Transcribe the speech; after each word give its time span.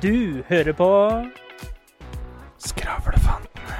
Du 0.00 0.42
hører 0.44 0.74
på 0.76 0.86
Skravlefantene. 2.60 3.76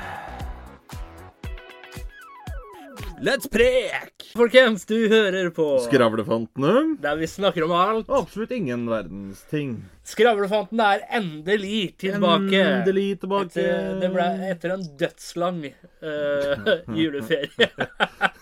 Let's 3.20 3.50
prek! 3.52 4.24
Folkens, 4.36 4.86
du 4.88 5.10
hører 5.12 5.50
på 5.52 5.66
Skravlefantene. 5.84 6.96
Der 7.04 7.20
vi 7.20 7.28
snakker 7.28 7.66
om 7.66 7.74
alt. 7.76 8.08
Absolutt 8.08 8.54
ingen 8.56 8.86
verdens 8.88 9.44
ting. 9.52 9.76
Skravlefanten 10.08 10.80
er 10.80 11.04
endelig 11.20 11.98
tilbake. 12.00 12.64
Endelig 12.64 13.20
tilbake. 13.20 13.60
Etter, 13.60 14.00
det 14.00 14.12
ble 14.16 14.30
etter 14.54 14.76
en 14.78 14.88
dødslang 15.04 15.62
uh, 15.68 16.72
juleferie. 17.02 17.70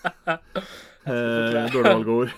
Eh, 1.05 1.71
dårlig 1.73 1.91
valgord. 1.91 2.31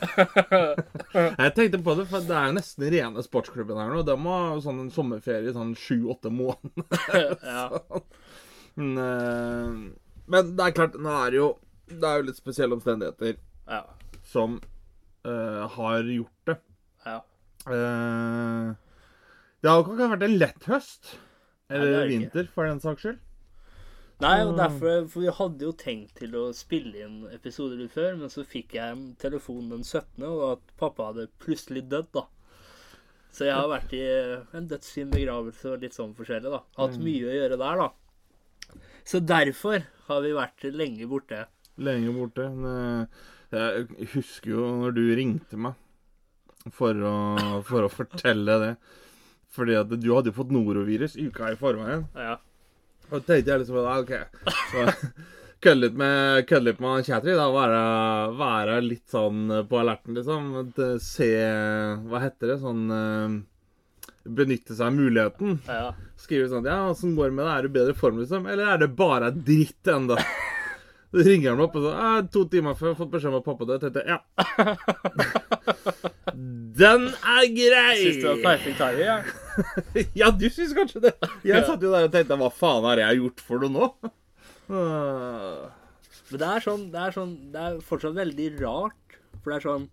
Jeg 1.41 1.53
tenkte 1.55 1.80
på 1.84 1.94
det, 1.99 2.05
for 2.09 2.26
det 2.27 2.35
er 2.35 2.55
nesten 2.55 2.88
rene 2.91 3.23
sportsklubben 3.23 3.80
her 3.80 3.93
nå. 3.93 4.02
De 4.07 4.16
har 4.26 4.63
sånn 4.63 4.81
en 4.84 4.93
sommerferie 4.93 5.53
sånn 5.55 5.71
sju-åtte 5.80 6.31
måneder. 6.34 7.38
ja. 7.53 8.02
Men, 8.76 8.91
eh, 9.03 9.77
men 10.27 10.52
det 10.57 10.66
er 10.66 10.76
klart, 10.76 10.98
nå 10.99 11.13
er 11.16 11.31
det 11.34 11.40
jo 11.40 11.48
Det 11.88 12.03
er 12.03 12.20
jo 12.20 12.26
litt 12.27 12.38
spesielle 12.38 12.76
omstendigheter 12.76 13.38
ja. 13.38 13.80
som 14.27 14.59
eh, 15.23 15.63
har 15.77 16.12
gjort 16.12 16.52
det. 16.52 16.57
ja. 17.07 17.21
Eh, 17.71 18.76
det 19.63 19.71
har 19.71 19.79
jo 19.79 19.95
ikke 19.95 20.12
vært 20.12 20.27
en 20.27 20.38
lett 20.38 20.68
høst. 20.70 21.15
Eller 21.71 22.04
er 22.04 22.12
vinter, 22.12 22.45
for 22.54 22.68
den 22.70 22.84
saks 22.84 23.04
skyld. 23.04 23.18
Nei, 24.23 24.38
og 24.48 24.55
derfor 24.57 25.03
For 25.12 25.21
vi 25.21 25.34
hadde 25.39 25.67
jo 25.67 25.73
tenkt 25.77 26.16
til 26.17 26.34
å 26.39 26.48
spille 26.57 27.03
inn 27.05 27.20
episoder 27.35 27.77
litt 27.77 27.94
før, 27.94 28.16
men 28.17 28.31
så 28.34 28.41
fikk 28.48 28.73
jeg 28.80 28.95
telefonen 29.21 29.70
telefon 29.70 29.70
den 29.76 29.84
17., 29.85 30.26
og 30.26 30.41
at 30.55 30.73
pappa 30.81 31.12
hadde 31.12 31.27
plutselig 31.43 31.84
dødd, 31.91 32.10
da. 32.18 32.23
Så 33.38 33.45
jeg 33.45 33.54
har 33.54 33.70
vært 33.70 33.93
i 33.93 34.01
en 34.57 34.68
dødsfin 34.71 35.12
begravelse 35.13 35.70
og 35.70 35.84
litt 35.85 35.93
sånn 35.93 36.15
forskjellig, 36.18 36.49
da. 36.49 36.63
Hatt 36.79 36.98
mye 37.04 37.27
å 37.29 37.35
gjøre 37.35 37.60
der, 37.62 37.84
da. 37.84 38.82
Så 39.07 39.21
derfor 39.21 39.85
har 40.07 40.23
vi 40.26 40.34
vært 40.34 40.65
lenge 40.73 41.05
borte. 41.07 41.43
Lenge 41.77 42.13
borte. 42.15 42.48
Eh, 42.49 43.26
Jeg 43.54 44.07
husker 44.15 44.49
jo 44.51 44.65
når 44.82 44.95
du 44.98 45.04
ringte 45.15 45.55
meg 45.62 45.77
for 46.73 46.98
å, 46.99 47.13
for 47.63 47.85
å 47.85 47.91
fortelle 47.93 48.57
det. 48.65 48.73
Fordi 49.55 49.77
at 49.79 49.93
du 49.93 50.10
hadde 50.12 50.34
jo 50.34 50.35
fått 50.41 50.51
norovirus 50.51 51.15
uka 51.15 51.54
i 51.54 51.60
forveien. 51.60 52.07
Ja. 52.18 52.35
Og 53.12 53.24
tenkte 53.24 53.52
jeg 53.54 53.62
liksom 53.63 53.77
ja, 53.80 53.98
OK. 54.02 54.13
Så 54.72 54.86
Kødde 55.63 55.82
litt 55.88 55.96
med, 55.98 56.44
kødde 56.46 56.68
litt 56.68 56.82
med 56.84 57.05
Chatry. 57.08 57.34
Da 57.34 57.48
være, 57.50 57.77
være 58.38 58.76
litt 58.86 59.08
sånn 59.10 59.48
på 59.70 59.80
alerten, 59.82 60.13
liksom. 60.13 60.52
Se 61.02 61.30
Hva 62.05 62.22
heter 62.22 62.52
det? 62.54 62.58
Sånn 62.62 62.84
eh, 62.94 63.38
Benytte 64.38 64.75
seg 64.75 64.90
av 64.91 64.97
muligheten. 65.00 65.58
ja. 65.66 65.96
Skriver 66.19 66.52
sånn 66.52 66.68
Ja, 66.68 66.81
åssen 66.91 67.16
går 67.18 67.31
det 67.31 67.38
med 67.40 67.46
det? 67.47 67.53
Er 67.56 67.66
du 67.66 67.69
i 67.72 67.75
bedre 67.80 67.96
form, 67.97 68.19
liksom? 68.22 68.46
Eller 68.52 68.74
er 68.74 68.84
det 68.84 68.91
bare 69.00 69.31
dritt 69.34 69.90
ennå? 69.94 70.18
Så 71.13 71.24
ringer 71.24 71.53
han 71.53 71.58
meg 71.62 71.69
opp 71.69 71.78
og 71.80 71.85
sier 71.85 71.97
«Ja, 72.03 72.22
To 72.35 72.41
timer 72.52 72.75
før 72.75 72.90
jeg 72.90 72.94
har 72.94 73.00
fått 73.00 73.13
beskjed 73.16 73.31
om 73.31 73.40
at 73.40 73.46
pappa 73.47 73.68
døde. 73.69 73.81
Tenkte 73.88 74.03
ja. 74.12 74.19
Den 76.78 77.08
er 77.08 77.46
grei! 77.56 77.97
Syns 78.03 78.19
du 78.19 78.28
det 78.28 78.44
var 78.44 78.58
timing? 78.68 79.06
Ja. 79.08 79.19
Ja, 80.19 80.30
du 80.31 80.46
syns 80.53 80.74
kanskje 80.78 81.02
det. 81.08 81.13
Jeg 81.47 81.66
satt 81.68 81.81
jo 81.84 81.91
der 81.94 82.08
og 82.08 82.13
tenkte 82.13 82.38
hva 82.40 82.50
faen 82.53 82.86
har 82.88 83.02
jeg 83.02 83.19
gjort 83.22 83.44
for 83.50 83.66
noe 83.66 83.74
nå? 83.74 83.90
Ah. 84.68 85.69
Men 86.28 86.41
det 86.41 86.47
er 86.52 86.63
sånn 86.66 86.81
Det 86.91 87.00
er 87.00 87.13
sånn 87.16 87.30
Det 87.53 87.62
er 87.63 87.78
fortsatt 87.88 88.18
veldig 88.18 88.47
rart. 88.59 89.13
For 89.40 89.53
det 89.53 89.56
er 89.62 89.63
sånn 89.63 89.85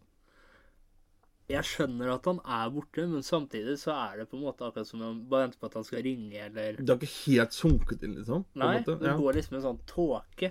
Jeg 1.52 1.68
skjønner 1.68 2.10
at 2.16 2.26
han 2.26 2.40
er 2.42 2.72
borte, 2.74 3.04
men 3.12 3.22
samtidig 3.22 3.76
så 3.78 3.92
er 3.94 4.16
det 4.18 4.26
på 4.32 4.38
en 4.40 4.42
måte 4.48 4.66
akkurat 4.66 4.88
som 4.88 5.04
om 5.06 5.20
bare 5.30 5.44
venter 5.46 5.60
på 5.62 5.68
at 5.70 5.76
han 5.78 5.86
skal 5.86 6.02
ringe, 6.02 6.40
eller 6.48 6.80
Det 6.80 6.88
har 6.90 6.98
ikke 6.98 7.12
helt 7.36 7.54
sunket 7.54 8.02
inn, 8.02 8.16
liksom? 8.18 8.42
på 8.50 8.62
Nei, 8.64 8.72
måte. 8.80 8.96
det 9.04 9.14
går 9.20 9.38
liksom 9.38 9.58
en 9.60 9.64
sånn 9.68 9.78
tåke. 9.92 10.50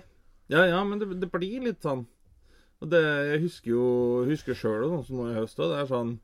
Ja, 0.54 0.62
ja, 0.70 0.80
men 0.88 1.02
det, 1.02 1.10
det 1.20 1.28
blir 1.34 1.66
litt 1.66 1.84
sånn 1.84 2.06
Og 2.80 2.88
det, 2.94 3.02
Jeg 3.34 3.42
husker 3.44 3.70
jo 3.74 3.84
husker 4.30 4.56
sjøl 4.56 4.86
sånn 4.88 5.04
som 5.10 5.20
nå 5.20 5.28
i 5.32 5.36
høst 5.36 5.60
òg. 5.60 5.68
Det 5.74 5.82
er 5.82 5.90
sånn 5.92 6.14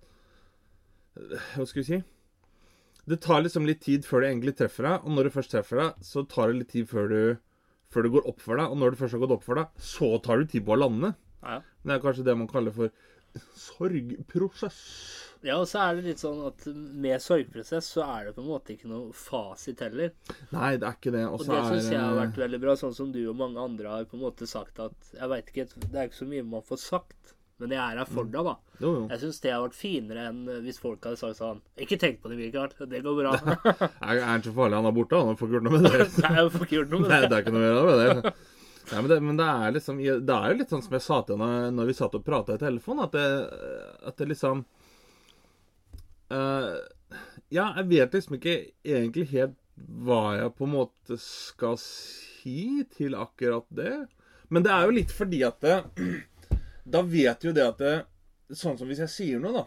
Hva 1.57 1.67
skal 1.69 1.83
vi 1.83 1.87
si? 1.91 2.01
Det 3.11 3.19
tar 3.25 3.43
liksom 3.43 3.67
litt 3.67 3.81
tid 3.83 4.07
før 4.07 4.23
det 4.23 4.31
egentlig 4.31 4.57
treffer 4.61 4.87
deg, 4.87 5.05
og 5.05 5.17
når 5.17 5.29
det 5.29 5.35
først 5.35 5.55
treffer 5.57 5.83
deg, 5.83 6.03
så 6.07 6.23
tar 6.31 6.53
det 6.53 6.61
litt 6.61 6.73
tid 6.77 6.91
før, 6.91 7.11
du, 7.11 7.23
før 7.91 8.07
det 8.07 8.13
går 8.15 8.29
opp 8.31 8.45
for 8.45 8.61
deg. 8.61 8.71
Og 8.71 8.79
når 8.79 8.95
det 8.95 9.01
først 9.03 9.17
har 9.17 9.25
gått 9.25 9.37
opp 9.39 9.47
for 9.47 9.61
deg, 9.61 9.87
så 9.93 10.11
tar 10.23 10.43
du 10.43 10.51
tid 10.53 10.67
på 10.67 10.77
å 10.77 10.79
lande. 10.79 11.15
Ja. 11.43 11.61
Det 11.83 11.97
er 11.97 12.05
kanskje 12.05 12.27
det 12.29 12.37
man 12.39 12.51
kaller 12.51 12.75
for 12.77 12.93
sorgprosess. 13.57 14.79
ja, 15.47 15.57
og 15.57 15.67
så 15.71 15.81
er 15.85 15.97
det 15.97 16.07
litt 16.09 16.23
sånn 16.23 16.41
at 16.49 16.65
med 16.75 17.23
sorgprosess 17.23 17.91
så 17.95 18.05
er 18.05 18.29
det 18.29 18.35
på 18.37 18.43
en 18.43 18.51
måte 18.51 18.75
ikke 18.75 18.91
noe 18.91 19.15
fasit 19.17 19.81
heller. 19.85 20.13
Nei, 20.53 20.75
det 20.77 20.89
er 20.89 20.97
ikke 20.99 21.15
det. 21.15 21.25
Og 21.29 21.45
det 21.47 21.61
syns 21.69 21.91
jeg 21.93 22.01
har 22.03 22.19
vært 22.19 22.41
veldig 22.43 22.61
bra, 22.63 22.77
sånn 22.81 22.97
som 22.97 23.13
du 23.15 23.21
og 23.25 23.39
mange 23.39 23.63
andre 23.63 23.95
har 23.95 24.09
på 24.11 24.19
en 24.19 24.25
måte 24.27 24.49
sagt 24.51 24.83
at 24.83 25.13
Jeg 25.17 25.31
veit 25.33 25.53
ikke, 25.53 25.69
det 25.87 25.95
er 25.95 26.11
ikke 26.11 26.21
så 26.23 26.31
mye 26.31 26.49
man 26.57 26.67
får 26.67 26.83
sagt, 26.85 27.35
men 27.61 27.73
jeg 27.77 27.81
er 27.81 27.99
her 28.01 28.09
for 28.09 28.29
deg, 28.29 28.47
da. 28.47 28.55
Jo, 28.81 28.91
jo. 28.95 29.01
Jeg 29.11 29.21
syns 29.23 29.41
det 29.45 29.51
har 29.53 29.65
vært 29.65 29.77
finere 29.77 30.29
enn 30.31 30.39
hvis 30.65 30.79
folk 30.81 31.05
hadde 31.05 31.21
sagt 31.21 31.37
sånn 31.37 31.59
Ikke 31.85 31.99
tenk 32.01 32.23
på 32.23 32.31
det, 32.33 32.39
Mikael. 32.39 32.71
Det 32.89 33.03
går 33.05 33.19
bra. 33.19 33.35
Er, 34.09 34.23
han 34.25 34.45
så 34.45 34.55
farlig 34.57 34.79
han 34.81 34.89
er 34.89 34.95
borte? 34.97 35.21
Han 35.21 35.37
får 35.37 35.51
ikke 35.51 35.59
gjort 35.59 35.67
noe 35.69 35.77
med 35.77 35.87
det. 35.91 36.07
Nei, 36.25 36.33
jeg 36.39 36.55
får 36.55 36.65
ikke 36.67 36.79
gjort 36.79 36.95
noe 36.95 37.03
med 37.05 37.13
Nei, 37.13 37.21
det. 37.21 37.29
det 37.29 37.37
er 37.37 37.45
ikke 37.45 37.55
noe 37.57 37.67
å 37.67 37.69
gjøre 37.69 37.85
med 37.91 38.01
det. 38.01 38.33
Nei, 38.91 39.01
men, 39.03 39.09
det, 39.13 39.19
men 39.23 39.37
det 39.39 39.49
er 39.53 39.75
liksom 39.77 40.01
Det 40.03 40.37
er 40.37 40.53
jo 40.53 40.59
litt 40.63 40.73
sånn 40.73 40.85
som 40.87 40.97
jeg 40.97 41.05
sa 41.05 41.19
til 41.29 41.39
henne 41.39 41.75
når 41.77 41.91
vi 41.91 41.97
satt 42.01 42.17
og 42.19 42.25
prata 42.27 42.57
i 42.57 42.63
telefonen, 42.63 43.05
at 43.07 43.15
det, 43.15 43.27
at 44.11 44.17
det 44.19 44.31
liksom 44.33 44.65
uh, 46.33 46.73
Ja, 47.53 47.69
jeg 47.77 47.87
vet 47.93 48.17
liksom 48.17 48.39
ikke 48.41 48.57
egentlig 48.83 49.29
helt 49.35 49.59
hva 49.81 50.35
jeg 50.37 50.55
på 50.59 50.67
en 50.67 50.75
måte 50.75 51.17
skal 51.21 51.79
si 51.81 52.83
til 52.93 53.15
akkurat 53.17 53.65
det. 53.73 53.95
Men 54.53 54.65
det 54.67 54.73
er 54.75 54.85
jo 54.85 54.97
litt 54.97 55.13
fordi 55.15 55.41
at 55.47 55.61
det, 55.65 55.79
Da 56.91 57.03
vet 57.07 57.45
jo 57.47 57.53
det 57.57 57.67
at 57.67 57.83
det, 57.83 57.99
Sånn 58.51 58.79
som 58.79 58.89
hvis 58.91 59.03
jeg 59.05 59.13
sier 59.13 59.43
noe, 59.43 59.63
da, 59.63 59.67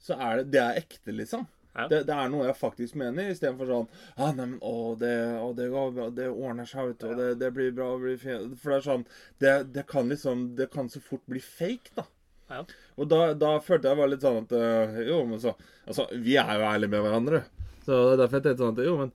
så 0.00 0.16
er 0.16 0.40
det 0.40 0.52
Det 0.54 0.62
er 0.62 0.78
ekte, 0.80 1.12
liksom. 1.12 1.44
Ja. 1.72 1.86
Det, 1.88 2.02
det 2.04 2.12
er 2.12 2.28
noe 2.28 2.44
jeg 2.44 2.56
faktisk 2.58 2.96
mener, 3.00 3.30
istedenfor 3.32 3.68
sånn 3.70 3.86
ah, 4.20 4.32
nei, 4.36 4.44
men, 4.44 4.58
å, 4.60 4.92
det, 5.00 5.12
å, 5.40 5.52
det, 5.56 5.70
går 5.72 5.94
bra, 5.96 6.08
det 6.12 6.26
ordner 6.28 6.68
seg, 6.68 6.90
vet 6.90 7.00
du. 7.00 7.06
og 7.08 7.20
Det, 7.20 7.28
det 7.40 7.48
blir 7.56 7.70
bra. 7.76 7.86
Blir 8.00 8.18
fint. 8.20 8.58
For 8.60 8.74
det 8.74 8.78
er 8.78 8.84
sånn 8.88 9.06
det, 9.40 9.54
det 9.72 9.86
kan 9.88 10.12
liksom 10.12 10.50
Det 10.58 10.68
kan 10.72 10.90
så 10.92 11.00
fort 11.04 11.24
bli 11.32 11.40
fake, 11.40 11.94
da. 11.96 12.04
Ja. 12.52 12.66
Og 13.00 13.08
da, 13.08 13.22
da 13.38 13.54
følte 13.64 13.88
jeg 13.88 14.00
bare 14.02 14.12
litt 14.12 14.24
sånn 14.24 14.42
at 14.42 14.52
øh, 14.58 14.98
Jo, 15.08 15.22
men 15.28 15.40
så 15.40 15.54
Altså, 15.86 16.04
vi 16.12 16.36
er 16.36 16.50
jo 16.58 16.66
ærlige 16.68 16.92
med 16.92 17.06
hverandre. 17.06 17.44
Så 17.86 17.96
det 17.96 18.10
er 18.12 18.20
derfor 18.20 18.38
jeg 18.38 18.46
tenkte 18.50 18.66
sånn 18.66 18.76
at 18.76 18.90
jo, 18.90 18.98
men 19.00 19.14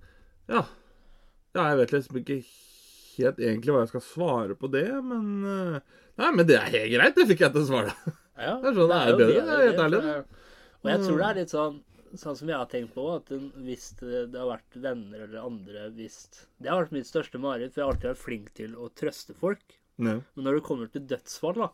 Ja. 0.50 0.66
Ja, 1.56 1.70
jeg 1.72 1.78
vet 1.80 1.94
liksom 1.96 2.18
ikke 2.20 2.42
helt 3.18 3.40
egentlig 3.42 3.74
hva 3.74 3.84
jeg 3.84 3.92
skal 3.94 4.04
svare 4.06 4.58
på 4.58 4.70
det, 4.70 4.90
men 5.06 5.30
øh, 5.46 5.78
Nei, 6.18 6.32
men 6.34 6.48
det 6.50 6.56
er 6.58 6.72
helt 6.74 6.94
greit. 6.94 7.16
Det 7.18 7.28
fikk 7.30 7.44
jeg 7.46 7.54
til 7.56 7.64
å 7.64 7.68
svare. 7.68 7.94
Ja, 8.38 8.56
Det 8.62 8.72
er 8.72 8.76
sånn 8.78 8.92
det 8.92 8.98
er 8.98 9.12
jo 9.12 9.18
bedre, 9.18 9.34
det, 9.34 9.44
det 9.46 9.54
er 9.58 9.64
helt 9.68 9.84
ærlig, 9.84 10.02
Og 10.84 10.90
jeg 10.92 11.04
tror 11.04 11.22
det 11.22 11.28
er 11.30 11.40
litt 11.42 11.54
sånn 11.54 11.84
Sånn 12.18 12.38
som 12.40 12.48
jeg 12.48 12.56
har 12.56 12.70
tenkt 12.72 12.94
på, 12.96 13.04
at 13.18 13.28
hvis 13.66 13.90
det, 14.00 14.22
det 14.32 14.40
har 14.40 14.48
vært 14.48 14.78
venner 14.80 15.26
eller 15.26 15.42
andre 15.44 15.90
hvis 15.98 16.22
Det 16.56 16.70
har 16.72 16.80
vært 16.80 16.94
mitt 16.96 17.10
største 17.10 17.42
mareritt, 17.44 17.74
for 17.74 17.82
jeg 17.82 17.86
har 17.86 17.96
alltid 17.98 18.10
vært 18.14 18.22
flink 18.22 18.54
til 18.56 18.78
å 18.80 18.88
trøste 18.96 19.36
folk. 19.36 19.76
Ja. 20.00 20.14
Men 20.22 20.48
når 20.48 20.58
det 20.58 20.64
kommer 20.70 20.88
til 20.94 21.04
dødsfall, 21.10 21.60
da 21.60 21.68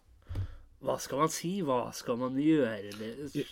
Hva 0.83 0.97
skal 0.99 1.21
man 1.21 1.29
si? 1.31 1.51
Hva 1.63 1.77
skal 1.95 2.17
man 2.19 2.35
gjøre? 2.35 2.73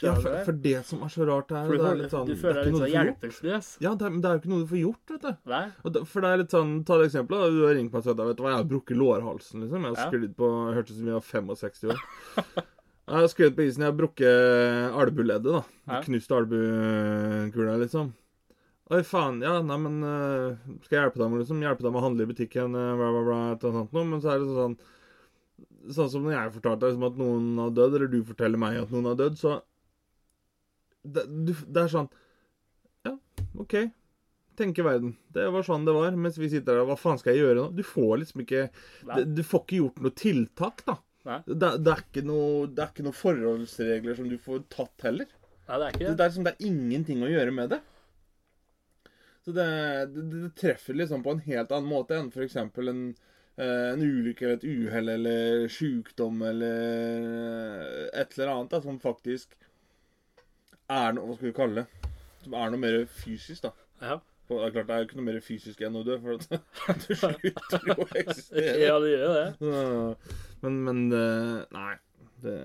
Ja, 0.04 0.14
for, 0.20 0.34
for 0.50 0.58
det 0.66 0.82
som 0.88 1.04
er 1.06 1.12
så 1.14 1.28
rart, 1.30 1.54
er 1.56 1.70
det 1.70 1.78
du, 1.80 1.86
er 1.88 2.00
litt 2.02 2.12
sånn 2.12 2.28
du 2.28 2.34
det 2.34 2.40
føler 2.42 2.60
er 2.60 2.66
deg 2.68 2.74
litt 2.74 2.82
sånn 2.82 2.92
hjelpeløs. 2.92 3.70
Ja, 3.80 3.94
det 3.96 4.08
er, 4.08 4.12
men 4.12 4.24
det 4.24 4.28
er 4.28 4.36
jo 4.36 4.42
ikke 4.42 4.52
noe 4.52 4.66
du 4.66 4.72
får 4.74 4.82
gjort, 4.82 5.14
vet 5.14 5.24
du. 5.24 5.32
Nei? 5.54 5.62
Og 5.86 5.96
da, 5.96 6.02
for 6.12 6.26
det 6.26 6.32
er 6.32 6.42
litt 6.44 6.56
sånn, 6.58 6.74
Ta 6.88 6.98
et 7.00 7.06
eksempel. 7.08 7.46
Du 7.56 7.62
har 7.64 7.78
ringt 7.78 7.96
meg 7.96 8.02
og 8.02 8.10
sagt 8.10 8.20
vet 8.20 8.36
du 8.42 8.44
hva, 8.44 8.52
jeg 8.52 8.60
har 8.60 8.70
brukket 8.74 9.00
lårhalsen. 9.00 9.64
liksom. 9.64 9.88
Jeg 9.88 9.96
har 9.96 10.12
sklidd 10.12 10.36
på 10.44 10.52
hørtes 10.76 10.98
ut 10.98 11.00
som 11.00 11.12
jeg 11.14 11.20
var 11.22 11.28
65 11.30 11.94
år. 11.94 12.04
Jeg 13.12 13.18
har 13.20 13.32
sklidd 13.32 13.56
på 13.56 13.64
isen. 13.68 13.86
Jeg 13.86 13.92
har 13.94 14.00
brukket 14.02 14.98
albueleddet. 15.06 15.56
da. 15.56 15.64
Ja. 15.88 16.02
Knust 16.06 16.36
albuekula, 16.36 17.78
liksom. 17.82 18.12
Oi, 18.92 19.02
faen. 19.08 19.40
Ja, 19.44 19.58
nei, 19.64 19.78
men 19.80 20.02
øh, 20.04 20.60
Skal 20.84 20.98
jeg 20.98 21.06
hjelpe 21.06 21.22
deg 21.22 21.30
med 21.32 21.46
liksom, 21.46 21.64
hjelpe 21.64 21.86
deg 21.86 21.94
med 21.94 22.02
å 22.02 22.08
handle 22.10 22.26
i 22.28 22.32
butikken, 22.34 22.74
øh, 22.76 22.96
bla, 23.00 23.12
bla, 23.16 23.22
bla, 23.24 23.38
et 23.54 23.64
eller 23.64 23.78
annet 23.86 23.96
noe. 23.96 24.08
Men 24.10 24.24
så 24.24 24.34
er 24.34 24.42
det 24.44 24.56
sånn 24.58 24.76
Sånn 25.90 26.12
som 26.14 26.26
når 26.26 26.36
jeg 26.36 26.56
fortalte 26.58 26.86
deg 26.86 26.94
liksom, 26.94 27.08
at 27.08 27.22
noen 27.22 27.48
har 27.64 27.72
dødd, 27.78 27.96
eller 27.98 28.12
du 28.12 28.20
forteller 28.28 28.62
meg 28.62 28.78
at 28.82 28.94
noen 28.94 29.10
har 29.10 29.18
dødd, 29.20 29.40
så 29.40 29.56
det, 31.02 31.26
du, 31.26 31.56
det 31.66 31.82
er 31.82 31.90
sånn 31.90 32.12
Ja, 33.08 33.16
OK 33.58 33.80
tenke 34.62 34.84
verden. 34.86 35.16
Det 35.34 35.48
var 35.54 35.66
sånn 35.66 35.86
det 35.88 35.96
var. 35.96 36.18
Mens 36.20 36.40
vi 36.40 36.50
sitter 36.52 36.80
der 36.80 36.90
Hva 36.90 36.98
faen 37.00 37.20
skal 37.22 37.36
jeg 37.36 37.46
gjøre 37.46 37.60
nå? 37.60 37.68
Du 37.78 37.84
får 37.88 38.20
liksom 38.24 38.44
ikke 38.46 38.68
Du, 39.08 39.24
du 39.40 39.44
får 39.48 39.64
ikke 39.66 39.80
gjort 39.80 40.04
noe 40.04 40.18
tiltak, 40.24 40.84
da. 40.88 40.98
Det, 41.22 41.56
det, 41.86 41.94
er 41.94 42.02
ikke 42.02 42.26
noe, 42.26 42.66
det 42.66 42.82
er 42.82 42.92
ikke 42.94 43.06
noe 43.06 43.18
forholdsregler 43.18 44.18
som 44.18 44.30
du 44.30 44.38
får 44.42 44.64
tatt 44.74 45.06
heller. 45.06 45.30
Nei, 45.68 45.78
det 45.78 45.86
er 45.86 45.96
ikke 45.96 46.06
Det, 46.06 46.14
det. 46.14 46.14
er 46.26 46.32
liksom, 46.32 46.46
det 46.48 46.54
er 46.54 46.70
ingenting 46.72 47.26
å 47.26 47.30
gjøre 47.30 47.54
med 47.58 47.76
det. 47.76 47.82
Så 49.46 49.54
det, 49.54 49.68
treffer 50.58 50.98
liksom 50.98 51.22
på 51.26 51.36
en 51.36 51.44
helt 51.46 51.74
annen 51.74 51.90
måte 51.90 52.18
enn 52.18 52.32
f.eks. 52.34 52.58
En, 52.58 53.04
en 53.60 54.02
ulykke 54.02 54.46
eller 54.46 54.58
et 54.58 54.64
uhell 54.64 55.10
eller 55.10 55.68
sykdom 55.70 56.42
eller 56.48 57.26
eh, 57.28 58.22
et 58.22 58.38
eller 58.38 58.54
annet 58.54 58.72
da, 58.72 58.82
som 58.82 59.00
faktisk 59.00 59.58
er 60.92 61.14
noe 61.16 61.28
Hva 61.28 61.38
skal 61.38 61.48
vi 61.48 61.56
kalle 61.56 61.84
det? 61.84 62.12
Som 62.44 62.56
er 62.58 62.72
noe 62.74 62.82
mer 62.82 62.98
fysisk, 63.06 63.64
da. 63.64 63.72
Ja. 64.02 64.18
Det 64.52 64.58
er 64.58 64.72
klart, 64.74 64.88
det 64.88 64.96
er 64.96 65.04
jo 65.04 65.08
ikke 65.08 65.20
noe 65.20 65.28
mer 65.30 65.44
fysisk 65.46 65.84
enn 65.88 65.96
å 65.96 66.02
dø, 66.04 66.18
for 66.20 66.36
at 66.36 67.04
du 67.06 67.14
slutter 67.16 67.86
jo 67.88 67.96
å 67.96 68.08
eksistere. 68.20 68.74
ja, 68.82 68.96
det 69.00 69.12
gjør 69.14 69.38
det. 69.38 69.46
Men, 70.64 70.80
men 70.88 71.04
eh, 71.16 71.60
Nei. 71.76 71.94
Det 72.42 72.56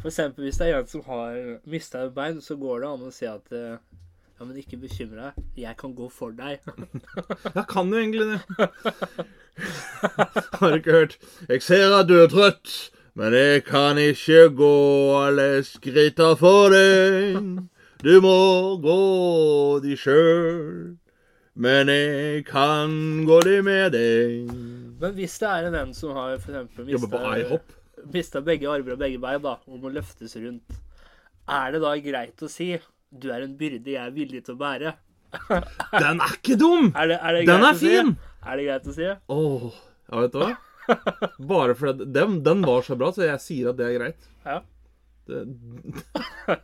For 0.00 0.08
eksempel 0.08 0.46
hvis 0.46 0.58
det 0.58 0.70
er 0.70 0.78
en 0.80 0.88
som 0.88 1.04
har 1.06 1.36
mista 1.68 2.06
et 2.06 2.14
bein, 2.16 2.40
så 2.40 2.56
går 2.58 2.82
det 2.82 2.88
an 2.88 3.04
å 3.04 3.12
si 3.14 3.28
at 3.28 3.52
eh, 3.54 3.76
ja, 4.38 4.44
men 4.44 4.56
ikke 4.60 4.76
bekymre 4.80 5.30
deg. 5.30 5.44
Jeg 5.56 5.76
kan 5.80 5.94
gå 5.96 6.08
for 6.12 6.34
deg. 6.36 6.60
Jeg 7.56 7.64
kan 7.70 7.88
jo 7.88 8.00
egentlig 8.00 8.26
det. 8.34 8.40
Har 10.58 10.70
du 10.70 10.76
ikke 10.76 10.92
hørt? 10.98 11.16
Jeg 11.48 11.62
ser 11.64 11.94
at 11.96 12.08
du 12.10 12.18
er 12.20 12.28
trøtt, 12.28 12.74
men 13.16 13.32
jeg 13.32 13.62
kan 13.64 13.96
ikke 13.96 14.50
gå 14.58 14.74
alle 15.16 15.46
skritta 15.64 16.34
for 16.36 16.68
deg. 16.74 17.38
Du 18.04 18.12
må 18.20 18.36
gå 18.84 19.00
de 19.80 19.96
sjøl, 19.96 20.98
men 21.56 21.88
jeg 21.88 22.44
kan 22.44 22.92
gå 23.24 23.40
de 23.48 23.62
med 23.64 23.96
deg. 23.96 24.52
Men 25.00 25.16
hvis 25.16 25.38
det 25.40 25.48
er 25.48 25.70
en 25.70 25.78
en 25.80 25.94
som 25.96 26.12
har 26.16 26.36
for 26.42 26.52
eksempel 26.52 27.56
mista 28.12 28.44
begge 28.44 28.68
armer 28.68 28.98
og 28.98 29.00
begge 29.00 29.20
bein, 29.22 29.40
da, 29.42 29.56
og 29.64 29.80
må 29.80 29.88
løftes 29.96 30.36
rundt, 30.36 30.76
er 31.48 31.72
det 31.72 31.80
da 31.80 31.94
greit 32.04 32.44
å 32.44 32.50
si 32.52 32.74
du 33.10 33.28
er 33.32 33.44
en 33.44 33.56
byrde 33.58 33.92
jeg 33.92 34.02
er 34.02 34.14
villig 34.14 34.44
til 34.46 34.56
å 34.56 34.60
bære? 34.60 34.94
Den 36.02 36.22
er 36.22 36.36
ikke 36.38 36.56
dum! 36.60 36.92
Er 36.94 37.10
det, 37.10 37.18
er 37.20 37.36
det 37.36 37.42
Den 37.48 37.66
er 37.66 37.76
fin! 37.76 38.14
si? 38.14 38.32
Er 38.46 38.58
det 38.58 38.66
greit 38.68 38.86
å 38.86 38.94
si? 38.94 39.10
Åh, 39.36 39.66
ja, 40.06 40.22
vet 40.22 40.34
du 40.34 40.40
hva? 40.42 40.54
Bare 41.50 41.74
fordi 41.74 42.06
den, 42.14 42.40
den 42.46 42.62
var 42.62 42.84
så 42.86 42.94
bra, 42.98 43.10
så 43.12 43.24
jeg 43.26 43.42
sier 43.42 43.72
at 43.72 43.78
det 43.80 43.88
er 43.88 43.96
greit. 43.98 44.28
Ja. 44.46 44.60
Det... 45.26 45.40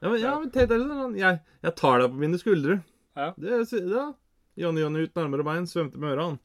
ja, 0.00 0.06
men, 0.06 0.18
ja, 0.22 0.36
men 0.36 0.52
tenk 0.54 0.70
deg 0.70 0.84
sånn, 0.84 1.16
jeg, 1.18 1.40
jeg 1.66 1.74
tar 1.80 2.04
deg 2.04 2.12
på 2.12 2.22
mine 2.22 2.38
skuldre. 2.40 2.78
Ja. 3.18 3.32
Det, 3.34 3.64
ja. 3.90 4.06
Johnny 4.60 4.84
Johnny 4.84 5.08
ut 5.08 5.18
nærmere 5.18 5.46
bein, 5.46 5.66
svømte 5.70 5.98
med 5.98 6.14
ørene. 6.14 6.38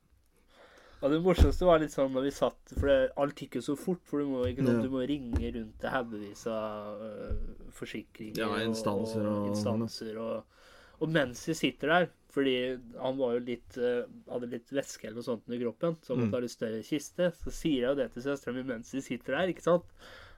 Og 1.06 1.12
det 1.14 1.20
morsomste 1.22 1.68
var 1.68 1.78
litt 1.84 1.94
sånn 1.94 2.10
når 2.16 2.24
vi 2.26 2.32
satt 2.34 2.72
For 2.80 2.90
det, 2.90 2.96
alt 3.22 3.38
gikk 3.44 3.60
jo 3.60 3.62
så 3.62 3.76
fort, 3.78 4.02
for 4.10 4.24
du 4.24 4.26
må, 4.32 4.40
ikke 4.50 4.66
Ja. 4.66 4.80
du 4.82 4.90
må 4.90 5.04
ringe 5.06 5.52
rundt 5.54 5.76
til 5.84 5.92
haugevis 5.94 6.46
av 6.50 7.02
uh, 7.04 7.70
forsikringer 7.78 8.40
Ja, 8.42 8.50
instanser 8.66 9.28
og- 9.30 9.52
instanser 9.52 10.18
og, 10.18 10.64
og 11.04 11.12
mens 11.14 11.44
vi 11.46 11.54
sitter 11.60 11.92
der 11.94 12.08
Fordi 12.34 12.56
han 13.00 13.20
var 13.22 13.36
jo 13.38 13.44
litt 13.52 13.78
uh, 13.78 14.02
hadde 14.34 14.50
litt 14.56 14.74
væske 14.74 15.06
eller 15.08 15.22
noe 15.22 15.28
sånt 15.30 15.48
i 15.54 15.62
kroppen, 15.62 15.96
så 16.02 16.16
han 16.16 16.24
måtte 16.24 16.32
Mm. 16.34 16.36
ha 16.40 16.44
litt 16.44 16.52
større 16.56 16.82
kiste. 16.84 17.30
Så 17.44 17.52
sier 17.54 17.82
jeg 17.86 17.90
jo 17.94 17.96
det 18.02 18.10
til 18.14 18.24
søstera 18.26 18.54
mi 18.58 18.64
mens 18.64 18.92
vi 18.92 19.00
sitter 19.06 19.38
der, 19.38 19.54
ikke 19.54 19.64
sant. 19.64 19.86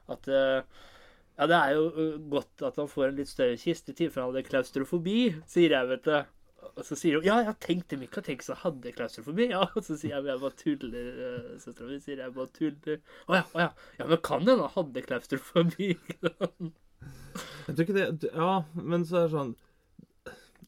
At 0.09 0.27
uh, 0.29 0.61
ja, 1.39 1.47
det 1.49 1.57
er 1.57 1.73
jo 1.73 2.17
godt 2.29 2.61
at 2.67 2.75
han 2.77 2.87
får 2.91 3.07
en 3.09 3.15
litt 3.17 3.31
større 3.31 3.57
kiste 3.57 3.95
i 3.95 3.97
tilfelle 3.97 4.25
han 4.27 4.35
hadde 4.35 4.45
klaustrofobi, 4.49 5.17
sier 5.49 5.73
jeg, 5.73 5.87
vet 5.95 6.03
du. 6.05 6.17
Og 6.77 6.83
så 6.85 6.95
sier 6.97 7.17
hun 7.17 7.25
ja, 7.25 7.35
jeg 7.45 7.55
tenkte 7.63 7.97
Mika 8.01 8.21
tenk 8.25 8.41
så 8.45 8.55
hadde 8.57 8.91
klaustrofobi. 8.93 9.47
Ja, 9.53 9.63
og 9.67 9.83
så 9.85 9.97
sier 9.97 10.15
jeg 10.15 10.25
jeg 10.29 10.41
bare 10.41 10.57
tuller. 10.57 11.07
eh, 11.27 11.51
Søstera 11.61 11.87
mi 11.89 11.99
sier 12.03 12.21
jeg 12.23 12.33
bare 12.35 12.51
tuller. 12.57 12.99
Å 13.29 13.37
ja, 13.39 13.43
å 13.53 13.63
ja. 13.63 13.69
Ja, 13.99 14.07
men 14.09 14.21
kan 14.25 14.41
hende 14.45 14.65
han 14.65 14.73
hadde 14.75 15.03
klaustrofobi. 15.05 15.89
Jeg 17.67 17.75
tror 17.75 17.83
ikke 17.83 17.95
det 17.97 18.29
Ja, 18.33 18.51
men 18.73 19.03
så 19.05 19.19
er 19.19 19.25
det 19.27 19.33
sånn 19.35 19.51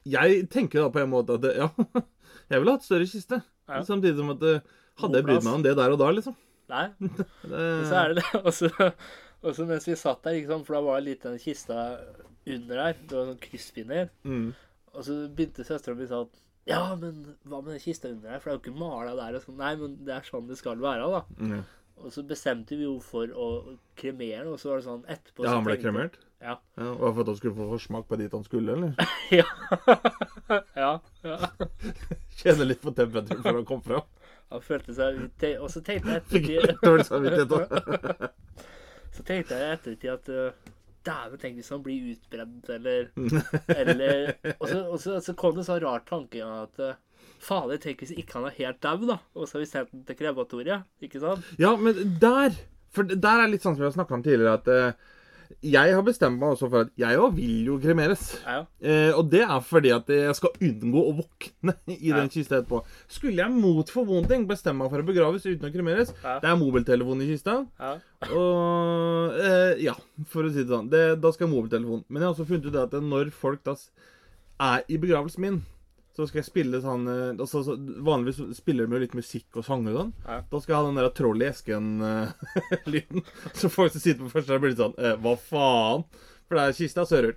Jeg 0.08 0.44
tenker 0.54 0.84
da 0.84 0.92
på 0.94 1.02
en 1.02 1.10
måte 1.12 1.38
at 1.40 1.42
det, 1.44 1.54
ja, 1.58 1.70
jeg 2.52 2.62
ville 2.62 2.76
hatt 2.76 2.86
større 2.86 3.08
kiste. 3.10 3.40
Ja. 3.70 3.80
Samtidig 3.88 4.20
som 4.20 4.30
at 4.36 4.46
eh, 4.46 4.62
Hadde 5.02 5.18
jeg 5.20 5.26
brydd 5.28 5.46
meg 5.48 5.58
om 5.58 5.64
det 5.66 5.74
der 5.80 5.96
og 5.96 6.00
da, 6.02 6.12
liksom? 6.14 6.36
Nei, 6.70 6.86
Det, 7.00 7.18
og 7.50 7.84
så 7.90 7.98
er 8.04 8.14
det 8.14 8.22
det. 8.22 8.42
Og 8.44 8.52
så, 8.54 8.70
og 9.42 9.56
så 9.58 9.66
mens 9.70 9.88
vi 9.90 9.96
satt 9.98 10.22
der, 10.28 10.38
ikke 10.38 10.52
sant, 10.54 10.68
for 10.68 10.78
da 10.78 10.82
var 10.86 11.00
det 11.02 11.08
litt 11.10 11.26
den 11.26 11.40
kista 11.42 11.80
under 12.46 12.84
her. 12.84 12.98
Det 13.02 13.18
var 13.18 13.30
sånn 13.32 13.42
krysspinner. 13.48 14.12
mm. 14.28 14.50
Og 14.94 15.04
så 15.06 15.18
begynte 15.30 15.66
søstera 15.68 15.96
mi 15.98 16.08
sånn 16.10 16.30
Ja, 16.70 16.96
men 17.00 17.36
hva 17.48 17.62
med 17.64 17.74
den 17.76 17.84
kista 17.84 18.10
under 18.12 18.30
her? 18.34 18.40
For 18.42 18.50
det 18.50 18.56
er 18.56 18.60
jo 18.60 18.64
ikke 18.66 18.80
mala 18.80 19.16
der. 19.18 19.38
Og 19.40 19.46
sånn. 19.46 19.58
Nei, 19.60 19.74
men 19.80 19.98
det 20.06 20.16
er 20.16 20.28
sånn 20.28 20.48
det 20.50 20.58
skal 20.60 20.82
være, 20.84 21.08
da. 21.10 21.22
Mm. 21.40 21.62
Og 22.00 22.14
så 22.16 22.24
bestemte 22.24 22.78
vi 22.80 22.86
jo 22.86 22.96
for 23.04 23.28
å 23.36 23.48
kremere 24.00 24.46
den, 24.46 24.54
og 24.54 24.60
så 24.62 24.70
var 24.72 24.80
det 24.80 24.86
sånn 24.88 25.02
etterpå 25.12 25.44
Ja, 25.44 25.56
han 25.58 25.66
ble 25.66 25.76
tenkte- 25.76 25.90
kremert? 25.90 26.20
Ja. 26.40 26.54
Ja, 26.80 26.94
og 26.94 27.10
for 27.18 27.22
at 27.26 27.28
han 27.34 27.36
skulle 27.36 27.58
få 27.58 27.66
forsmak 27.74 28.06
på 28.08 28.16
dit 28.22 28.32
han 28.32 28.46
skulle, 28.46 28.72
eller? 28.78 28.94
ja. 29.40 29.44
ja. 30.80 30.92
ja. 31.28 31.38
Kjenne 32.40 32.70
litt 32.70 32.80
på 32.86 32.94
temperaturen 32.96 33.44
før 33.44 33.60
han 33.60 33.68
kom 33.68 33.82
fram. 33.84 34.08
Han 34.50 34.64
følte 34.66 34.96
seg 34.98 35.20
og 35.60 35.68
så 35.70 35.82
tenkte 35.86 36.16
jeg 36.16 36.22
ettertid. 36.24 36.64
Så 39.14 39.26
tenkte 39.28 39.58
jeg 39.60 39.76
ettertid 39.76 40.10
at 40.14 40.32
uh, 40.32 40.72
Dæven, 41.08 41.40
tenk 41.42 41.60
hvis 41.60 41.70
han 41.74 41.84
blir 41.86 42.10
utbrent, 42.14 42.72
eller, 42.76 43.12
eller 43.80 44.34
Og, 44.58 44.66
så, 44.68 44.80
og 44.84 44.98
så, 45.04 45.20
så 45.24 45.36
kom 45.40 45.56
det 45.56 45.64
en 45.64 45.70
sånn 45.70 45.84
rar 45.86 46.04
tanke 46.08 46.42
at 46.44 46.82
uh, 46.84 46.98
Fader, 47.44 47.80
tenk 47.80 48.04
hvis 48.04 48.16
ikke 48.20 48.40
han 48.40 48.50
er 48.50 48.58
helt 48.58 48.82
dau, 48.84 48.98
da. 49.08 49.20
Og 49.36 49.48
så 49.48 49.58
har 49.58 49.64
vi 49.64 49.70
sendt 49.72 49.94
den 49.94 50.04
til 50.08 50.18
krematoriet. 50.20 50.88
Ikke 51.04 51.22
sant? 51.24 51.48
Ja, 51.62 51.76
men 51.80 52.18
der 52.20 52.58
For 52.96 53.06
der 53.06 53.44
er 53.44 53.52
litt 53.52 53.64
sånn 53.64 53.76
som 53.78 53.84
vi 53.84 53.88
har 53.88 53.96
snakka 53.96 54.18
om 54.18 54.24
tidligere, 54.26 54.58
at 54.58 54.70
eh, 54.74 55.10
jeg 55.66 55.94
har 55.96 56.04
bestemt 56.06 56.38
meg 56.40 56.54
også 56.54 56.68
for 56.70 56.86
at 56.86 56.92
jeg 57.00 57.18
òg 57.20 57.34
vil 57.36 57.66
jo 57.68 57.78
kremeres. 57.82 58.22
Ja. 58.46 58.60
Eh, 58.82 59.10
og 59.18 59.30
det 59.32 59.42
er 59.44 59.60
fordi 59.66 59.90
at 59.96 60.08
jeg 60.14 60.36
skal 60.38 60.54
unngå 60.62 61.02
å 61.10 61.14
våkne 61.18 61.74
i 61.96 62.12
Ja. 62.12 62.20
den 62.22 62.30
kista 62.30 62.60
etterpå. 62.62 62.84
Skulle 63.10 63.42
jeg 63.42 63.52
mot 63.52 63.90
formodning 63.92 64.46
bestemme 64.48 64.84
meg 64.86 64.92
for 64.94 65.02
å 65.04 65.08
begraves 65.10 65.46
uten 65.50 65.68
å 65.68 65.74
kremeres, 65.74 66.14
Ja. 66.24 66.38
det 66.40 66.50
er 66.52 66.60
mobiltelefon 66.62 67.22
i 67.26 67.32
kista. 67.34 67.58
Ja. 67.80 67.96
Og 68.30 69.34
eh, 69.40 69.82
Ja, 69.84 69.96
for 70.28 70.44
å 70.48 70.52
si 70.54 70.64
det 70.64 70.70
sånn. 70.72 70.90
Det, 70.92 71.04
da 71.22 71.32
skal 71.34 71.48
jeg 71.48 71.52
ha 71.54 71.58
mobiltelefon. 71.58 72.06
Men 72.10 72.22
jeg 72.22 72.28
har 72.30 72.36
også 72.38 72.48
funnet 72.50 72.70
ut 72.70 72.80
at 72.86 72.96
når 73.04 73.32
folk 73.36 73.64
da 73.68 73.76
er 74.60 74.84
i 74.92 74.98
begravelsen 75.02 75.40
min, 75.44 75.60
så 76.20 76.26
skal 76.28 76.42
jeg 76.42 76.50
spille 76.50 76.82
sånn 76.84 77.06
altså, 77.40 77.62
Vanligvis 78.04 78.58
spiller 78.58 78.90
de 78.92 79.00
litt 79.00 79.14
musikk 79.16 79.62
og 79.62 79.64
sanger 79.64 79.94
og 79.94 80.00
sånn. 80.02 80.10
Ja. 80.26 80.42
Da 80.52 80.60
skal 80.60 80.74
jeg 80.74 80.80
ha 80.82 80.88
den 80.90 81.00
der 81.00 81.14
troll 81.16 81.40
i 81.40 81.48
esken-lyden. 81.48 83.24
så 83.56 83.72
folk 83.72 83.94
som 83.94 84.04
sitter 84.04 84.26
på 84.26 84.34
første 84.34 84.52
rad, 84.52 84.60
blir 84.66 84.74
litt 84.74 84.82
sånn 84.82 84.98
eh, 85.00 85.16
Hva 85.24 85.38
faen? 85.40 86.04
For 86.50 86.58
det 86.58 86.66
er 86.66 86.76
kista 86.76 87.06
sører 87.08 87.32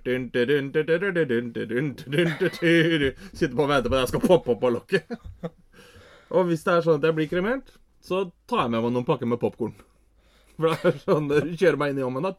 Sitter 3.37 3.55
på 3.55 3.63
og 3.63 3.71
venter 3.71 3.87
på 3.87 3.95
at 3.95 4.01
jeg 4.01 4.11
skal 4.11 4.25
poppe 4.25 4.51
opp 4.57 4.67
av 4.67 4.75
lokket. 4.75 5.15
og 6.33 6.49
hvis 6.49 6.65
det 6.65 6.75
er 6.75 6.83
sånn 6.89 6.99
at 6.99 7.07
jeg 7.07 7.17
blir 7.21 7.31
kremert, 7.31 7.71
så 8.03 8.25
tar 8.49 8.65
jeg 8.65 8.73
med 8.73 8.83
meg 8.83 8.95
noen 8.97 9.07
pakker 9.07 9.29
med 9.29 9.39
popkorn. 9.39 9.77
For 10.57 10.73
det 10.73 10.91
er 10.91 10.99
sånn 11.05 11.31
Du 11.31 11.53
kjører 11.53 11.79
meg 11.79 11.93
inn 11.93 12.01
i 12.01 12.05
ovnen, 12.09 12.25
da. 12.27 12.33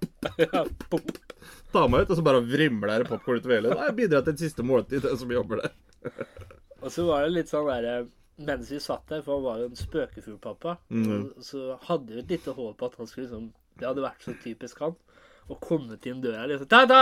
Tar 1.73 1.89
meg 1.89 2.05
ut, 2.05 2.11
og 2.11 2.19
så 2.19 2.27
bare 2.27 2.45
vrimler 2.45 3.01
det 3.01 3.09
popkorn 3.09 3.41
utover 3.41 3.57
hele. 3.63 3.79
Da 3.79 3.95
bidrar 3.95 4.21
jeg 4.21 4.27
til 4.27 4.37
et 4.37 4.45
siste 4.45 4.67
måltid, 4.67 5.07
det 5.07 5.17
som 5.23 5.33
jobber 5.33 5.65
der. 5.65 5.73
Og 6.85 6.93
så 6.93 7.07
var 7.09 7.25
det 7.25 7.35
litt 7.35 7.51
sånn 7.53 7.71
derre 7.71 7.97
Mens 8.45 8.71
vi 8.73 8.81
satt 8.83 9.07
der, 9.07 9.21
for 9.23 9.37
han 9.37 9.45
var 9.45 9.61
jo 9.63 9.67
en 9.69 9.77
spøkefuglpappa, 9.79 10.73
mm. 10.91 11.27
så 11.47 11.77
hadde 11.87 12.17
vi 12.17 12.23
et 12.25 12.33
lite 12.35 12.55
håp 12.57 12.81
at 12.83 12.97
han 12.99 13.07
skulle 13.07 13.29
liksom 13.29 13.45
Det 13.79 13.87
hadde 13.87 14.03
vært 14.03 14.27
så 14.27 14.35
typisk 14.43 14.81
han. 14.83 14.97
Å 15.45 15.59
kommet 15.61 16.07
inn 16.09 16.23
døra 16.25 16.47
liksom 16.49 16.69
Ta-da! 16.73 17.01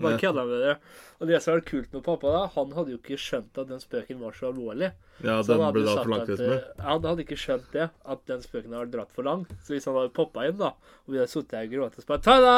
Bare 0.00 0.16
kødda 0.20 0.44
med 0.48 0.62
det. 0.64 0.74
Og 1.20 1.28
det 1.28 1.42
som 1.44 1.52
var 1.52 1.60
kult 1.68 1.92
med 1.92 2.00
pappa, 2.06 2.30
da, 2.32 2.44
han 2.54 2.70
hadde 2.72 2.94
jo 2.94 2.96
ikke 2.96 3.18
skjønt 3.20 3.58
at 3.60 3.68
den 3.68 3.82
spøken 3.82 4.22
var 4.22 4.32
så 4.32 4.48
alvorlig. 4.48 4.88
Ja, 5.20 5.34
Så 5.44 5.58
den 5.58 5.74
ble 5.76 5.82
da 5.84 5.96
for 5.98 6.00
at, 6.00 6.08
langtids 6.14 6.40
med. 6.40 6.70
Han 6.80 7.04
hadde 7.04 7.26
ikke 7.26 7.36
skjønt 7.36 7.66
det, 7.74 7.90
at 8.14 8.22
den 8.30 8.40
spøken 8.46 8.72
hadde 8.78 8.94
dratt 8.94 9.12
for 9.12 9.28
langt. 9.28 9.52
Så 9.60 9.74
hvis 9.74 9.84
han 9.90 9.98
hadde 9.98 10.14
poppa 10.16 10.46
inn, 10.48 10.56
da, 10.62 10.70
og 11.04 11.12
vi 11.12 11.20
hadde 11.20 11.34
sittet 11.34 11.52
der 11.52 11.68
og 11.68 11.76
grått 11.76 12.00
og 12.00 12.06
spurt 12.06 12.24
Ta-da! 12.24 12.56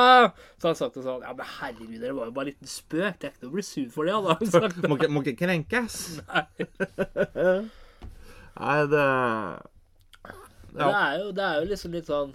Så 0.62 0.71
han 0.71 0.78
sagt 0.78 1.00
det 1.00 1.02
sånn 1.09 1.26
Ja, 1.26 1.35
men 1.35 1.50
herregud, 1.56 1.99
det 2.04 2.14
var 2.14 2.30
jo 2.30 2.37
bare 2.38 2.47
en 2.47 2.52
liten 2.52 2.71
spøk. 2.71 3.18
Det 3.18 3.26
er 3.26 3.35
ikke 3.35 3.49
noe 3.49 3.50
å 3.50 3.56
bli 3.59 3.66
sur 3.73 3.90
for 3.99 4.06
det, 4.06 4.23
han 4.30 4.54
sagt. 4.54 4.80
Må 4.87 5.00
ikke, 5.00 5.11
må 5.11 5.26
ikke 5.26 5.38
krenkes. 5.42 5.99
Nei. 6.30 6.47
Nei, 8.62 8.80
det 8.94 9.04
ja. 10.78 10.87
det, 10.87 10.97
er 11.02 11.14
jo, 11.18 11.30
det 11.35 11.44
er 11.44 11.59
jo 11.59 11.68
liksom 11.73 11.94
litt 11.97 12.09
sånn 12.09 12.35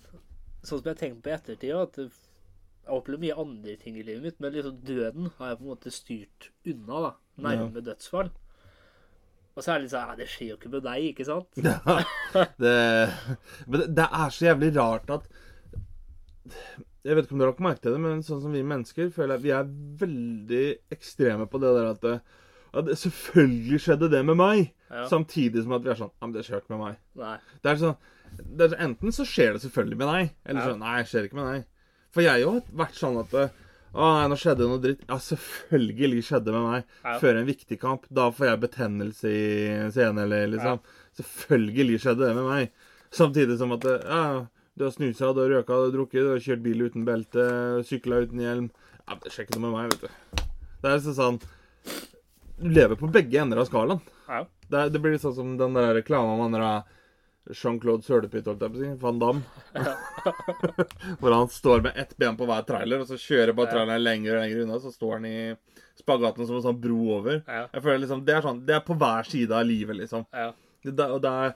Sånn 0.65 0.81
som 0.81 0.87
jeg 0.89 0.95
har 0.97 0.99
tenkt 0.99 1.21
på 1.23 1.29
i 1.29 1.33
ettertid, 1.37 1.71
at 1.79 2.26
jeg 2.87 2.93
har 2.93 3.01
opplevd 3.01 3.23
mye 3.25 3.39
andre 3.43 3.73
ting 3.81 3.97
i 3.99 4.03
livet 4.07 4.23
mitt, 4.23 4.37
men 4.39 4.53
liksom 4.55 4.75
døden 4.87 5.31
har 5.37 5.49
jeg 5.49 5.57
på 5.59 5.65
en 5.65 5.71
måte 5.73 5.91
styrt 5.91 6.45
unna, 6.71 6.99
da. 7.03 7.09
Nærme 7.43 7.81
dødsfall. 7.83 8.29
Og 9.57 9.65
så 9.65 9.73
er 9.73 9.79
det 9.79 9.87
litt 9.87 9.91
sånn 9.91 10.05
Ja, 10.05 10.15
det 10.15 10.29
skjer 10.31 10.51
jo 10.51 10.55
ikke 10.59 10.71
med 10.71 10.85
deg, 10.85 11.05
ikke 11.11 11.25
sant? 11.27 11.59
Ja, 11.59 11.97
det, 12.63 12.73
men 13.67 13.83
det, 13.97 14.05
er 14.05 14.33
så 14.33 14.47
jævlig 14.47 14.71
rart 14.77 15.11
at 15.11 15.27
Jeg 17.03 17.17
vet 17.17 17.25
ikke 17.25 17.35
om 17.35 17.41
dere 17.41 17.49
har 17.49 17.55
lagt 17.55 17.63
merke 17.65 17.83
til 17.83 17.95
det, 17.97 18.01
men 18.05 18.25
sånn 18.25 18.43
som 18.43 18.53
vi 18.55 18.63
mennesker 18.63 19.09
føler 19.15 19.35
jeg 19.35 19.45
vi 19.47 19.55
er 19.57 19.71
veldig 20.03 20.65
ekstreme 20.93 21.47
på 21.49 21.61
det 21.63 21.73
der 21.77 21.89
at, 21.89 22.07
at 22.77 22.91
Selvfølgelig 23.03 23.81
skjedde 23.83 24.11
det 24.13 24.21
med 24.29 24.39
meg. 24.39 24.69
Ja. 24.91 25.07
Samtidig 25.11 25.65
som 25.65 25.75
at 25.75 25.83
vi 25.83 25.91
er 25.91 25.99
sånn 25.99 26.13
Ja, 26.13 26.27
men 26.29 26.37
det 26.37 26.45
skjer 26.47 26.61
ikke 26.61 26.77
med 26.77 26.85
meg. 26.85 27.01
Nei. 27.19 27.35
Det 27.59 27.73
er 27.73 27.81
sånn 27.81 27.97
det 28.37 28.69
er, 28.69 28.77
Enten 28.83 29.15
så 29.15 29.25
skjer 29.25 29.55
det 29.55 29.63
selvfølgelig 29.65 29.97
med 29.99 30.13
deg, 30.13 30.31
eller 30.45 30.61
Ja. 30.61 30.69
sånn 30.69 30.85
Nei, 30.85 30.95
det 31.01 31.09
skjer 31.11 31.27
ikke 31.27 31.39
med 31.41 31.49
deg. 31.49 31.67
For 32.15 32.23
jeg 32.25 32.33
har 32.33 32.43
jo 32.43 32.57
vært 32.77 32.97
sånn 32.97 33.17
at 33.21 33.33
å 33.97 34.07
nei, 34.13 34.27
nå 34.29 34.35
skjedde 34.37 34.61
det 34.61 34.67
noe 34.69 34.81
dritt. 34.83 35.05
Ja, 35.07 35.17
selvfølgelig 35.23 36.19
skjedde 36.27 36.51
det 36.51 36.53
med 36.53 36.65
meg. 36.67 36.83
Ja. 37.01 37.15
Før 37.21 37.39
en 37.39 37.47
viktig 37.47 37.77
kamp. 37.81 38.03
Da 38.13 38.27
får 38.35 38.49
jeg 38.51 38.61
betennelse 38.65 39.31
i 39.31 39.47
scenen, 39.95 40.19
eller 40.25 40.51
liksom. 40.51 40.81
Selvfølgelig 41.17 42.01
skjedde 42.03 42.27
det 42.27 42.35
med 42.37 42.45
meg. 42.45 42.75
Samtidig 43.17 43.57
som 43.57 43.73
at 43.73 43.87
ja, 43.87 44.21
du 44.77 44.83
har 44.85 44.93
snusa, 44.93 45.31
du 45.33 45.41
har 45.41 45.53
røka, 45.55 45.73
du 45.73 45.87
har 45.87 45.95
drukket, 45.95 46.19
du 46.21 46.33
har 46.35 46.43
kjørt 46.43 46.65
bil 46.65 46.83
uten 46.85 47.07
belte, 47.07 47.47
sykla 47.87 48.21
uten 48.27 48.43
hjelm. 48.43 48.67
Ja, 49.07 49.17
Det 49.23 49.33
skjer 49.33 49.47
ikke 49.47 49.57
noe 49.57 49.71
med 49.71 49.77
meg, 49.79 49.95
vet 49.95 50.05
du. 50.05 50.43
Det 50.77 50.91
er 50.91 50.99
liksom 50.99 51.15
sånn 51.17 51.37
Du 52.59 52.67
lever 52.75 52.99
på 52.99 53.09
begge 53.09 53.39
ender 53.41 53.63
av 53.63 53.69
skalaen. 53.69 54.03
Ja. 54.27 54.43
Det, 54.67 54.83
det 54.93 55.01
blir 55.01 55.17
sånn 55.21 55.33
som 55.33 55.55
den 55.57 55.77
der 55.77 55.95
reklamen 55.97 56.37
man 56.37 56.51
han 56.51 56.59
der 56.59 56.93
Jean-Claude 57.55 58.03
Sølepytt, 58.03 58.47
holdt 58.49 58.63
jeg 58.65 58.73
på 58.73 58.79
å 58.79 58.81
si. 58.81 58.89
Van 59.01 59.19
Damme. 59.21 59.41
Hvor 61.21 61.35
han 61.35 61.49
står 61.51 61.85
med 61.85 61.99
ett 61.99 62.13
ben 62.19 62.37
på 62.39 62.47
hver 62.49 62.65
trailer, 62.67 63.03
og 63.03 63.09
så 63.09 63.19
kjører 63.21 63.55
bare 63.57 63.71
traileren 63.71 64.03
lenger 64.03 64.35
og 64.35 64.43
lenger 64.43 64.65
unna. 64.65 64.79
Så 64.83 64.91
står 64.95 65.17
han 65.17 65.29
i 65.29 65.37
spagaten 65.99 66.47
som 66.47 66.59
en 66.59 66.65
sånn 66.67 66.81
bro 66.81 66.99
over. 67.19 67.41
Jeg 67.47 67.83
føler 67.83 68.03
liksom, 68.03 68.25
Det 68.27 68.35
er 68.35 68.45
sånn, 68.45 68.61
det 68.67 68.77
er 68.77 68.83
på 68.85 68.97
hver 68.99 69.29
side 69.29 69.55
av 69.55 69.65
livet, 69.67 69.99
liksom. 70.03 70.27
Det, 70.33 70.91
det, 70.91 71.07
og 71.07 71.23
det 71.23 71.31
er, 71.45 71.55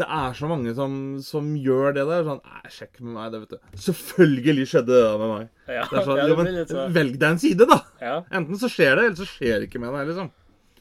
det 0.00 0.06
er 0.20 0.38
så 0.38 0.48
mange 0.50 0.72
som, 0.78 0.94
som 1.26 1.50
gjør 1.58 1.98
det 1.98 2.06
der. 2.10 2.24
Sånn 2.30 2.40
Nei, 2.44 2.72
sjekk 2.78 3.02
med 3.02 3.12
meg, 3.18 3.34
det, 3.34 3.42
vet 3.44 3.56
du. 3.56 3.82
Selvfølgelig 3.88 4.70
skjedde 4.70 5.02
det 5.02 5.12
med 5.24 5.34
meg. 5.34 5.52
Ja. 5.66 5.84
Det 5.90 6.00
er 6.00 6.08
sånn, 6.08 6.18
ja, 6.22 6.30
det 6.30 6.38
men 6.40 6.62
sånn. 6.70 6.96
Velg 6.96 7.20
deg 7.20 7.28
en 7.36 7.44
side, 7.44 7.68
da! 7.74 7.82
Ja. 8.00 8.16
Enten 8.40 8.62
så 8.62 8.70
skjer 8.72 8.96
det, 8.96 9.10
eller 9.10 9.20
så 9.20 9.28
skjer 9.28 9.60
det 9.60 9.70
ikke 9.70 9.82
med 9.82 9.94
deg. 9.98 10.14
liksom. 10.14 10.32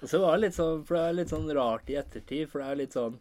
Så 0.04 0.20
var 0.20 0.40
litt 0.42 0.56
sånn, 0.56 0.82
for 0.84 1.00
det 1.00 1.04
er 1.08 1.22
litt 1.22 1.32
sånn 1.32 1.46
rart 1.56 1.88
i 1.92 1.96
ettertid, 1.96 2.50
for 2.52 2.60
det 2.60 2.72
er 2.72 2.82
litt 2.82 2.96
sånn 2.98 3.14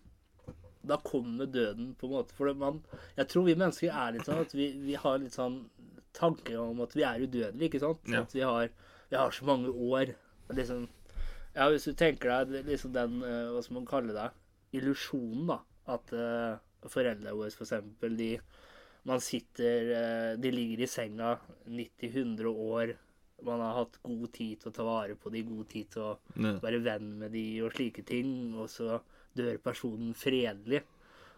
Da 0.85 0.97
kommer 0.99 1.47
døden, 1.47 1.93
på 1.95 2.07
en 2.09 2.13
måte. 2.17 2.35
For 2.35 2.53
man 2.59 2.81
Jeg 3.17 3.29
tror 3.29 3.45
vi 3.47 3.55
mennesker 3.55 3.93
er 3.95 4.13
litt 4.17 4.27
sånn 4.27 4.41
at 4.43 4.55
vi, 4.55 4.73
vi 4.83 4.95
har 4.99 5.19
litt 5.23 5.37
sånn 5.37 5.61
tanker 6.13 6.59
om 6.61 6.81
at 6.85 6.93
vi 6.97 7.05
er 7.09 7.23
udødelige, 7.23 7.69
ikke 7.71 7.81
sant? 7.81 8.03
Ja. 8.11 8.21
At 8.27 8.35
vi 8.35 8.43
har, 8.45 8.69
vi 9.11 9.17
har 9.17 9.31
så 9.31 9.47
mange 9.49 9.71
år. 9.71 10.15
Liksom 10.53 10.89
Ja, 11.55 11.69
hvis 11.71 11.85
du 11.85 11.93
tenker 11.95 12.45
deg 12.47 12.67
liksom 12.67 12.93
den 12.93 13.23
eh, 13.23 13.49
Hva 13.53 13.63
skal 13.63 13.75
man 13.79 13.87
kalle 13.89 14.13
det? 14.17 14.27
Illusjonen, 14.77 15.47
da. 15.53 15.59
At 15.93 16.13
uh, 16.15 16.59
foreldrene 16.89 17.33
våre, 17.37 17.51
for 17.55 17.65
eksempel, 17.67 18.17
de 18.17 18.29
Man 19.09 19.21
sitter 19.21 19.89
uh, 19.93 20.41
De 20.41 20.51
ligger 20.53 20.85
i 20.85 20.87
senga 20.91 21.37
90-100 21.69 22.47
år. 22.53 22.95
Man 23.43 23.61
har 23.61 23.75
hatt 23.81 23.97
god 24.07 24.29
tid 24.37 24.61
til 24.63 24.71
å 24.71 24.75
ta 24.77 24.85
vare 24.87 25.17
på 25.19 25.33
de, 25.35 25.43
god 25.49 25.69
tid 25.73 25.89
til 25.91 26.03
å 26.03 26.13
Ja. 26.39 26.53
være 26.63 26.79
venn 26.85 27.09
med 27.19 27.33
de 27.35 27.47
og 27.67 27.73
slike 27.75 28.05
ting, 28.07 28.55
og 28.55 28.69
så 28.71 29.01
dør 29.39 29.59
personen 29.65 30.15
fredelig. 30.19 30.83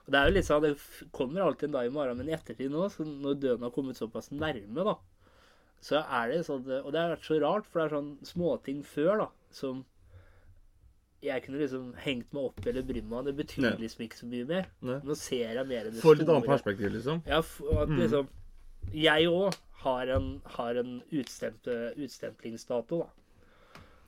Og 0.05 0.13
Det 0.13 0.21
er 0.21 0.29
jo 0.29 0.35
litt 0.37 0.49
sånn, 0.49 0.65
det 0.67 1.09
kommer 1.17 1.47
alltid 1.47 1.71
en 1.71 1.79
dag 1.79 1.89
i 1.89 1.95
morgen, 1.95 2.19
men 2.21 2.29
i 2.29 2.37
ettertid 2.37 2.73
nå, 2.73 2.89
så 2.93 3.07
når 3.09 3.41
døden 3.41 3.65
har 3.65 3.73
kommet 3.73 3.97
såpass 3.97 4.31
nærme, 4.35 4.85
da, 4.85 4.99
så 5.85 6.03
er 6.03 6.31
det 6.31 6.45
sånn 6.47 6.65
Og 6.65 6.93
det 6.93 7.01
har 7.01 7.13
vært 7.13 7.27
så 7.29 7.41
rart, 7.41 7.67
for 7.69 7.81
det 7.81 7.87
er 7.87 7.97
sånn 7.97 8.13
småting 8.29 8.85
før, 8.89 9.25
da, 9.25 9.29
som 9.53 9.83
jeg 11.25 11.41
kunne 11.45 11.61
liksom 11.61 11.85
hengt 12.05 12.33
meg 12.37 12.51
opp 12.51 12.67
eller 12.69 12.85
brydd 12.85 13.07
meg 13.09 13.19
om. 13.19 13.29
Det 13.29 13.37
betyr 13.39 13.65
Nei. 13.65 13.75
liksom 13.81 14.05
ikke 14.05 14.19
så 14.19 14.27
mye 14.29 14.49
mer. 14.49 14.67
Nei. 14.85 14.99
Nå 15.09 15.17
ser 15.17 15.57
jeg 15.57 15.69
mer 15.71 15.89
enn 15.89 15.95
det 15.97 16.03
Får 16.05 16.19
litt 16.21 16.33
annet 16.35 16.51
perspektiv, 16.51 16.91
liksom. 16.99 17.23
Ja, 17.29 17.41
at 17.41 17.93
mm. 17.93 18.01
liksom 18.03 18.29
Jeg 18.93 19.29
òg 19.31 19.57
har 19.85 20.13
en, 20.13 20.29
har 20.57 20.81
en 20.81 20.99
utstemplingsdato, 21.13 23.01
da. 23.05 23.24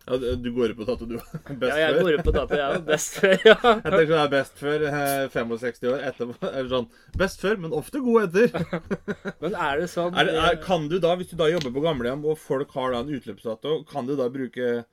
Ja, 0.06 0.16
du- 0.38 0.52
går 0.54 0.70
ut 0.70 0.76
på 0.78 0.84
dato, 0.86 1.06
du. 1.10 1.16
Best 1.60 1.72
Ja, 1.72 1.76
jeg 1.82 1.94
før. 1.96 2.02
går 2.02 2.12
ut 2.20 2.24
på 2.28 2.34
dato, 2.36 2.54
jeg 2.54 2.66
er 2.76 2.82
best 2.86 3.16
før. 3.20 3.34
Ja. 3.44 3.56
Jeg 3.62 3.82
tenker 3.82 4.12
det 4.12 4.20
er 4.22 4.30
best 4.36 4.60
før 4.60 4.84
eh, 4.90 5.28
65 5.34 5.88
år. 5.90 6.04
Etterpå, 6.12 6.50
eller 6.56 6.70
sånn, 6.70 6.86
best 7.18 7.42
før, 7.42 7.56
men 7.64 7.74
ofte 7.74 8.02
god 8.04 8.28
etter. 8.28 8.46
Men 9.42 9.56
er 9.56 9.82
det 9.82 9.88
sånn 9.90 10.14
Er, 10.22 10.30
er, 10.46 10.60
kan 10.62 10.86
du 10.92 10.98
da, 11.02 11.16
Hvis 11.18 11.32
du 11.32 11.36
da 11.40 11.48
jobber 11.50 11.74
på 11.74 11.82
gamlehjem, 11.88 12.22
og 12.30 12.38
folk 12.38 12.70
har 12.78 12.94
da 12.94 13.02
en 13.02 13.10
utløpsdato, 13.18 13.80
kan 13.90 14.06
du 14.06 14.14
da 14.20 14.28
bruke 14.30 14.84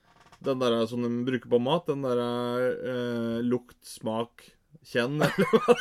den 0.43 0.59
der 0.59 0.79
som 0.89 1.05
de 1.05 1.13
bruker 1.29 1.47
på 1.53 1.61
mat? 1.61 1.85
Den 1.87 2.01
der 2.03 2.19
eh, 2.25 3.37
lukt, 3.45 3.77
smak, 3.87 4.49
kjenn? 4.89 5.21
eller 5.21 5.45
hva? 5.53 5.73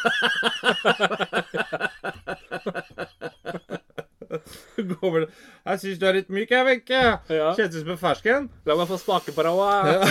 Gå 4.91 4.97
over. 5.07 5.23
Jeg 5.63 5.77
syns 5.83 5.99
du 6.01 6.07
er 6.09 6.15
litt 6.19 6.31
myk, 6.33 6.51
jeg, 6.53 6.63
Wenche. 6.69 7.03
Ja. 7.33 7.49
Kjennes 7.57 7.77
ut 7.77 7.85
som 7.85 7.93
en 7.95 8.01
fersken. 8.01 8.49
La 8.69 8.73
meg 8.79 8.87
få 8.91 8.97
smake 9.01 9.31
på 9.37 9.41
òg. 9.51 9.93
Ja. 9.93 10.01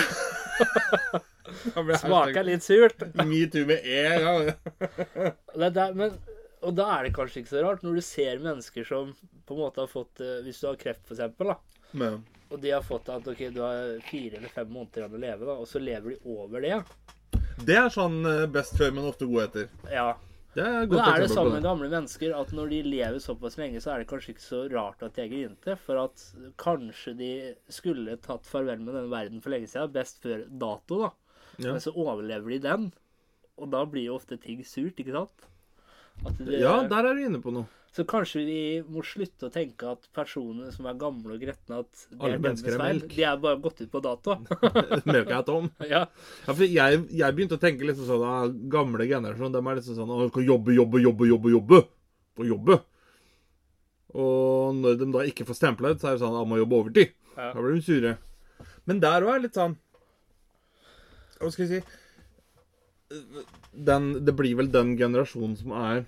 Smaker 2.02 2.44
litt 2.48 2.64
surt. 2.64 3.00
Metoo 3.28 3.66
med 3.68 3.80
e. 3.84 4.04
Ja. 4.24 4.34
Det 5.54 5.66
er 5.68 5.74
der, 5.76 5.92
men, 5.98 6.10
og 6.64 6.72
da 6.78 6.86
er 6.98 7.02
det 7.08 7.16
kanskje 7.18 7.40
ikke 7.42 7.56
så 7.56 7.64
rart, 7.66 7.84
når 7.86 7.94
du 8.00 8.04
ser 8.06 8.36
mennesker 8.44 8.84
som 8.88 9.06
på 9.48 9.52
en 9.58 9.64
måte 9.66 9.80
har 9.84 9.90
fått 9.92 10.16
eh, 10.24 10.40
Hvis 10.46 10.62
du 10.62 10.66
har 10.70 10.78
kreft, 10.80 11.04
for 11.08 11.14
eksempel, 11.18 11.46
da, 11.52 11.56
Men 11.98 12.14
og 12.52 12.60
de 12.60 12.72
har 12.72 12.82
fått 12.84 13.08
at 13.10 13.28
ok, 13.32 13.46
du 13.56 13.62
har 13.64 13.94
fire 14.10 14.36
eller 14.38 14.50
fem 14.52 14.68
måneder 14.68 15.06
igjen 15.06 15.14
å 15.16 15.20
leve, 15.22 15.46
da, 15.48 15.54
og 15.64 15.68
så 15.72 15.80
lever 15.80 16.08
de 16.12 16.18
over 16.34 16.60
det. 16.66 16.80
det 17.64 17.78
er 17.80 17.88
sånn 17.94 18.18
eh, 18.28 18.42
best 18.52 18.76
før, 18.76 18.90
men 18.98 19.08
ofte 19.08 19.24
god 19.30 19.46
etter. 19.46 19.70
Ja. 19.88 20.10
Det 20.52 20.64
er 20.66 20.82
Men 20.82 20.90
godt 20.92 21.08
er 21.08 21.24
det 21.24 21.30
sånn 21.32 21.50
med 21.54 21.64
gamle 21.64 21.88
mennesker 21.88 22.34
at 22.36 22.50
når 22.56 22.72
de 22.74 22.80
lever 22.84 23.20
såpass 23.24 23.56
lenge, 23.60 23.80
så 23.84 23.94
er 23.94 24.02
det 24.02 24.10
kanskje 24.10 24.34
ikke 24.34 24.44
så 24.44 24.62
rart 24.74 25.06
at 25.06 25.16
de 25.16 25.24
er 25.24 25.30
grinte. 25.32 25.76
For 25.80 26.02
at 26.02 26.24
kanskje 26.60 27.14
de 27.20 27.32
skulle 27.72 28.18
tatt 28.20 28.50
farvel 28.50 28.84
med 28.84 28.92
denne 28.98 29.12
verden 29.14 29.44
for 29.44 29.56
lenge 29.56 29.72
siden. 29.72 29.94
Best 29.96 30.20
før 30.24 30.44
dato, 30.50 31.00
da. 31.06 31.12
Ja. 31.56 31.72
Men 31.72 31.84
så 31.84 31.94
overlever 31.96 32.52
de 32.52 32.60
den. 32.66 32.90
Og 33.62 33.72
da 33.72 33.86
blir 33.88 34.10
jo 34.10 34.18
ofte 34.20 34.40
ting 34.42 34.64
surt, 34.68 35.00
ikke 35.00 35.16
sant? 35.16 35.48
Det, 36.38 36.60
Ja, 36.60 36.82
der 36.90 37.08
er 37.08 37.16
du 37.16 37.24
inne 37.24 37.40
på 37.44 37.54
noe. 37.56 37.70
Så 37.92 38.06
kanskje 38.08 38.42
vi 38.48 38.60
må 38.88 39.02
slutte 39.04 39.50
å 39.50 39.52
tenke 39.52 39.90
at 39.92 40.06
personer 40.16 40.70
som 40.72 40.86
er 40.88 41.00
gamle 41.00 41.34
og 41.36 41.42
gretne, 41.44 41.82
at 41.84 42.04
det 42.06 42.20
Alle 42.22 42.38
er 42.38 42.44
mennesker 42.46 42.76
er 42.78 42.80
melk. 42.80 43.10
De 43.12 43.26
er 43.28 43.42
bare 43.44 43.60
gått 43.60 43.82
ut 43.82 43.90
på 43.92 44.02
dato. 44.06 44.38
Melka 45.12 45.42
er 45.42 45.48
tom. 45.50 45.68
ja. 45.84 46.06
Ja, 46.46 46.54
for 46.54 46.64
jeg, 46.64 47.02
jeg 47.20 47.36
begynte 47.36 47.58
å 47.60 47.62
tenke 47.62 47.90
liksom 47.90 48.08
sånn 48.08 48.24
at 48.30 48.62
Gamle 48.72 49.10
generasjon, 49.10 49.52
de 49.52 49.60
er 49.60 49.82
liksom 49.82 49.98
sånn 50.00 50.14
Å, 50.16 50.22
skal 50.30 50.48
jobbe, 50.48 50.72
jobbe, 50.78 51.02
jobbe, 51.04 51.28
jobbe, 51.34 51.52
jobbe. 51.58 51.82
Og 52.40 52.48
jobbe. 52.48 52.80
Og 54.16 54.80
når 54.80 54.96
de 55.02 55.10
da 55.12 55.26
ikke 55.28 55.48
får 55.52 55.60
stempla 55.60 55.92
ut, 55.92 56.00
så 56.00 56.12
er 56.12 56.16
det 56.16 56.24
sånn 56.24 56.40
at 56.40 56.48
må 56.48 56.62
jobbe 56.62 56.80
overtid. 56.80 57.12
Ja. 57.36 57.52
Da 57.52 57.60
blir 57.60 57.76
de 57.76 57.84
sure. 57.84 58.16
Men 58.88 59.04
der 59.04 59.28
òg 59.28 59.34
er 59.36 59.44
litt 59.46 59.58
sånn 59.58 59.76
Hva 61.42 61.50
skal 61.54 61.68
jeg 61.68 61.82
si 61.82 63.20
den, 63.72 64.10
Det 64.24 64.34
blir 64.38 64.58
vel 64.60 64.70
den 64.72 64.94
generasjonen 65.00 65.56
som 65.60 65.74
er 65.76 66.04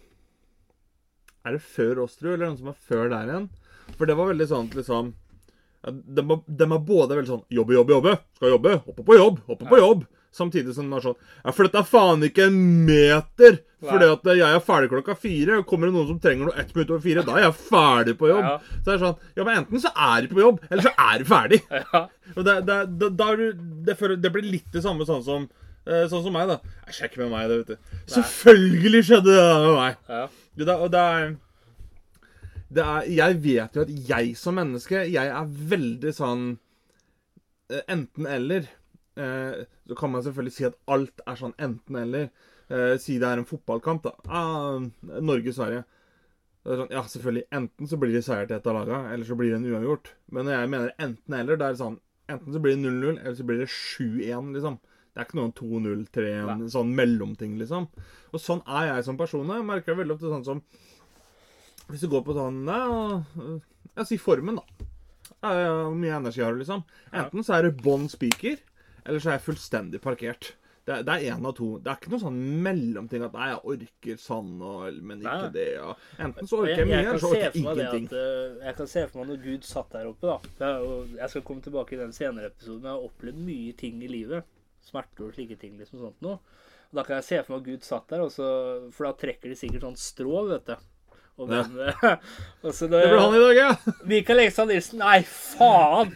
Er 1.46 1.58
det 1.58 1.62
før 1.66 2.04
oss, 2.06 2.16
tror 2.18 2.32
du, 2.32 2.34
eller 2.38 2.50
noen 2.52 2.60
som 2.62 2.72
er 2.72 2.80
før 2.88 3.10
der 3.12 3.30
igjen? 3.34 3.50
For 3.98 4.08
det 4.08 4.16
var 4.16 4.30
veldig 4.32 4.48
sånn 4.48 4.70
at 4.72 4.78
liksom 4.80 5.14
de, 5.84 6.24
var- 6.24 6.44
de 6.48 6.64
er 6.64 6.80
både 6.88 7.18
veldig 7.18 7.28
sånn 7.28 7.42
Jobbe, 7.52 7.76
jobbe, 7.76 7.92
jobbe. 7.98 8.14
Skal 8.40 8.54
jobbe. 8.56 8.78
Hoppe 8.86 9.04
på 9.04 9.18
jobb. 9.20 9.42
Hoppe 9.50 9.68
på 9.68 9.80
jobb. 9.82 10.06
Samtidig 10.34 10.74
som 10.74 10.88
de 10.90 10.96
er 10.98 11.04
sånn 11.04 11.18
Ja, 11.44 11.52
for 11.52 11.68
dette 11.68 11.82
er 11.84 11.90
faen 11.90 12.24
ikke 12.26 12.48
en 12.48 12.62
meter. 12.88 13.60
Fordi 13.84 14.08
at 14.08 14.30
jeg 14.40 14.48
er 14.48 14.64
ferdig 14.64 14.90
klokka 14.94 15.18
fire. 15.20 15.58
Kommer 15.68 15.90
det 15.92 15.98
noen 15.98 16.08
som 16.14 16.22
trenger 16.24 16.48
noe 16.48 16.56
ett 16.62 16.72
minutt 16.72 16.94
over 16.94 17.04
fire, 17.04 17.26
da 17.28 17.36
er 17.36 17.44
jeg 17.50 17.58
ferdig 17.68 18.16
på 18.22 18.30
jobb. 18.32 18.48
Ja. 18.48 18.54
Så 18.80 18.86
det 18.88 18.94
er 18.96 19.02
sånn 19.04 19.18
Ja, 19.36 19.44
men 19.50 19.60
enten 19.60 19.84
så 19.84 19.92
er 20.08 20.24
du 20.24 20.32
på 20.32 20.40
jobb, 20.46 20.64
eller 20.72 20.88
så 20.88 20.94
er 21.10 21.20
du 21.20 21.28
ferdig. 21.28 21.60
ja. 21.84 22.06
Og 22.38 22.48
det, 22.48 22.56
det, 22.70 22.80
det, 23.04 23.12
det, 23.20 24.00
det 24.24 24.32
blir 24.38 24.48
litt 24.48 24.72
det 24.72 24.86
samme 24.88 25.04
sånn 25.10 25.26
som 25.28 25.50
Sånn 25.84 26.24
som 26.24 26.32
meg, 26.36 26.48
da. 26.48 26.60
Jeg 26.88 26.96
sjekker 27.00 27.26
med 27.26 27.34
meg, 27.34 27.50
det, 27.52 27.58
vet 27.62 27.74
du. 27.74 27.96
Selvfølgelig 28.14 29.02
skjedde 29.10 29.34
det 29.36 29.48
med 29.66 29.74
meg. 29.80 29.98
ja. 30.08 30.28
Det, 30.54 30.70
og 30.70 30.92
det 30.94 31.00
er, 31.02 31.32
det 32.78 32.84
er 32.86 33.08
Jeg 33.10 33.38
vet 33.42 33.78
jo 33.78 33.82
at 33.88 33.94
jeg 34.10 34.36
som 34.38 34.54
menneske, 34.60 35.00
jeg 35.10 35.32
er 35.34 35.56
veldig 35.74 36.14
sånn 36.14 36.44
eh, 37.74 37.82
Enten-eller. 37.90 38.70
Eh, 39.18 39.64
så 39.90 39.98
kan 39.98 40.14
man 40.14 40.24
selvfølgelig 40.26 40.56
si 40.56 40.68
at 40.70 40.78
alt 40.94 41.24
er 41.26 41.40
sånn 41.42 41.56
enten-eller. 41.58 42.30
Eh, 42.70 42.94
si 43.02 43.18
det 43.22 43.28
er 43.30 43.42
en 43.42 43.50
fotballkamp, 43.50 44.06
da. 44.06 44.14
Ah, 44.30 44.80
Norge-Sverige. 45.20 45.84
Er 46.64 46.80
sånn, 46.80 46.94
ja, 46.96 47.04
selvfølgelig. 47.12 47.48
Enten 47.60 47.90
så 47.92 48.00
blir 48.00 48.14
det 48.16 48.24
seier 48.26 48.48
til 48.48 48.56
et 48.58 48.70
av 48.72 48.78
laga, 48.78 49.04
eller 49.12 49.28
så 49.28 49.36
blir 49.38 49.52
det 49.52 49.60
en 49.60 49.70
uavgjort. 49.74 50.14
Men 50.32 50.48
når 50.48 50.56
jeg 50.60 50.74
mener 50.78 50.96
enten-eller, 51.10 51.60
det 51.60 51.70
er 51.74 51.80
sånn 51.84 52.00
Enten 52.32 52.54
så 52.56 52.60
blir 52.64 52.78
det 52.78 52.88
0-0, 52.88 53.18
eller 53.20 53.34
så 53.36 53.44
blir 53.44 53.58
det 53.60 53.66
7-1, 53.68 54.54
liksom. 54.56 54.78
Det 55.14 55.22
er 55.22 55.28
ikke 55.28 55.38
noen 55.38 55.54
2-0, 55.54 56.00
3-1, 56.16 56.64
sånn 56.74 56.94
mellomting, 56.98 57.54
liksom. 57.60 57.86
Og 58.34 58.42
sånn 58.42 58.64
er 58.66 58.88
jeg 58.90 59.06
som 59.06 59.20
person. 59.20 59.52
Jeg 59.54 59.68
merker 59.68 60.00
veldig 60.00 60.16
ofte 60.16 60.32
sånn 60.32 60.48
som 60.48 60.64
Hvis 61.92 62.02
du 62.02 62.10
går 62.10 62.24
på 62.26 62.34
sånn 62.34 62.64
ja, 62.66 63.22
ja, 63.94 64.06
si 64.10 64.18
formen, 64.18 64.58
da. 64.58 64.88
Hvor 65.44 65.94
mye 66.00 66.18
energi 66.18 66.42
har 66.42 66.56
du, 66.56 66.64
liksom? 66.64 66.82
Enten 67.12 67.46
så 67.46 67.60
er 67.60 67.68
det 67.68 67.78
bånn 67.84 68.08
spiker, 68.10 68.58
eller 69.04 69.22
så 69.22 69.34
er 69.34 69.38
jeg 69.38 69.48
fullstendig 69.52 70.02
parkert. 70.02 70.56
Det, 70.84 70.98
det 71.08 71.14
er 71.14 71.30
én 71.32 71.46
av 71.48 71.54
to. 71.56 71.68
Det 71.80 71.92
er 71.92 72.00
ikke 72.00 72.12
noe 72.12 72.20
sånn 72.20 72.40
mellomting 72.66 73.24
at 73.24 73.36
nei, 73.38 73.46
jeg 73.54 73.60
orker 73.74 74.18
sånn, 74.20 74.50
og, 74.60 74.98
men 75.00 75.22
ikke 75.22 75.36
Nei. 75.46 75.52
det. 75.56 75.68
Og, 75.80 76.02
enten 76.26 76.50
så 76.50 76.60
orker 76.60 76.82
jeg 76.82 76.90
mye, 76.90 77.04
eller 77.04 77.22
så 77.22 77.30
orker 77.30 77.46
jeg 77.46 77.54
det 77.54 77.62
ingenting. 77.62 78.10
at 78.10 78.18
eh, 78.20 78.66
Jeg 78.66 78.78
kan 78.82 78.90
se 78.92 79.06
for 79.08 79.22
meg 79.22 79.30
når 79.32 79.40
Gud 79.46 79.70
satt 79.70 79.96
der 79.96 80.10
oppe, 80.10 80.34
da. 80.34 80.52
Det 80.60 80.74
Jeg 81.22 81.32
skal 81.36 81.46
komme 81.48 81.64
tilbake 81.64 81.96
i 81.96 82.02
den 82.02 82.12
senere 82.16 82.50
episoden. 82.52 82.90
Jeg 82.90 82.98
har 82.98 83.08
opplevd 83.08 83.40
mye 83.48 83.78
ting 83.80 84.04
i 84.04 84.12
livet. 84.12 84.53
Smerter 84.84 85.28
og 85.30 85.34
slike 85.38 85.58
ting. 85.60 85.78
liksom 85.80 86.00
sånt 86.04 86.22
noe. 86.26 86.40
Og 86.92 87.00
Da 87.00 87.04
kan 87.08 87.16
jeg 87.18 87.24
se 87.30 87.40
for 87.44 87.56
meg 87.56 87.62
at 87.64 87.70
Gud 87.72 87.86
satt 87.88 88.08
der, 88.12 88.22
og 88.22 88.32
så, 88.32 88.48
for 88.94 89.08
da 89.10 89.14
trekker 89.18 89.50
de 89.50 89.56
sikkert 89.58 89.82
sånn 89.88 89.98
strå, 89.98 90.44
vet 90.52 90.66
du. 90.68 90.76
Og 91.42 91.50
Ja. 91.50 91.64
hvem, 91.64 92.20
og 92.64 92.74
så 92.78 92.86
Det 92.92 93.00
ble 93.10 93.20
han 93.20 93.34
i 93.34 93.40
dag, 93.42 93.56
ja! 93.58 93.70
Mikael 94.12 94.44
Ekstad 94.44 94.68
Nilsen, 94.70 95.00
nei, 95.02 95.24
faen! 95.26 96.12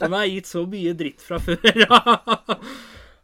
Han 0.00 0.12
har 0.16 0.24
gitt 0.30 0.48
så 0.48 0.62
mye 0.66 0.94
dritt 0.96 1.20
fra 1.20 1.36
før. 1.42 1.58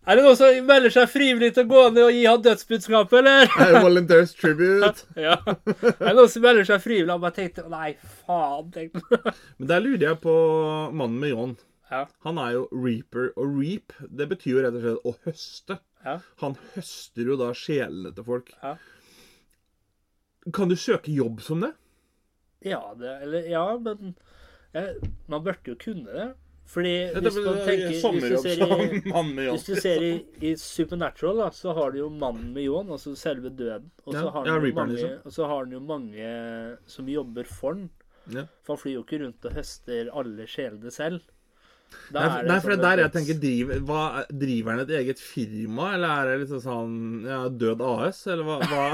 er 0.08 0.16
det 0.16 0.24
noen 0.24 0.36
som 0.40 0.66
melder 0.68 0.92
seg 0.92 1.08
frivillig 1.12 1.50
til 1.56 1.64
å 1.64 1.70
gå 1.70 1.82
ned 1.94 2.02
og 2.04 2.12
gi 2.16 2.22
han 2.28 2.42
dødsbudskapet, 2.44 3.16
eller? 3.22 3.48
Hey, 3.56 3.78
Volunteers 3.84 4.34
tribute. 4.36 5.06
Ja. 5.16 5.38
Er 5.46 6.10
det 6.10 6.14
noen 6.18 6.30
som 6.32 6.44
melder 6.44 6.68
seg 6.68 6.84
frivillig? 6.84 7.12
Han 7.14 7.24
bare 7.24 7.36
tenkte 7.40 7.64
Nei, 7.72 7.90
faen. 8.26 8.68
tenkte. 8.74 9.32
Men 9.58 9.72
der 9.72 9.84
lurer 9.84 10.06
jeg 10.10 10.20
på 10.24 10.36
mannen 10.92 11.18
med 11.24 11.32
John. 11.32 11.56
Ja. 11.90 12.04
Han 12.26 12.38
er 12.38 12.54
jo 12.56 12.64
reaper. 12.72 13.30
Og 13.40 13.58
reap, 13.58 13.94
det 14.08 14.28
betyr 14.30 14.56
jo 14.56 14.64
rett 14.64 14.78
og 14.78 14.84
slett 14.84 15.08
å 15.08 15.14
høste. 15.26 15.78
Ja. 16.04 16.18
Han 16.42 16.56
høster 16.74 17.32
jo 17.32 17.38
da 17.40 17.52
sjelene 17.56 18.14
til 18.14 18.26
folk. 18.26 18.52
Ja. 18.62 18.76
Kan 20.54 20.70
du 20.70 20.76
søke 20.78 21.12
jobb 21.12 21.42
som 21.44 21.64
det? 21.64 21.72
Ja, 22.64 22.82
det, 22.98 23.14
eller, 23.22 23.46
ja 23.46 23.64
men 23.78 24.14
jeg, 24.74 25.10
man 25.30 25.42
burde 25.44 25.72
jo 25.72 25.78
kunne 25.80 26.12
det. 26.12 26.28
Fordi 26.68 26.90
hvis 27.16 27.36
man 27.40 27.60
tenker 27.64 27.86
Hvis 27.88 28.02
du 28.04 28.40
ser 28.42 28.60
i, 28.60 28.98
hvis 29.48 29.62
du 29.64 29.74
ser 29.80 30.02
i, 30.04 30.10
i 30.44 30.50
Supernatural, 30.60 31.40
da, 31.40 31.46
så 31.56 31.72
har 31.72 31.94
du 31.94 32.02
jo 32.02 32.08
mannen 32.12 32.50
med 32.52 32.66
ljåen, 32.66 32.90
altså 32.92 33.14
selve 33.16 33.48
døden. 33.48 33.88
Og 34.04 34.12
så 34.12 34.26
har 34.26 34.44
han 34.44 34.66
jo 34.66 34.74
mange, 34.76 34.98
liksom. 34.98 35.14
og 35.24 35.32
så 35.32 35.48
har 35.48 35.62
han 35.64 35.72
jo 35.72 35.80
mange 35.80 36.34
som 36.92 37.08
jobber 37.08 37.48
for 37.48 37.72
han. 37.72 37.88
Ja. 38.28 38.44
For 38.66 38.76
han 38.76 38.82
flyr 38.82 38.94
jo 38.98 39.06
ikke 39.06 39.22
rundt 39.24 39.48
og 39.48 39.56
høster 39.56 40.12
alle 40.12 40.48
sjelene 40.50 40.92
selv. 40.92 41.24
Da 42.12 42.20
Nei, 42.20 42.24
er 42.24 42.30
for- 42.30 42.42
det 42.42 42.48
nei, 42.48 42.58
for 42.60 42.68
det 42.72 42.76
sånn 42.78 42.84
der 42.88 43.02
jeg 43.02 43.12
tenker 43.16 43.38
driver, 43.42 43.80
hva, 43.88 44.02
Driver 44.44 44.70
han 44.72 44.80
et 44.84 44.92
eget 45.00 45.18
firma, 45.20 45.88
eller 45.94 46.08
er 46.08 46.28
det 46.30 46.36
liksom 46.46 46.62
sånn 46.64 46.94
ja, 47.28 47.40
Død 47.48 47.82
AS, 47.84 48.20
eller 48.32 48.44
hva, 48.48 48.58
hva, 48.68 48.84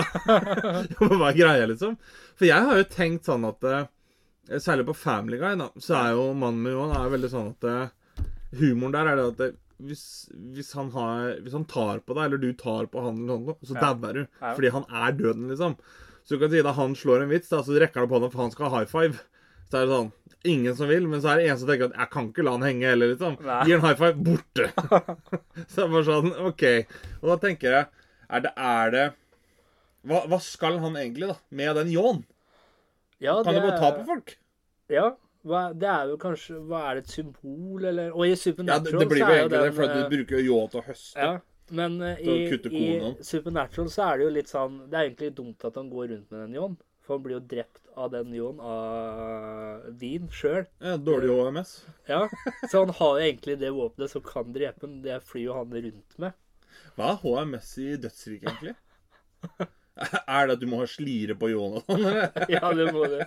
hva 1.19 1.29
er 1.31 1.39
greia, 1.39 1.67
liksom? 1.71 1.97
For 2.35 2.49
jeg 2.49 2.67
har 2.69 2.81
jo 2.81 2.87
tenkt 2.91 3.29
sånn 3.31 3.45
at 3.49 3.69
eh, 3.71 3.85
Særlig 4.61 4.85
på 4.91 4.97
Family 4.99 5.39
Guy, 5.41 5.55
da, 5.57 5.71
så 5.81 5.95
er 6.03 6.11
jo 6.19 6.25
mannen 6.37 6.63
min 6.67 6.75
Johan 6.75 6.97
er 6.99 7.13
veldig 7.15 7.31
sånn 7.33 7.53
at 7.55 7.69
eh, 7.71 8.25
Humoren 8.61 8.93
der 8.95 9.09
er 9.13 9.17
det 9.21 9.29
at 9.33 9.39
det, 9.41 9.51
hvis, 9.85 10.03
hvis, 10.55 10.73
han 10.79 10.91
har, 10.95 11.39
hvis 11.43 11.55
han 11.57 11.65
tar 11.71 11.99
på 12.07 12.15
deg, 12.15 12.27
eller 12.29 12.39
du 12.43 12.51
tar 12.61 12.87
på 12.93 13.03
han, 13.03 13.23
så 13.65 13.75
Ja. 13.75 13.91
dauer 13.95 14.21
du. 14.21 14.27
Fordi 14.39 14.71
han 14.71 14.85
er 14.91 15.17
døden, 15.19 15.49
liksom. 15.51 15.75
Så 16.25 16.37
du 16.37 16.45
kan 16.45 16.53
si 16.53 16.63
da 16.63 16.73
han 16.77 16.95
slår 16.95 17.25
en 17.25 17.33
vits, 17.33 17.51
da, 17.51 17.59
så 17.67 17.75
rekker 17.83 18.05
han 18.05 18.09
på 18.13 18.21
han 18.23 18.31
for 18.31 18.43
han 18.45 18.53
skal 18.55 18.71
ha 18.71 18.79
high 18.79 18.87
five. 18.89 19.19
Så 19.75 19.81
er 19.81 19.89
det 19.89 19.97
sånn 19.97 20.13
Ingen 20.45 20.75
som 20.77 20.91
vil, 20.91 21.07
men 21.09 21.23
så 21.25 21.31
er 21.33 21.41
det 21.41 21.45
en 21.49 21.57
som 21.57 21.71
tenker 21.71 21.89
at 21.89 21.95
jeg 21.97 22.11
kan 22.13 22.27
ikke 22.29 22.43
la 22.45 22.53
han 22.53 22.65
henge 22.67 22.85
heller, 22.85 23.15
liksom. 23.15 23.39
Nei. 23.41 23.63
Gir 23.65 23.79
en 23.79 23.85
high 23.87 23.97
five, 23.97 24.19
borte. 24.27 24.67
så 25.71 25.79
det 25.79 25.85
er 25.87 25.95
bare 25.95 26.05
sånn 26.05 26.35
OK. 26.51 26.65
Og 27.23 27.31
da 27.31 27.37
tenker 27.47 27.77
jeg 27.79 27.87
Er 28.29 28.43
det, 28.45 28.53
er 28.61 28.93
det 28.93 29.05
hva, 30.05 30.21
hva 30.29 30.39
skal 30.45 30.77
han 30.83 30.99
egentlig, 31.01 31.31
da? 31.33 31.39
Med 31.49 31.79
den 31.81 31.93
ljåen? 31.95 32.21
ja, 33.25 33.39
Kan 33.41 33.55
det 33.55 33.63
du 33.63 33.69
bare 33.71 33.81
ta 33.81 33.91
på 33.97 34.05
folk? 34.11 34.35
Ja. 34.93 35.07
Hva, 35.49 35.65
det 35.77 35.89
er 35.89 36.13
jo 36.13 36.21
kanskje 36.21 36.59
Hva 36.69 36.83
er 36.91 36.99
det 36.99 37.07
et 37.07 37.17
symbol, 37.17 37.85
eller 37.85 38.13
Og 38.13 38.27
i 38.27 38.31
Ja, 38.31 38.37
det, 38.37 38.43
Supernatural 38.45 39.01
det 39.01 39.09
blir 39.11 39.25
jo 39.25 39.33
egentlig 39.33 39.65
det, 39.65 39.75
for 39.77 39.87
at 39.87 39.95
eh, 39.97 40.03
du 40.03 40.17
bruker 40.17 40.39
jo 40.39 40.45
ljå 40.45 40.61
til 40.73 40.81
å 40.81 40.85
høste. 40.91 41.29
Ja, 41.29 41.33
men 41.81 41.97
uh, 42.05 42.21
i, 42.21 42.37
i. 42.53 43.13
Supernatural 43.25 43.89
så 43.93 44.11
er 44.11 44.21
det 44.21 44.27
jo 44.27 44.33
litt 44.37 44.51
sånn 44.53 44.83
Det 44.91 44.99
er 44.99 45.09
egentlig 45.09 45.31
dumt 45.37 45.65
at 45.65 45.81
han 45.81 45.89
går 45.93 46.11
rundt 46.13 46.29
med 46.29 46.45
den 46.45 46.59
ljåen. 46.59 46.77
For 47.05 47.17
han 47.17 47.25
blir 47.25 47.39
jo 47.39 47.43
drept 47.49 47.84
av 47.97 48.11
den 48.13 48.33
Jon 48.35 48.61
av 48.61 49.85
vin 50.01 50.27
sjøl. 50.33 50.65
Ja, 50.83 50.97
dårlig 50.97 51.31
HMS. 51.35 51.77
Ja, 52.11 52.25
så 52.71 52.85
han 52.85 52.95
har 52.99 53.19
jo 53.19 53.29
egentlig 53.29 53.59
det 53.63 53.75
våpenet 53.77 54.13
som 54.15 54.25
kan 54.27 54.53
drepe 54.55 54.87
ham. 54.87 55.01
Det 55.05 55.21
flyr 55.29 55.49
jo 55.49 55.59
han 55.61 55.75
rundt 55.75 56.19
med. 56.23 56.37
Hva 56.99 57.15
er 57.15 57.23
HMS 57.23 57.73
i 57.83 57.95
dødsriket, 58.03 58.51
egentlig? 58.51 58.77
Er 59.95 60.49
det 60.49 60.55
at 60.57 60.63
du 60.63 60.67
må 60.67 60.81
ha 60.81 60.87
slire 60.91 61.37
på 61.39 61.49
og 61.55 61.77
sånn? 61.87 62.01
eller? 62.03 62.47
Ja, 62.51 62.71
det 62.75 62.89
må 62.95 63.05
du. 63.07 63.21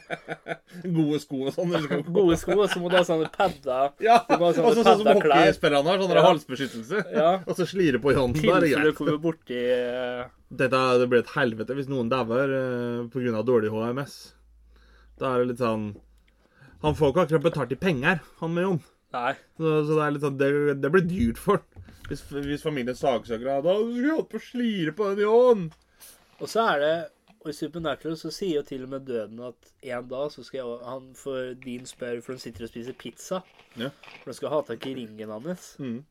Gode 0.97 1.19
sko 1.23 1.45
og 1.47 1.53
sånn? 1.55 1.75
Gode 2.11 2.35
sko, 2.41 2.57
og 2.59 2.71
så 2.73 2.81
må 2.83 2.91
du 2.91 2.97
ha 2.99 3.03
sånne 3.07 3.29
padder. 3.31 3.93
Ja, 4.03 4.17
og 4.25 4.43
sånne 4.57 4.73
så 4.75 4.83
sånn 4.83 5.03
som 5.03 5.11
hockeyspillerne 5.13 5.93
har, 5.93 6.01
sånn 6.03 6.17
Ja. 6.17 6.25
halsbeskyttelse. 6.27 7.03
Ja. 7.15 7.29
Og 7.45 7.55
så 7.55 7.67
slire 7.71 8.01
på 8.03 8.11
det 8.11 8.25
Tilfelle 8.41 8.83
du 8.83 8.91
kommer 8.97 9.21
borti 9.21 9.55
eh, 9.55 10.25
Dette 10.51 10.81
det 10.99 11.07
blir 11.11 11.23
et 11.23 11.31
helvete 11.37 11.75
hvis 11.77 11.87
noen 11.91 12.11
dauer 12.11 12.51
uh, 12.51 13.07
pga. 13.13 13.43
dårlig 13.47 13.71
HMS. 13.71 14.17
Da 15.17 15.33
er 15.33 15.41
det 15.41 15.53
litt 15.53 15.63
sånn 15.63 15.89
Han 16.83 16.95
får 16.97 17.11
ikke 17.11 17.25
akkurat 17.25 17.47
betalt 17.47 17.73
i 17.73 17.79
penger, 17.81 18.21
han 18.41 18.53
med 18.53 18.67
Jon. 18.67 18.79
Nei. 19.15 19.33
Så, 19.57 19.73
så 19.87 19.97
det 19.97 20.05
er 20.05 20.15
litt 20.15 20.25
sånn 20.25 20.39
Det, 20.39 20.49
det 20.83 20.93
blir 20.93 21.05
dyrt 21.09 21.41
for 21.41 21.61
ham. 21.61 21.85
Hvis, 22.07 22.23
hvis 22.31 22.63
familien 22.63 22.95
saksøker 22.95 23.49
ham. 23.51 23.63
da 23.65 23.75
skulle 23.81 24.05
vi 24.05 24.15
hatt 24.15 24.31
på 24.31 24.41
slire 24.43 24.95
på 24.95 25.11
den 25.11 25.25
Jon. 25.25 25.69
Og 26.37 26.51
så 26.51 26.67
er 26.73 26.83
det 26.83 26.95
Og 27.41 27.51
i 27.51 27.55
Supernatural 27.55 28.17
så 28.19 28.31
sier 28.33 28.59
jo 28.59 28.67
til 28.67 28.85
og 28.85 28.91
med 28.93 29.07
døden 29.07 29.41
at 29.47 29.71
en 29.93 30.07
dag 30.11 30.31
så 30.33 30.43
skal 30.45 30.61
jeg, 30.61 30.79
han 30.87 31.09
for 31.17 31.53
din 31.63 31.85
spør 31.89 32.21
For 32.25 32.35
de 32.35 32.43
sitter 32.43 32.67
og 32.67 32.71
spiser 32.71 32.97
pizza. 32.97 33.41
Ja. 33.77 33.91
For 34.21 34.31
de 34.31 34.37
skal 34.39 34.53
ha 34.53 34.61
tak 34.67 34.87
i 34.89 34.95
ringen 34.97 35.33
hans. 35.33 35.75
Mm. 35.79 36.01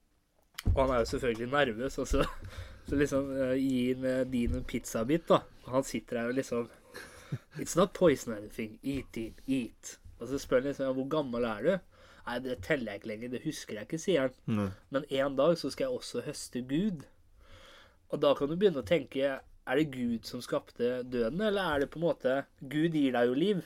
Og 0.73 0.81
han 0.83 0.95
er 0.95 1.05
jo 1.05 1.11
selvfølgelig 1.13 1.53
nervøs. 1.53 1.99
Og 2.03 2.09
så, 2.09 2.25
så 2.89 2.99
liksom 2.99 3.31
gi 3.59 3.69
gir 3.69 4.01
han, 4.01 4.09
eh, 4.13 4.25
din 4.33 4.57
en 4.57 4.67
pizzabit, 4.67 5.29
da. 5.29 5.43
Og 5.67 5.73
han 5.79 5.87
sitter 5.87 6.21
der 6.21 6.33
og 6.33 6.39
liksom 6.39 6.69
It's 7.61 7.77
not 7.77 7.95
poison 7.95 8.33
or 8.33 8.39
anything. 8.39 8.79
Eat 8.83 9.17
it. 9.17 9.43
Eat. 9.47 9.99
Og 10.21 10.31
så 10.31 10.41
spør 10.41 10.63
han 10.63 10.71
liksom 10.71 10.97
hvor 10.97 11.11
gammel 11.13 11.45
er 11.49 11.67
du? 11.67 11.75
Nei, 12.27 12.39
det 12.43 12.57
teller 12.67 12.93
jeg 12.93 13.03
ikke 13.03 13.13
lenger. 13.13 13.35
Det 13.35 13.43
husker 13.45 13.79
jeg 13.79 13.89
ikke, 13.89 14.03
sier 14.03 14.27
han. 14.27 14.41
Nei. 14.59 14.71
Men 14.95 15.07
en 15.21 15.37
dag 15.39 15.55
så 15.61 15.71
skal 15.71 15.87
jeg 15.87 16.01
også 16.01 16.25
høste 16.27 16.63
Gud. 16.67 17.07
Og 18.11 18.23
da 18.23 18.33
kan 18.39 18.51
du 18.51 18.57
begynne 18.59 18.83
å 18.83 18.87
tenke 18.87 19.39
Er 19.67 19.81
det 19.81 19.89
Gud 19.91 20.27
som 20.29 20.43
skapte 20.45 21.01
døden, 21.03 21.41
eller 21.43 21.73
er 21.75 21.83
det 21.83 21.89
på 21.91 21.99
en 21.99 22.05
måte 22.07 22.35
Gud 22.61 22.95
gir 22.95 23.17
deg 23.17 23.33
jo 23.33 23.35
liv. 23.35 23.65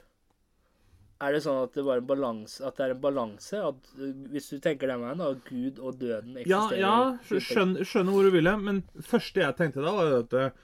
Er 1.21 1.35
det 1.37 1.43
sånn 1.45 1.59
at 1.67 1.75
det, 1.77 1.83
var 1.85 2.01
en 2.01 2.07
balanse, 2.09 2.63
at 2.65 2.79
det 2.79 2.87
er 2.87 2.95
en 2.95 3.03
balanse? 3.03 3.59
At 3.61 3.91
uh, 3.99 4.07
Hvis 4.33 4.49
du 4.49 4.63
tenker 4.65 4.89
den 4.89 5.03
veien, 5.05 5.21
at 5.21 5.43
Gud 5.45 5.81
og 5.85 5.99
døden 6.01 6.39
eksisterer 6.41 6.81
ja 6.81 6.95
ja 7.29 7.43
skjønner, 7.51 7.85
skjønner 7.85 8.17
hvor 8.17 8.25
du 8.25 8.33
vil 8.39 8.49
hen. 8.49 8.65
Men 8.65 8.81
første 9.05 9.45
jeg 9.45 9.59
tenkte 9.59 9.85
da, 9.85 9.93
var 9.99 10.09
jo 10.09 10.23
at 10.25 10.39
eh, 10.41 10.57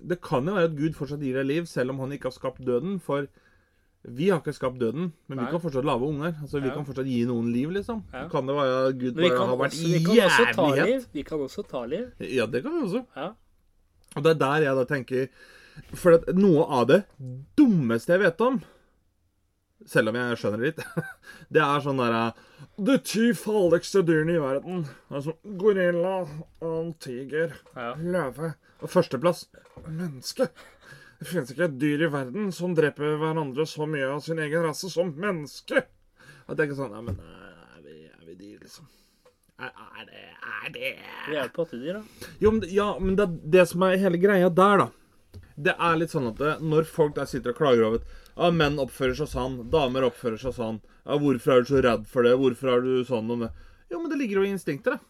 Det 0.00 0.20
kan 0.22 0.46
jo 0.46 0.54
være 0.54 0.68
at 0.70 0.76
Gud 0.78 0.94
fortsatt 0.98 1.20
gir 1.24 1.34
deg 1.40 1.46
liv, 1.46 1.66
selv 1.66 1.90
om 1.94 1.98
han 2.04 2.12
ikke 2.12 2.28
har 2.30 2.36
skapt 2.36 2.60
døden. 2.64 2.98
For 3.00 3.26
vi 4.08 4.30
har 4.30 4.40
ikke 4.40 4.54
skapt 4.56 4.78
døden, 4.80 5.12
men 5.28 5.36
Nei. 5.38 5.44
vi 5.44 5.50
kan 5.52 5.60
fortsatt 5.60 5.84
lage 5.84 6.06
unger. 6.08 6.34
Altså, 6.42 6.60
Vi 6.62 6.68
Ja. 6.68 6.74
kan 6.74 6.84
fortsatt 6.86 7.06
gi 7.06 7.24
noen 7.26 7.52
liv, 7.52 7.68
liksom. 7.70 8.02
Ja. 8.12 8.28
Kan 8.28 8.46
det 8.46 8.54
være 8.56 8.88
at 8.88 8.98
Gud 8.98 9.14
bare 9.14 9.46
har 9.46 9.56
vært 9.56 9.72
også, 9.72 9.82
vi 9.84 9.92
liv. 10.86 11.06
Vi 11.12 11.22
kan 11.22 11.38
også 11.38 11.62
ta 11.68 11.84
liv. 11.84 12.12
Ja, 12.20 12.46
det 12.46 12.62
kan 12.62 12.72
vi 12.72 12.86
også. 12.86 13.04
Ja. 13.16 13.32
Og 14.16 14.22
det 14.24 14.30
er 14.30 14.38
der 14.38 14.62
jeg 14.64 14.76
da 14.76 14.84
tenker 14.84 15.28
For 15.94 16.12
at 16.12 16.34
noe 16.34 16.64
av 16.68 16.86
det 16.88 17.04
dummeste 17.56 18.08
jeg 18.12 18.20
vet 18.20 18.40
om 18.40 18.60
Selv 19.88 20.10
om 20.12 20.16
jeg 20.18 20.36
skjønner 20.40 20.60
det 20.60 20.68
litt 20.70 20.80
Det 21.54 21.62
er 21.64 21.80
sånn 21.84 22.00
derre 22.02 22.24
De 22.76 22.96
ti 23.06 23.30
farligste 23.36 24.02
dyrene 24.04 24.34
i 24.36 24.42
verden. 24.42 24.82
Altså 25.08 25.34
gorilla, 25.60 26.18
og 26.60 26.90
tiger, 27.00 27.54
Ja. 27.76 27.94
løve 27.96 28.54
og 28.80 28.88
førsteplass 28.92 29.46
menneske. 29.88 30.46
Det 31.20 31.28
finnes 31.28 31.50
ikke 31.52 31.66
et 31.68 31.78
dyr 31.80 32.06
i 32.06 32.10
verden 32.12 32.52
som 32.56 32.72
dreper 32.76 33.18
hverandre 33.20 33.66
så 33.68 33.84
mye 33.88 34.06
av 34.08 34.22
sin 34.24 34.38
egen 34.40 34.62
rase 34.64 34.88
som 34.92 35.10
menneske. 35.20 35.82
At 36.48 36.56
er 36.60 36.68
ikke 36.68 36.78
sånn 36.78 36.94
Nei, 36.94 37.02
men 37.10 37.18
er 37.20 37.82
vi, 37.84 37.96
er 38.08 38.24
vi 38.28 38.36
dyr, 38.38 38.62
liksom? 38.62 38.88
Er, 39.60 39.68
er 40.00 40.06
det 40.08 40.22
Er 40.60 40.70
det 40.72 40.94
Vi 41.28 41.36
er 41.36 41.42
jo 41.44 41.52
pattedyr, 41.58 41.98
da. 41.98 42.30
jo, 42.40 42.52
men, 42.56 42.64
ja, 42.72 42.86
men 43.00 43.16
det, 43.20 43.26
det 43.52 43.66
som 43.68 43.84
er 43.84 43.98
hele 44.00 44.20
greia 44.20 44.48
der, 44.48 44.86
da 44.86 44.88
Det 45.60 45.74
er 45.76 45.98
litt 46.00 46.12
sånn 46.12 46.30
at 46.30 46.38
det, 46.40 46.52
når 46.64 46.88
folk 46.88 47.16
der 47.18 47.28
sitter 47.28 47.52
og 47.52 47.60
klager 47.60 47.86
over 47.88 48.04
at 48.40 48.56
menn 48.56 48.78
oppfører 48.80 49.16
seg 49.18 49.28
sånn, 49.32 49.58
damer 49.72 50.06
oppfører 50.08 50.40
seg 50.40 50.54
sånn 50.56 50.78
ja, 50.80 51.16
'Hvorfor 51.18 51.52
er 51.52 51.64
du 51.64 51.68
så 51.68 51.80
redd 51.84 52.06
for 52.08 52.24
det? 52.24 52.36
Hvorfor 52.38 52.70
er 52.72 52.84
du 52.84 52.92
sånn 53.04 53.30
om 53.32 53.44
det?' 53.44 53.52
Jo, 53.90 53.98
men 54.00 54.10
det 54.12 54.20
ligger 54.20 54.40
jo 54.40 54.46
i 54.46 54.52
instinkter, 54.54 54.96
da. 54.96 55.00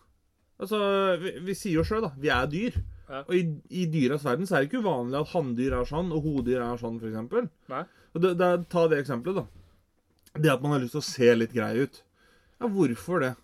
Altså, 0.60 0.78
vi, 1.20 1.34
vi 1.44 1.56
sier 1.56 1.80
jo 1.80 1.84
sjøl, 1.84 2.04
da. 2.06 2.12
Vi 2.20 2.30
er 2.32 2.48
dyr. 2.52 2.78
Ja. 3.10 3.22
Og 3.26 3.34
i, 3.36 3.42
i 3.82 3.86
dyras 3.90 4.24
verden 4.24 4.48
så 4.48 4.56
er 4.56 4.62
det 4.62 4.70
ikke 4.70 4.82
uvanlig 4.84 5.18
at 5.18 5.32
hanndyr 5.34 5.76
er 5.76 5.88
sånn, 5.88 6.12
og 6.14 6.24
hodyr 6.24 6.62
er 6.62 6.80
sånn, 6.80 7.00
f.eks. 7.00 7.86
Og 8.14 8.24
det, 8.24 8.34
det, 8.40 8.50
ta 8.72 8.86
det 8.90 9.00
eksempelet, 9.02 9.42
da. 9.42 10.40
Det 10.40 10.52
at 10.52 10.62
man 10.62 10.76
har 10.76 10.82
lyst 10.84 10.94
til 10.94 11.02
å 11.02 11.08
se 11.08 11.30
litt 11.34 11.54
grei 11.56 11.72
ut. 11.84 12.02
Ja, 12.60 12.68
hvorfor 12.70 13.24
det? 13.24 13.34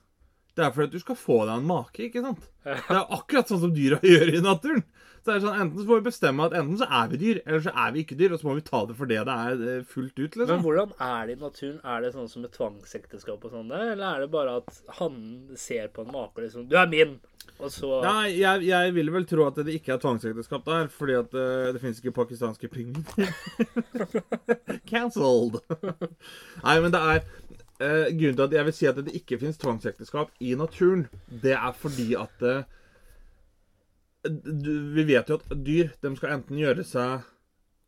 Det 0.57 0.65
er 0.65 0.73
fordi 0.73 0.89
at 0.89 0.95
du 0.95 1.03
skal 1.03 1.19
få 1.21 1.41
deg 1.45 1.55
en 1.59 1.69
make, 1.69 2.07
ikke 2.07 2.23
sant? 2.25 2.47
Det 2.65 2.79
er 2.79 3.17
akkurat 3.19 3.51
sånn 3.51 3.65
som 3.67 3.75
dyra 3.77 3.99
gjør 4.15 4.33
i 4.33 4.45
naturen. 4.45 4.87
Det 5.27 5.35
er 5.35 5.43
sånn, 5.43 5.59
Enten 5.59 5.81
så 5.81 5.89
får 5.89 6.01
vi 6.01 6.07
bestemme 6.07 6.47
at 6.47 6.55
enten 6.55 6.79
så 6.79 6.87
er 6.87 7.09
vi 7.11 7.19
dyr, 7.21 7.41
eller 7.45 7.63
så 7.65 7.73
er 7.75 7.95
vi 7.95 8.03
ikke 8.05 8.19
dyr. 8.19 8.35
Og 8.35 8.41
så 8.41 8.49
må 8.49 8.57
vi 8.59 8.67
ta 8.67 8.83
det 8.87 8.97
for 8.99 9.11
det 9.11 9.23
det 9.27 9.37
er 9.47 9.65
eh, 9.73 9.87
fullt 9.91 10.15
ut, 10.19 10.37
Men 10.37 10.43
liksom. 10.43 10.61
hvordan 10.67 10.93
er 11.09 11.27
det 11.27 11.37
i 11.37 11.41
naturen? 11.41 11.79
Er 11.83 12.05
det 12.05 12.13
sånn 12.15 12.29
som 12.31 12.45
med 12.47 12.53
tvangsekteskap 12.55 13.47
og 13.49 13.57
sånn 13.57 13.73
der? 13.73 13.95
Eller 13.95 14.07
er 14.09 14.25
det 14.25 14.31
bare 14.35 14.59
at 14.63 14.83
han 15.01 15.17
ser 15.59 15.91
på 15.95 16.05
en 16.07 16.13
make 16.15 16.37
og 16.37 16.45
liksom 16.47 16.69
'Du 16.71 16.77
er 16.79 16.87
min!' 16.93 17.19
Og 17.59 17.71
så 17.73 18.03
Nei, 18.05 18.37
jeg, 18.37 18.67
jeg 18.67 18.95
vil 18.95 19.11
vel 19.15 19.25
tro 19.25 19.47
at 19.47 19.59
det 19.65 19.75
ikke 19.79 19.95
er 19.95 20.01
tvangsekteskap 20.03 20.67
der, 20.67 20.89
fordi 20.93 21.15
at 21.17 21.35
eh, 21.35 21.73
det 21.73 21.81
finnes 21.81 22.01
ikke 22.03 22.13
pakistanske 22.19 22.69
pingviner. 22.69 23.33
Cancelled. 24.91 25.63
Nei, 26.63 26.77
men 26.85 26.93
det 26.93 27.01
er 27.01 27.23
uh, 27.81 28.07
Grunnen 28.13 28.37
til 28.37 28.45
at 28.45 28.57
jeg 28.59 28.69
vil 28.69 28.77
si 28.77 28.91
at 28.91 29.01
det 29.01 29.15
ikke 29.17 29.39
finnes 29.41 29.61
tvangsekteskap 29.63 30.35
i 30.41 30.53
naturen, 30.59 31.07
det 31.31 31.57
er 31.57 31.73
fordi 31.73 32.13
at 32.19 32.35
du, 32.43 32.65
Vi 34.29 35.05
vet 35.09 35.29
jo 35.31 35.39
at 35.41 35.49
dyr 35.65 35.91
de 36.03 36.13
skal 36.17 36.37
enten 36.39 36.59
gjøre 36.61 36.85
seg 36.87 37.25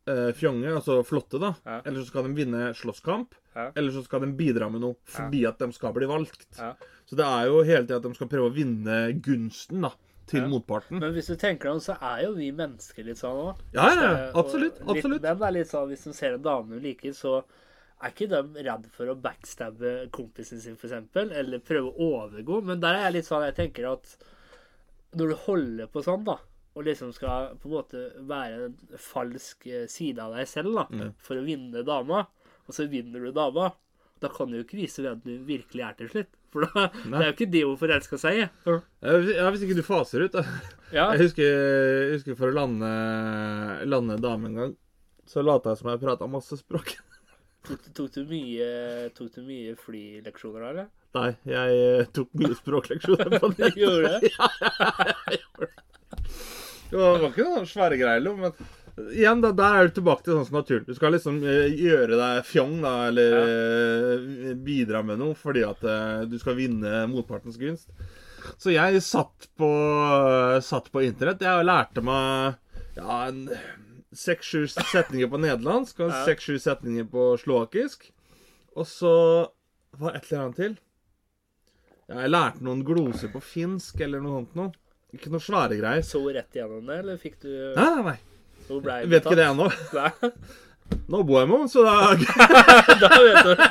eh, 0.09 0.31
fjonge, 0.33 0.71
altså 0.73 0.99
flotte, 1.05 1.39
da, 1.41 1.51
Ja. 1.65 1.81
eller 1.85 2.01
så 2.01 2.07
skal 2.09 2.23
de 2.25 2.33
vinne 2.33 2.71
slåsskamp, 2.73 3.35
Ja. 3.55 3.71
eller 3.75 3.91
så 3.93 4.03
skal 4.03 4.21
de 4.21 4.31
bidra 4.33 4.69
med 4.71 4.81
noe 4.81 4.95
fordi 5.05 5.43
at 5.47 5.59
de 5.59 5.71
skal 5.75 5.93
bli 5.93 6.07
valgt. 6.09 6.47
Ja. 6.57 6.73
Så 7.05 7.15
det 7.19 7.25
er 7.25 7.45
jo 7.49 7.63
hele 7.63 7.83
tida 7.85 7.97
at 7.97 8.03
de 8.07 8.13
skal 8.15 8.27
prøve 8.31 8.49
å 8.49 8.55
vinne 8.55 8.95
gunsten 9.21 9.81
da, 9.81 9.91
til 10.25 10.41
Ja. 10.41 10.47
motparten. 10.47 10.99
Men 10.99 11.13
hvis 11.13 11.27
du 11.27 11.35
tenker 11.35 11.69
deg 11.69 11.73
om, 11.73 11.79
så 11.79 11.97
er 12.01 12.23
jo 12.25 12.33
vi 12.33 12.51
mennesker 12.51 13.03
litt 13.05 13.17
sånn 13.17 13.37
òg. 13.49 13.55
Ja, 13.73 13.89
ja, 13.93 14.01
ja, 14.01 14.31
absolutt, 14.33 14.79
absolutt. 14.81 15.21
Litt, 15.21 15.41
er 15.41 15.51
litt 15.51 15.67
sånn, 15.67 15.87
hvis 15.89 16.03
de 16.05 16.13
ser 16.13 16.33
en 16.33 16.41
dame 16.41 16.69
du 16.69 16.79
liker, 16.79 17.11
så 17.13 17.43
er 18.01 18.09
ikke 18.13 18.29
de 18.29 18.63
redd 18.63 18.85
for 18.95 19.05
å 19.07 19.15
backstabbe 19.19 20.09
kompisen 20.09 20.59
sin, 20.61 20.75
f.eks., 20.75 20.93
eller 21.15 21.59
prøve 21.59 21.91
å 21.93 22.29
overgå? 22.31 22.63
Men 22.63 22.79
der 22.79 22.95
er 22.95 23.03
jeg 23.11 23.13
litt 23.13 23.25
sånn 23.25 23.43
Jeg 23.45 23.55
tenker 23.55 23.91
at 23.91 24.17
når 25.17 25.31
du 25.31 25.35
holder 25.47 25.87
på 25.89 26.03
sånn, 26.05 26.23
da, 26.27 26.37
og 26.77 26.85
liksom 26.85 27.11
skal 27.15 27.55
på 27.59 27.69
en 27.69 27.73
måte 27.79 28.01
være 28.29 28.65
en 28.69 28.75
falsk 29.01 29.65
eh, 29.67 29.87
side 29.89 30.19
av 30.21 30.35
deg 30.37 30.47
selv 30.47 30.75
da, 30.77 30.85
Mm. 30.91 31.13
for 31.17 31.35
å 31.39 31.45
vinne 31.45 31.83
dama, 31.85 32.27
og 32.67 32.75
så 32.75 32.85
vinner 32.89 33.19
du 33.25 33.31
dama, 33.33 33.71
da 34.21 34.27
kan 34.29 34.51
du 34.51 34.57
jo 34.59 34.63
ikke 34.65 34.77
vise 34.81 35.01
hvem 35.01 35.21
du 35.23 35.31
virkelig 35.47 35.81
er 35.87 35.93
til 35.97 36.09
slutt. 36.11 36.35
For 36.49 36.65
da, 36.65 36.87
det 37.05 37.13
er 37.13 37.27
jo 37.29 37.33
ikke 37.35 37.51
det 37.53 37.63
hun 37.65 37.77
forelska 37.77 38.17
seg 38.19 38.39
i. 38.41 38.45
Ja, 38.65 39.49
hvis 39.53 39.61
ikke 39.67 39.75
du 39.77 39.83
faser 39.85 40.23
ut, 40.25 40.33
da. 40.33 40.43
Ja. 40.91 41.11
Jeg 41.13 41.27
husker, 41.27 41.45
jeg 41.45 42.15
husker 42.17 42.35
for 42.39 42.49
å 42.49 42.55
lande, 42.57 42.89
lande 43.85 44.15
en 44.17 44.23
dame 44.23 44.49
en 44.49 44.55
gang, 44.57 44.71
så 45.29 45.43
lata 45.45 45.69
jeg 45.73 45.81
som 45.81 45.91
jeg 45.91 46.01
prata 46.01 46.27
masse 46.29 46.57
språk. 46.57 46.95
Tok, 47.67 47.89
tok, 47.93 48.09
du 48.15 48.23
mye, 48.29 48.69
tok 49.13 49.33
du 49.35 49.41
mye 49.45 49.75
flyleksjoner 49.77 50.63
da, 50.63 50.69
eller? 50.71 50.87
Nei, 51.17 51.29
jeg 51.49 51.77
eh, 51.83 52.09
tok 52.13 52.29
mye 52.37 52.55
språkleksjoner 52.57 53.39
på 53.41 53.49
det. 53.57 53.71
Gjorde 53.79 54.01
du 54.01 54.27
det? 54.27 54.33
Det 56.89 56.97
var 56.97 57.21
ikke 57.27 57.45
noen 57.45 57.67
svære 57.69 57.97
greier, 57.99 58.23
men 58.33 58.53
igjen, 59.13 59.43
da, 59.43 59.51
der 59.53 59.75
er 59.77 59.89
du 59.89 59.93
tilbake 59.99 60.25
til 60.25 60.33
sånn 60.33 60.47
som 60.47 60.55
naturen. 60.57 60.87
Du 60.87 60.95
skal 60.97 61.13
liksom 61.13 61.35
eh, 61.45 61.67
gjøre 61.77 62.17
deg 62.17 62.39
fjong, 62.49 62.79
da, 62.81 62.93
eller 63.11 63.35
ja. 63.37 64.55
bidra 64.65 65.03
med 65.05 65.21
noe 65.21 65.37
fordi 65.37 65.61
at 65.67 65.85
eh, 65.85 66.23
du 66.31 66.33
skal 66.41 66.57
vinne 66.57 67.03
motpartens 67.11 67.59
gunst. 67.61 67.93
Så 68.57 68.73
jeg 68.73 69.03
satt 69.05 69.49
på, 69.59 69.69
satt 70.65 70.89
på 70.89 71.03
internett. 71.05 71.45
Jeg 71.45 71.67
lærte 71.67 72.01
meg 72.01 72.57
ja, 72.97 73.19
seks-sju 74.15 74.65
setninger 74.71 75.29
på 75.29 75.41
nederlandsk 75.45 76.01
og 76.01 76.09
Ja. 76.09 76.23
seks-sju 76.25 76.57
setninger 76.63 77.05
på 77.11 77.31
slovakisk. 77.41 78.09
Og 78.73 78.87
så 78.89 79.13
var 79.99 80.15
et 80.17 80.25
eller 80.31 80.47
annet 80.47 80.57
til. 80.63 80.77
Ja, 82.09 82.23
jeg 82.23 82.31
lærte 82.33 82.63
noen 82.65 82.79
gloser 82.85 83.29
på 83.29 83.39
finsk 83.43 83.99
eller 84.01 84.23
noe 84.23 84.39
sånt 84.39 84.55
noe. 84.57 84.71
Ikke 85.13 85.29
noe 85.33 85.41
svære 85.41 85.77
greier. 85.77 86.05
Så 86.05 86.21
rett 86.25 86.55
gjennom 86.57 86.85
det, 86.89 86.97
eller 87.03 87.19
fikk 87.21 87.37
du 87.43 87.49
Nei, 87.77 87.85
nei, 87.85 88.03
nei. 88.07 88.17
Jeg 88.69 89.09
vet 89.09 89.25
ikke 89.25 89.37
det 89.37 89.45
ennå. 89.49 89.67
Nå 91.09 91.21
bor 91.25 91.39
jeg 91.39 91.49
med 91.49 91.57
henne, 91.57 91.69
så 91.69 91.83
da 91.85 91.93
da 93.03 93.09
vet 93.25 93.43
du. 93.45 93.53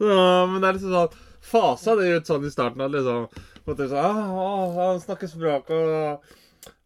Ja, 0.00 0.46
men 0.46 0.60
det 0.60 0.68
er 0.68 0.76
liksom 0.76 0.92
sånn 0.94 1.18
Fasa 1.50 1.94
det 1.98 2.10
ut 2.12 2.28
sånn 2.28 2.44
i 2.46 2.50
starten 2.52 2.82
at 2.84 2.92
liksom 2.92 3.26
at 3.70 3.80
er 3.80 3.90
sånn, 3.90 4.04
ah, 4.04 4.30
ah, 4.42 4.76
Han 4.76 5.00
snakker 5.02 5.30
språk, 5.30 5.70
og, 5.74 6.32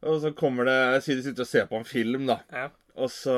og 0.05 0.19
så 0.23 0.33
kommer 0.37 0.69
det 0.69 1.03
Si 1.05 1.17
de 1.17 1.25
sitter 1.25 1.45
og 1.45 1.51
ser 1.51 1.69
på 1.71 1.79
en 1.81 1.89
film, 1.89 2.27
da. 2.31 2.41
Ja. 2.53 2.69
Og 2.95 3.11
så 3.11 3.35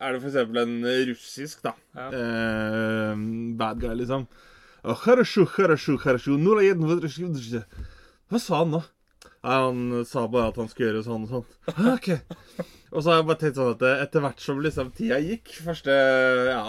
er 0.00 0.14
det 0.14 0.22
f.eks. 0.22 0.36
en 0.64 0.74
russisk 1.10 1.62
da, 1.64 1.74
ja. 1.96 2.08
eh, 2.10 3.24
bad 3.58 3.82
guy, 3.82 3.94
liksom 4.02 4.26
Hva 8.28 8.40
sa 8.42 8.58
han 8.60 8.74
nå? 8.74 8.82
Han 9.44 10.04
sa 10.08 10.24
bare 10.28 10.50
at 10.52 10.58
han 10.60 10.68
skulle 10.68 10.90
gjøre 10.90 11.04
sånn 11.04 11.24
og 11.26 11.30
sånn. 11.32 11.46
Ok. 11.94 12.10
Og 12.94 13.02
så 13.02 13.10
har 13.10 13.18
jeg 13.18 13.28
bare 13.28 13.40
tenkt 13.40 13.58
sånn 13.60 13.72
at 13.74 13.84
eh, 13.84 14.02
etter 14.04 14.24
hvert 14.24 14.44
som 14.44 14.60
liksom 14.64 14.92
tida 14.96 15.18
gikk, 15.20 15.52
første 15.66 15.96
ja, 16.50 16.60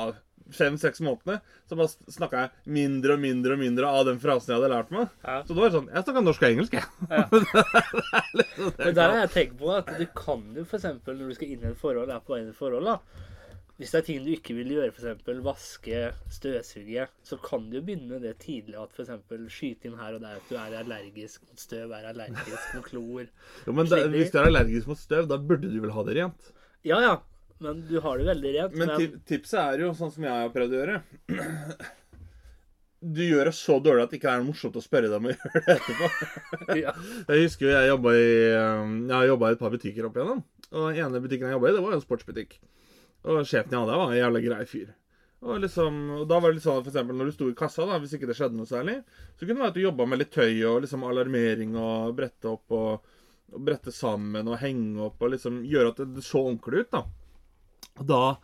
fem-seks 0.53 1.01
månedene, 1.05 1.39
så 1.69 1.77
bare 1.79 2.13
snakka 2.13 2.41
jeg 2.43 2.73
mindre 2.77 3.15
og 3.15 3.21
mindre 3.23 3.55
og 3.55 3.61
mindre 3.61 3.89
av 3.89 4.07
den 4.09 4.19
frasen 4.21 4.53
jeg 4.53 4.59
hadde 4.59 4.71
lært 4.73 4.91
meg. 4.93 5.13
Ja. 5.25 5.37
Så 5.45 5.53
da 5.53 5.61
var 5.61 5.71
det 5.71 5.77
sånn 5.79 5.91
Jeg 5.91 6.05
snakka 6.05 6.25
norsk 6.25 6.43
og 6.43 6.49
engelsk, 6.49 6.75
jeg. 6.79 6.85
Men 8.81 8.97
der 8.97 9.05
har 9.05 9.21
jeg 9.23 9.31
tenkt 9.35 9.55
på 9.61 9.71
at 9.73 9.93
du 9.97 10.05
kan 10.17 10.43
jo 10.57 10.65
f.eks. 10.65 10.89
når 11.05 11.23
du 11.23 11.37
skal 11.37 11.55
inn 11.55 11.65
i 11.65 11.71
et 11.71 11.79
forhold, 11.79 12.13
er 12.13 12.21
på 12.25 12.35
vei 12.35 12.43
inn 12.43 12.51
i 12.51 12.53
et 12.53 12.59
forhold, 12.59 12.89
da 12.91 12.99
Hvis 13.75 13.91
det 13.91 13.99
er 13.99 14.07
ting 14.07 14.21
du 14.23 14.31
ikke 14.35 14.55
vil 14.59 14.73
gjøre, 14.77 14.93
f.eks. 14.93 15.29
vaske, 15.49 16.01
støvsuge, 16.37 17.07
så 17.27 17.39
kan 17.43 17.69
du 17.69 17.79
jo 17.79 17.85
begynne 17.89 18.21
det 18.23 18.37
tidlig. 18.45 18.77
At 18.79 18.93
f.eks. 18.95 19.13
skyte 19.51 19.89
inn 19.89 19.97
her 19.99 20.19
og 20.19 20.23
der 20.23 20.37
at 20.39 20.51
du 20.51 20.59
er 20.61 20.77
allergisk 20.83 21.43
mot 21.49 21.59
støv, 21.59 21.91
er 21.91 22.11
allergisk 22.13 22.77
mot 22.77 22.91
klor. 22.91 23.31
Jo, 23.65 23.75
men 23.75 23.89
da, 23.91 24.05
hvis 24.13 24.31
du 24.31 24.39
er 24.39 24.51
allergisk 24.51 24.93
mot 24.93 25.01
støv, 25.01 25.27
da 25.31 25.41
burde 25.41 25.73
du 25.73 25.81
vel 25.83 25.95
ha 25.95 26.05
det 26.07 26.19
rent? 26.21 26.53
Ja 26.85 27.01
ja, 27.01 27.15
men 27.63 27.83
du 27.87 27.99
har 28.03 28.17
det 28.19 28.25
veldig 28.27 28.55
rent. 28.55 28.75
Men 28.79 28.91
men... 28.91 29.21
tipset 29.27 29.59
er 29.61 29.85
jo 29.85 29.93
sånn 29.95 30.11
som 30.11 30.25
jeg 30.27 30.33
har 30.33 30.51
prøvd 30.55 30.75
å 30.75 30.81
gjøre. 30.81 30.99
Du 33.05 33.21
gjør 33.21 33.45
det 33.45 33.51
så 33.53 33.75
dårlig 33.83 34.01
at 34.01 34.13
det 34.13 34.17
ikke 34.17 34.31
er 34.33 34.45
morsomt 34.47 34.77
å 34.79 34.81
spørre 34.81 35.11
deg 35.11 35.19
om 35.19 35.27
å 35.27 35.33
gjøre 35.35 35.59
det 35.61 35.73
etterpå. 35.75 36.07
ja. 36.79 36.93
Jeg 37.27 37.43
husker 37.43 37.69
jeg 37.69 37.89
jobba 37.91 38.13
i 38.17 38.29
um, 38.55 38.95
Jeg 39.03 39.13
har 39.13 39.27
jobbet 39.29 39.51
i 39.51 39.57
et 39.57 39.61
par 39.61 39.73
butikker 39.75 40.07
opp 40.07 40.15
igjennom. 40.17 40.39
Og 40.71 40.87
den 40.87 41.01
ene 41.03 41.21
butikken 41.21 41.51
jeg 41.51 41.57
jobba 41.57 41.69
i, 41.69 41.75
det 41.75 41.83
var 41.85 41.93
en 41.93 42.01
sportsbutikk. 42.01 42.55
Og 43.25 43.43
sjefen 43.43 43.75
jeg 43.75 43.83
hadde, 43.83 43.99
var 44.01 44.13
en 44.13 44.17
jævla 44.17 44.41
grei 44.47 44.61
fyr. 44.71 44.87
Og 45.45 45.59
liksom, 45.61 45.99
og 46.15 46.23
da 46.31 46.39
var 46.41 46.49
det 46.49 46.57
litt 46.57 46.65
sånn 46.65 46.79
at 46.79 46.87
for 46.87 46.93
eksempel 46.95 47.19
når 47.19 47.29
du 47.29 47.35
sto 47.35 47.49
i 47.51 47.57
kassa, 47.57 47.85
da, 47.85 47.99
hvis 48.01 48.15
ikke 48.17 48.29
det 48.31 48.37
skjedde 48.39 48.57
noe 48.57 48.69
særlig, 48.69 48.95
så 49.35 49.43
kunne 49.43 49.59
det 49.59 49.65
være 49.65 49.73
at 49.73 49.77
du 49.77 49.83
jobba 49.83 50.07
med 50.09 50.21
litt 50.23 50.33
tøy 50.33 50.63
og 50.71 50.79
liksom 50.85 51.05
alarmering 51.05 51.75
og 51.77 52.15
brette 52.17 52.49
opp 52.49 52.73
og, 52.73 53.11
og 53.53 53.67
brette 53.67 53.93
sammen 53.93 54.49
og 54.49 54.57
henge 54.63 55.03
opp 55.11 55.21
og 55.21 55.35
liksom 55.35 55.61
gjøre 55.69 55.93
at 55.93 56.01
det 56.15 56.25
så 56.25 56.41
ordentlig 56.47 56.87
ut, 56.87 56.91
da. 56.95 57.03
Da 58.03 58.37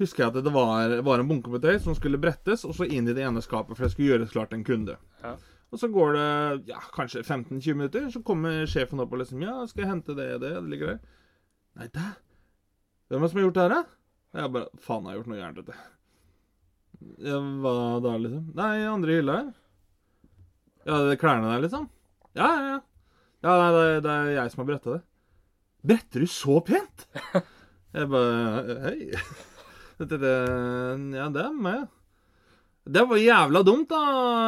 husker 0.00 0.24
jeg 0.24 0.32
at 0.32 0.44
det 0.44 0.52
var, 0.52 0.96
var 1.04 1.20
en 1.20 1.28
bunke 1.28 1.52
med 1.52 1.62
tøy 1.64 1.78
som 1.80 1.96
skulle 1.96 2.20
brettes, 2.20 2.64
og 2.64 2.74
så 2.76 2.88
inn 2.88 3.08
i 3.08 3.14
det 3.16 3.24
ene 3.24 3.42
skapet, 3.44 3.76
for 3.76 3.84
det 3.86 3.92
skulle 3.94 4.14
gjøres 4.14 4.32
klart 4.32 4.52
en 4.56 4.64
kunde. 4.64 4.96
Ja. 5.24 5.36
Og 5.70 5.78
så 5.78 5.86
går 5.92 6.16
det 6.16 6.72
ja, 6.72 6.80
kanskje 6.94 7.22
15-20 7.22 7.78
minutter, 7.78 8.08
så 8.10 8.22
kommer 8.26 8.66
sjefen 8.66 9.00
opp 9.02 9.12
og 9.14 9.22
liksom 9.22 9.44
Ja, 9.44 9.60
skal 9.70 9.84
jeg 9.84 9.92
hente 9.92 10.16
det 10.18 10.26
og 10.34 10.42
det? 10.42 10.50
Det 10.56 10.72
ligger 10.72 10.92
der. 10.92 11.00
Nei, 11.78 11.86
det 11.94 12.08
Hvem 13.10 13.20
er 13.20 13.26
det 13.26 13.30
som 13.30 13.38
har 13.38 13.44
gjort 13.46 13.58
det 13.58 13.62
her, 13.62 13.74
da? 13.74 13.82
Og 14.30 14.40
Jeg 14.40 14.52
bare 14.56 14.82
Faen, 14.86 15.06
jeg 15.06 15.10
har 15.10 15.20
gjort 15.20 15.30
noe 15.30 15.38
gærent, 15.40 15.60
vet 15.60 15.70
du. 15.70 15.86
Ja, 17.24 17.38
hva 17.62 17.74
da, 18.02 18.16
liksom? 18.24 18.42
Nei, 18.58 18.72
andre 18.90 19.16
hylla 19.16 19.38
her. 19.38 19.52
Ja, 20.88 20.98
det 21.06 21.14
er 21.14 21.22
klærne 21.22 21.52
der, 21.52 21.62
liksom? 21.64 21.86
Ja, 22.34 22.50
ja, 22.50 22.66
ja. 22.74 22.80
Ja, 23.40 23.54
nei, 23.56 23.70
det, 23.76 24.02
det 24.04 24.16
er 24.16 24.34
jeg 24.34 24.52
som 24.52 24.64
har 24.64 24.68
bretta 24.72 24.96
det. 24.96 25.00
Bretter 25.86 26.26
du 26.26 26.28
så 26.28 26.58
pent? 26.66 27.06
Jeg 27.90 28.10
bare 28.10 28.76
Hei. 28.84 29.08
Dette, 30.00 30.16
det, 30.16 30.34
ja, 31.12 31.26
det 31.28 31.42
er 31.42 31.56
meg. 31.56 31.88
Det 32.90 33.02
var 33.04 33.18
jævla 33.20 33.60
dumt, 33.66 33.90
da, 33.90 33.98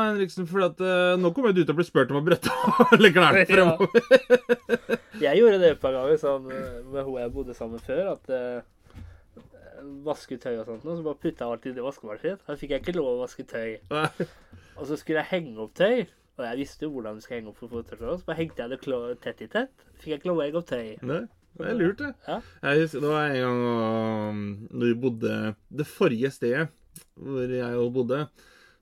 Henriksen. 0.09 0.46
For 0.48 0.64
at, 0.64 0.78
eh, 0.81 1.16
nå 1.20 1.31
kommer 1.37 1.52
du 1.52 1.61
til 1.61 1.74
å 1.74 1.76
bli 1.76 1.85
spurt 1.85 2.14
om 2.14 2.22
å 2.22 2.24
brette 2.24 2.52
alle 2.87 3.11
klærne 3.12 3.42
fremover. 3.50 4.96
Jeg 5.20 5.42
gjorde 5.42 5.59
det 5.61 5.74
et 5.74 5.83
par 5.83 5.92
ganger 5.98 6.16
sånn 6.22 6.48
eh, 6.48 6.78
med 6.94 7.05
hun 7.05 7.18
jeg 7.20 7.35
bodde 7.35 7.59
sammen 7.59 7.83
før. 7.85 8.14
At 8.14 8.33
uh, 8.33 9.85
vaske 10.07 10.40
tøy 10.40 10.55
og 10.55 10.64
sånt, 10.70 10.88
og 10.88 10.96
så 10.96 11.05
bare 11.05 11.20
putta 11.20 11.44
jeg 11.44 11.59
alt 11.59 11.68
i 11.68 11.85
vaskemaskinen. 11.85 12.40
Da 12.48 12.59
fikk 12.62 12.72
jeg 12.72 12.87
ikke 12.87 12.96
lov 12.96 13.12
å 13.12 13.20
vaske 13.26 13.44
tøy. 13.52 13.76
Og 13.92 14.88
så 14.88 14.96
skulle 14.96 15.20
jeg 15.20 15.31
henge 15.35 15.59
opp 15.66 15.76
tøy. 15.76 16.07
Og 16.40 16.46
jeg 16.48 16.62
visste 16.62 16.88
jo 16.88 16.94
hvordan 16.94 17.20
du 17.20 17.26
skal 17.26 17.38
henge 17.38 17.52
opp 17.52 17.61
for 17.61 17.76
fotoklær. 17.76 18.16
Så 18.16 18.31
bare 18.31 18.40
hengte 18.40 18.64
jeg 18.64 18.72
det 18.72 19.20
tett 19.20 19.44
i 19.44 19.52
tett. 19.52 19.88
Fikk 20.00 20.14
jeg 20.14 20.22
ikke 20.22 20.33
lov 20.33 20.40
å 20.40 20.46
henge 20.46 20.62
opp 20.62 20.72
tøy. 20.72 20.94
Nei, 21.05 21.22
det 21.59 21.69
er 21.69 21.77
lurt, 21.77 21.99
det. 22.01 22.12
Ja. 22.27 22.38
Jeg 22.65 22.85
husker, 22.85 23.03
det 23.05 23.11
var 23.12 23.29
en 23.29 23.43
gang 23.43 23.61
um, 23.67 24.41
når 24.71 24.88
vi 24.88 25.01
bodde 25.03 25.35
Det 25.69 25.87
forrige 25.88 26.31
stedet 26.33 26.71
hvor 27.17 27.49
jeg 27.49 27.77
jo 27.77 27.85
bodde, 27.93 28.19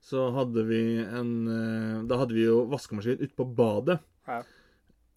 så 0.02 0.28
hadde 0.34 0.64
vi 0.66 0.80
en 1.02 1.30
eh, 1.50 2.00
Da 2.08 2.18
hadde 2.18 2.34
vi 2.34 2.46
jo 2.46 2.64
vaskemaskin 2.70 3.20
ute 3.20 3.34
på 3.36 3.46
badet. 3.58 4.00
Ja. 4.26 4.40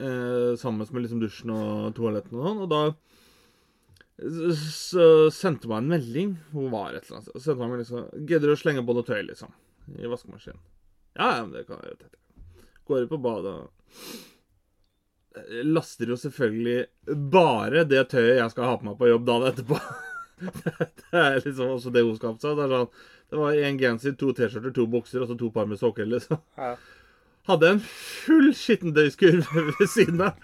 Eh, 0.04 0.54
sammen 0.60 0.86
med 0.86 1.06
liksom 1.06 1.22
dusjen 1.22 1.54
og 1.54 1.94
toaletten 1.98 2.38
og 2.38 2.48
sånn. 2.48 2.63
Og 2.66 2.70
da 2.74 2.82
så 4.70 5.06
sendte 5.34 5.70
man 5.72 5.86
en 5.86 5.96
melding. 5.96 6.36
Hun 6.52 6.70
var 6.74 6.94
et 6.94 7.08
eller 7.08 7.18
annet 7.18 7.30
sted. 7.30 7.38
Og 7.38 7.46
sendte 7.46 7.70
meg 7.70 7.82
liksom 7.82 8.28
Gidder 8.30 8.52
du 8.52 8.56
å 8.56 8.60
slenge 8.60 8.84
noe 8.86 9.06
tøy, 9.08 9.22
liksom? 9.30 9.56
I 9.98 10.12
vaskemaskinen. 10.12 10.62
Ja, 11.18 11.32
ja, 11.38 11.42
men 11.46 11.56
det 11.56 11.66
kan 11.68 11.82
jeg 11.82 11.96
gjøre. 11.96 12.13
Går 12.88 13.06
ut 13.06 13.13
på 13.13 13.24
badet 13.24 13.56
og 13.58 14.13
laster 15.65 16.12
jo 16.13 16.17
selvfølgelig 16.19 16.88
bare 17.34 17.84
det 17.89 18.08
tøyet 18.12 18.39
jeg 18.39 18.54
skal 18.54 18.67
ha 18.69 18.80
på 18.80 18.88
meg 18.89 18.98
på 19.00 19.10
jobb 19.10 19.28
dagen 19.30 19.50
etterpå. 19.50 19.80
det 21.04 21.19
er 21.19 21.39
liksom 21.41 21.76
også 21.76 21.93
det 21.93 22.04
hun 22.06 22.17
skapte 22.19 22.48
seg. 22.48 22.60
Det, 22.60 22.67
sånn, 22.72 22.89
det 23.34 23.39
var 23.41 23.62
én 23.69 23.80
genser, 23.82 24.17
to 24.19 24.34
T-skjorter, 24.36 24.74
to 24.76 24.88
bukser 24.89 25.24
og 25.24 25.32
så 25.32 25.38
to 25.39 25.50
par 25.54 25.69
med 25.69 25.82
sokker. 25.82 26.10
liksom. 26.10 26.41
Ja. 26.60 26.76
Hadde 27.50 27.74
en 27.74 27.82
full 27.84 28.54
skittentøyskurv 28.56 29.50
ved 29.74 29.88
siden 29.91 30.22
av. 30.24 30.39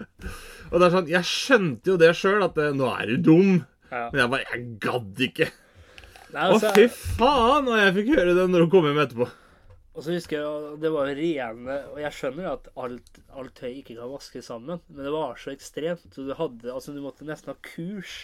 Og 0.70 0.78
det 0.78 0.86
er 0.86 0.94
sånn, 0.94 1.10
Jeg 1.10 1.28
skjønte 1.28 1.94
jo 1.94 1.98
det 2.00 2.10
sjøl, 2.18 2.42
at 2.44 2.58
det, 2.58 2.70
nå 2.76 2.90
er 2.92 3.14
du 3.14 3.28
dum. 3.30 3.52
Ja. 3.90 4.08
Men 4.12 4.20
jeg 4.22 4.32
bare 4.34 4.48
Jeg 4.50 4.66
gadd 4.84 5.22
ikke. 5.30 5.48
Nei, 6.30 6.42
Å, 6.44 6.50
altså, 6.54 6.74
fy 6.76 6.84
faen! 7.18 7.70
Og 7.70 7.78
jeg 7.80 7.94
fikk 7.96 8.12
høre 8.14 8.34
det 8.36 8.44
når 8.52 8.66
hun 8.66 8.72
kom 8.74 8.86
hjem 8.86 9.00
etterpå. 9.02 9.26
Og 10.00 10.06
så 10.06 10.14
husker 10.16 10.40
jeg 10.40 10.80
det 10.80 10.90
var 10.94 11.10
jo 11.10 11.16
rene 11.18 11.74
Og 11.92 11.98
jeg 12.00 12.16
skjønner 12.16 12.46
at 12.54 12.68
alt, 12.80 13.18
alt 13.36 13.52
tøy 13.58 13.74
ikke 13.82 13.98
kan 13.98 14.08
vaskes 14.08 14.46
sammen, 14.48 14.80
men 14.88 15.04
det 15.04 15.12
var 15.12 15.36
så 15.36 15.52
ekstremt. 15.52 16.06
Så 16.14 16.24
du 16.24 16.32
hadde 16.38 16.72
Altså, 16.72 16.94
du 16.96 17.02
måtte 17.04 17.28
nesten 17.28 17.52
ha 17.52 17.58
kurs. 17.66 18.22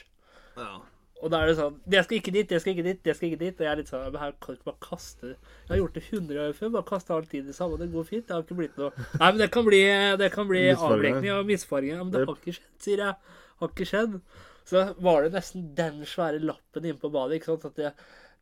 Ja. 0.56 0.78
Og 1.20 1.32
da 1.32 1.42
er 1.42 1.50
det 1.50 1.58
sånn 1.58 1.76
Det 1.84 2.00
skal 2.06 2.18
ikke 2.18 2.32
dit, 2.32 2.48
det 2.48 2.62
skal 2.62 2.72
ikke 2.72 2.86
dit, 2.86 3.02
det 3.04 3.16
skal 3.18 3.28
ikke 3.28 3.42
dit. 3.44 3.60
Og 3.60 3.68
jeg 3.68 3.72
er 3.74 3.80
litt 3.82 3.92
sånn 3.92 4.08
Men 4.08 4.22
her 4.24 4.34
kan 4.40 4.56
du 4.56 4.58
ikke 4.58 4.70
bare 4.70 4.88
kaste 4.88 5.30
Jeg 5.34 5.70
har 5.74 5.82
gjort 5.82 6.00
det 6.00 6.04
100 6.08 6.40
ganger 6.40 6.58
før. 6.62 6.74
Bare 6.78 6.90
kaste 6.94 7.16
alt 7.20 7.36
i 7.36 7.44
det 7.44 7.56
samme. 7.60 7.80
Det 7.82 7.92
går 7.92 8.08
fint. 8.08 8.26
Det 8.26 8.36
har 8.36 8.44
ikke 8.46 8.60
blitt 8.62 8.80
noe 8.80 8.92
Nei, 8.96 9.28
men 9.28 9.40
det 9.44 9.52
kan 9.52 9.68
bli, 9.68 9.84
det 10.24 10.32
kan 10.32 10.48
bli 10.48 10.66
avblekning 10.72 11.32
og 11.36 11.48
misfarging. 11.52 11.96
Ja, 11.98 12.04
men 12.04 12.12
det 12.16 12.24
har 12.24 12.36
ikke 12.36 12.56
skjedd, 12.56 12.76
sier 12.88 13.04
jeg. 13.04 13.40
Har 13.60 13.72
ikke 13.72 13.88
skjedd. 13.92 14.20
Så 14.66 14.82
var 15.04 15.22
det 15.22 15.36
nesten 15.36 15.68
den 15.76 16.00
svære 16.08 16.40
lappen 16.42 16.88
inne 16.88 16.98
på 17.00 17.12
badet. 17.12 17.38
ikke 17.38 17.52
sant? 17.52 17.68
At 17.68 17.76
det, 17.78 17.92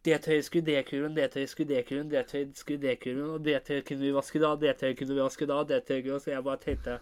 det 0.05 0.19
tøyet 0.25 0.45
skulle 0.45 0.65
i 0.65 0.75
det 0.75 0.83
kurven, 0.89 1.15
det 1.17 1.31
tøyet 1.33 1.51
skulle 1.53 1.71
i 1.71 1.77
det 1.77 1.85
kurven, 1.89 2.09
det 2.13 2.25
tøyet 2.29 2.59
skulle 2.61 2.77
i 2.77 2.83
det 2.83 2.97
kurven, 3.01 3.29
og 3.37 3.45
det 3.45 3.61
tøyet 3.65 3.87
kunne 3.89 4.05
vi 4.05 4.13
vaske 4.13 4.43
da, 4.43 4.51
det 4.61 4.75
tøyet 4.81 4.99
kunne 4.99 5.17
vi 5.17 5.23
vaske 5.23 5.49
da, 5.49 5.61
det 5.71 5.81
tøyet 5.89 6.03
kunne 6.05 6.13
vi 6.13 6.19
vaske 6.19 6.35
Jeg 6.35 6.45
bare 6.45 6.61
tenkte 6.65 6.99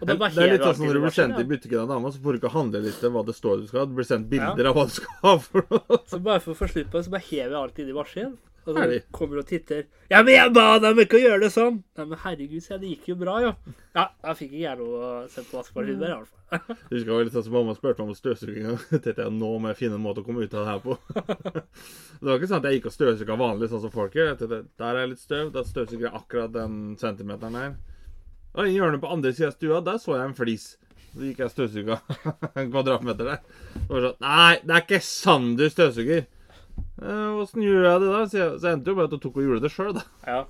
Og 0.00 0.06
Det, 0.10 0.18
var 0.20 0.34
det 0.34 0.42
er 0.44 0.52
litt 0.52 0.66
sånn 0.66 0.84
når 0.84 0.98
du 0.98 1.02
blir 1.06 1.14
sendt 1.14 1.40
i 1.40 1.46
butikken 1.48 1.84
av 1.84 1.92
dama, 1.94 2.10
så 2.12 2.20
får 2.20 2.36
du 2.36 2.40
ikke 2.42 2.52
handleliste 2.52 3.10
hva 3.14 3.22
det 3.24 3.36
står 3.38 3.62
du 3.62 3.68
skal 3.70 3.84
ha. 3.84 3.86
Du 3.88 3.94
blir 3.96 4.08
sendt 4.08 4.28
bilder 4.32 4.68
av 4.68 4.76
hva 4.76 4.84
du 4.90 4.96
skal 4.96 5.20
ha 5.22 5.34
for 5.46 5.70
noe. 5.70 6.00
Så 6.10 6.20
bare 6.26 6.42
for 6.44 6.52
å 6.52 6.58
få 6.58 6.68
slutt 6.72 6.90
på 6.90 6.98
det, 6.98 7.06
så 7.06 7.14
bare 7.14 7.28
hever 7.30 7.54
jeg 7.54 7.60
alt 7.62 7.80
inn 7.80 7.92
i 7.92 7.96
maskinen. 7.96 8.34
Og 8.64 8.72
så 8.72 8.80
kommer 8.80 9.00
kommer 9.12 9.40
og 9.42 9.46
titter. 9.48 9.84
Ja, 10.08 10.22
men 10.22 10.34
jeg 10.34 10.52
ba 10.56 10.78
dem 10.80 11.00
ikke 11.02 11.18
å 11.18 11.20
gjøre 11.20 11.42
det 11.42 11.50
sånn! 11.52 11.82
Nei, 11.98 12.04
men 12.10 12.20
herregud, 12.22 12.62
så 12.64 12.78
det 12.80 12.92
gikk 12.94 13.10
jo 13.10 13.16
bra, 13.20 13.34
jo. 13.44 13.50
Ja, 13.96 14.06
da 14.24 14.34
fikk 14.36 14.54
ikke 14.54 14.62
jeg 14.62 14.78
lov 14.80 14.94
å 14.96 15.10
sette 15.32 15.46
på 15.50 15.58
vaskemaskinen 15.58 16.00
der, 16.00 16.14
i 16.14 16.18
hvert 16.20 16.30
fall. 16.30 16.40
Jeg 16.90 17.00
husker 17.00 17.24
litt 17.26 17.34
sånn 17.34 17.44
som 17.48 17.56
mamma 17.56 17.74
spurte 17.74 18.04
meg 18.04 18.12
om 18.12 18.18
støvsuginga. 18.18 18.74
tenkte 18.92 19.24
jeg, 19.24 19.32
nå 19.34 19.48
må 19.58 19.72
jeg 19.72 19.78
finne 19.80 19.98
en 19.98 20.04
måte 20.04 20.22
å 20.22 20.26
komme 20.26 20.44
ut 20.44 20.54
av 20.54 20.60
det 20.60 20.70
her 20.70 20.82
på. 20.84 20.94
det 22.20 22.28
var 22.28 22.38
ikke 22.38 22.50
sånn 22.52 22.60
at 22.60 22.68
jeg 22.68 22.78
gikk 22.78 22.86
og 22.90 22.94
støvsuga 22.94 23.38
vanlig, 23.40 23.70
sånn 23.72 23.82
som 23.82 23.94
folk 23.94 24.14
gjør. 24.14 24.36
Der 24.44 25.00
er 25.00 25.10
litt 25.10 25.22
støv. 25.22 25.50
Da 25.56 25.64
støvsuger 25.66 26.06
jeg 26.06 26.14
akkurat 26.14 26.54
den 26.54 26.78
centimeteren 27.00 27.58
der. 27.58 27.74
Og 28.54 28.70
i 28.70 28.76
hjørnet 28.76 29.02
på 29.02 29.10
andre 29.10 29.34
sida 29.34 29.50
av 29.50 29.56
stua, 29.56 29.82
der 29.82 29.98
så 29.98 30.14
jeg 30.14 30.28
en 30.28 30.38
flis. 30.38 30.68
Så 31.14 31.26
gikk 31.26 31.42
jeg 31.42 31.50
og 31.50 31.54
støvsuga 31.56 31.98
en 32.60 32.70
kvadratmeter 32.70 33.32
der. 33.32 33.42
Og 33.88 33.96
var 33.96 34.06
sånn 34.08 34.24
Nei, 34.28 34.54
det 34.62 34.76
er 34.76 34.86
ikke 34.86 35.02
sånn 35.08 35.52
du 35.58 35.66
støvsuger. 35.72 36.28
Eh, 37.02 37.30
Åssen 37.42 37.62
gjør 37.64 37.84
jeg 37.88 38.00
det 38.04 38.08
da? 38.12 38.22
Så, 38.30 38.38
jeg, 38.38 38.56
så 38.62 38.70
endte 38.70 38.92
jo 38.92 38.98
bare 38.98 39.08
at 39.10 39.14
hun 39.16 39.22
tok 39.24 39.38
og 39.40 39.46
gjorde 39.48 39.64
det 39.64 39.70
sjøl, 39.74 39.92
da. 39.96 40.04
Ja. 40.28 40.40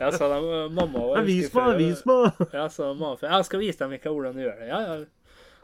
Jeg 0.00 0.12
sa 0.16 0.28
dem, 0.32 0.46
mamma 0.76 1.02
var 1.10 1.26
vis 1.30 1.50
meg, 1.56 1.72
vis 1.80 2.04
meg. 2.08 2.40
Ja, 2.56 2.66
sa 2.72 2.92
mamma 2.94 3.16
før. 3.20 3.34
Jeg 3.36 3.48
skal 3.50 3.64
vise 3.64 3.82
dem 3.82 3.96
ikke 3.98 4.14
hvordan 4.14 4.38
du 4.38 4.44
gjør 4.46 4.62
det. 4.62 4.70
Ja, 4.72 4.80
ja. 4.88 5.00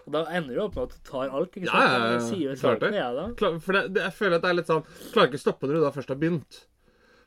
Og 0.06 0.12
da 0.14 0.22
ender 0.38 0.54
du 0.54 0.61
opp 0.62 0.76
med 0.76 0.85
at 0.85 0.92
du 0.94 1.09
tar 1.09 1.32
alt, 1.35 1.56
ikke 1.56 1.66
sant? 1.66 1.80
Ja, 1.80 1.96
ja, 1.96 2.11
ja, 2.12 2.20
sier 2.22 2.52
jo 2.52 2.59
klart 2.61 2.85
det. 2.85 2.92
jeg, 2.94 3.16
da. 3.16 3.24
Klar, 3.40 3.56
for 3.64 3.78
det, 3.78 3.82
det, 3.96 4.04
jeg 4.04 4.14
føler 4.20 4.37
at 4.37 4.44
det 4.44 4.52
er 4.52 4.59
litt 4.61 4.68
sånn 4.70 4.85
Klarer 5.11 5.30
ikke 5.32 5.40
å 5.40 5.42
stoppe 5.42 5.66
når 5.66 5.78
du 5.80 5.82
da 5.82 5.90
først 5.96 6.12
har 6.12 6.20
begynt. 6.20 6.61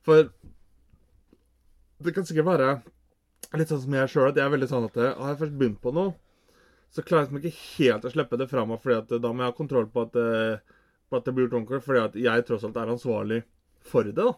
For 0.07 0.29
det 1.99 2.13
kan 2.15 2.27
sikkert 2.29 2.47
være 2.47 2.69
litt 3.59 3.71
sånn 3.71 3.81
som 3.83 3.95
jeg 3.97 4.11
sjøl, 4.13 4.29
at 4.29 4.37
jeg 4.39 4.45
er 4.45 4.53
veldig 4.53 4.69
sånn 4.71 4.85
at 4.87 4.97
har 5.01 5.31
jeg 5.33 5.39
først 5.41 5.55
begynt 5.59 5.81
på 5.83 5.91
noe, 5.97 6.13
så 6.93 7.03
klarer 7.03 7.25
jeg 7.25 7.33
liksom 7.33 7.41
ikke 7.41 7.63
helt 7.83 8.05
å 8.07 8.11
slippe 8.13 8.39
det 8.39 8.47
fra 8.51 8.63
meg, 8.69 8.79
fordi 8.83 8.95
at 9.01 9.11
da 9.25 9.31
må 9.33 9.43
jeg 9.43 9.51
ha 9.51 9.57
kontroll 9.57 9.89
på 9.91 10.05
at, 10.07 10.15
eh, 10.21 10.77
på 11.09 11.17
at 11.19 11.25
det 11.25 11.33
blir 11.35 11.47
gjort 11.47 11.57
ordentlig, 11.59 11.81
fordi 11.85 12.03
at 12.05 12.17
jeg 12.21 12.45
tross 12.47 12.65
alt 12.67 12.77
er 12.77 12.93
ansvarlig 12.93 13.39
for 13.89 14.05
det. 14.07 14.15
da. 14.19 14.29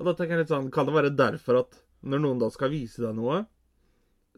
Og 0.00 0.06
da 0.08 0.14
tenker 0.16 0.36
jeg 0.36 0.44
litt 0.44 0.52
sånn, 0.52 0.70
Kan 0.72 0.88
det 0.88 0.94
være 0.96 1.12
derfor 1.16 1.60
at 1.64 1.80
når 2.02 2.22
noen 2.24 2.40
da 2.40 2.48
skal 2.52 2.72
vise 2.72 3.02
deg 3.04 3.16
noe, 3.18 3.42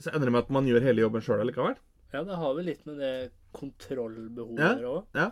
så 0.03 0.11
ender 0.11 0.27
det 0.29 0.35
med 0.35 0.45
at 0.45 0.51
man 0.55 0.67
gjør 0.67 0.83
hele 0.88 1.05
jobben 1.05 1.23
sjøl 1.23 1.45
likevel? 1.47 1.77
Ja, 2.12 2.25
det 2.29 2.37
har 2.37 2.55
vel 2.59 2.67
litt 2.69 2.83
med 2.88 2.99
det 3.01 3.12
kontrollbehovet 3.57 4.59
Ja, 4.61 4.75
der 4.77 4.88
òg. 4.88 5.05
ja. 5.17 5.29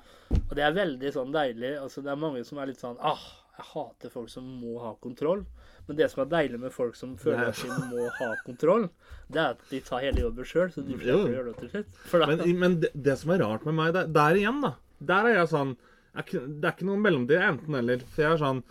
Og 0.48 0.54
det 0.56 0.64
er 0.64 0.76
veldig 0.76 1.12
sånn 1.12 1.32
deilig. 1.34 1.74
Altså, 1.80 2.02
det 2.04 2.12
er 2.12 2.20
mange 2.20 2.44
som 2.46 2.60
er 2.60 2.70
litt 2.70 2.80
sånn 2.80 2.96
ah, 3.04 3.20
jeg 3.60 3.66
hater 3.74 4.12
folk 4.12 4.30
som 4.32 4.46
må 4.60 4.78
ha 4.80 4.94
kontroll. 5.02 5.42
Men 5.88 5.98
det 5.98 6.06
som 6.12 6.22
er 6.24 6.30
deilig 6.30 6.60
med 6.62 6.72
folk 6.72 6.94
som 6.96 7.16
føler 7.20 7.42
Nei. 7.42 7.48
at 7.50 7.60
de 7.60 7.88
må 7.90 8.06
ha 8.20 8.28
kontroll, 8.46 8.86
det 9.28 9.40
er 9.42 9.56
at 9.56 9.64
de 9.72 9.80
tar 9.84 10.04
hele 10.06 10.22
jobben 10.22 10.46
sjøl, 10.48 10.70
så 10.72 10.84
du 10.84 10.94
slipper 10.94 11.26
å 11.26 11.34
gjøre 11.34 11.50
det 11.50 11.56
til 11.58 11.72
slutt. 11.74 11.98
Men, 12.30 12.44
men 12.62 12.78
det, 12.84 12.92
det 12.94 13.18
som 13.20 13.34
er 13.34 13.42
rart 13.42 13.66
med 13.68 13.76
meg, 13.76 13.92
der, 13.96 14.08
der 14.14 14.38
igjen, 14.40 14.62
da 14.64 14.76
Der 15.00 15.28
er 15.28 15.38
jeg 15.40 15.50
sånn 15.52 15.76
jeg, 16.14 16.40
Det 16.60 16.66
er 16.66 16.74
ikke 16.74 16.88
noe 16.88 17.00
mellomtid, 17.00 17.38
enten 17.40 17.76
eller. 17.78 18.02
For 18.12 18.24
jeg 18.26 18.34
er 18.34 18.42
sånn 18.42 18.62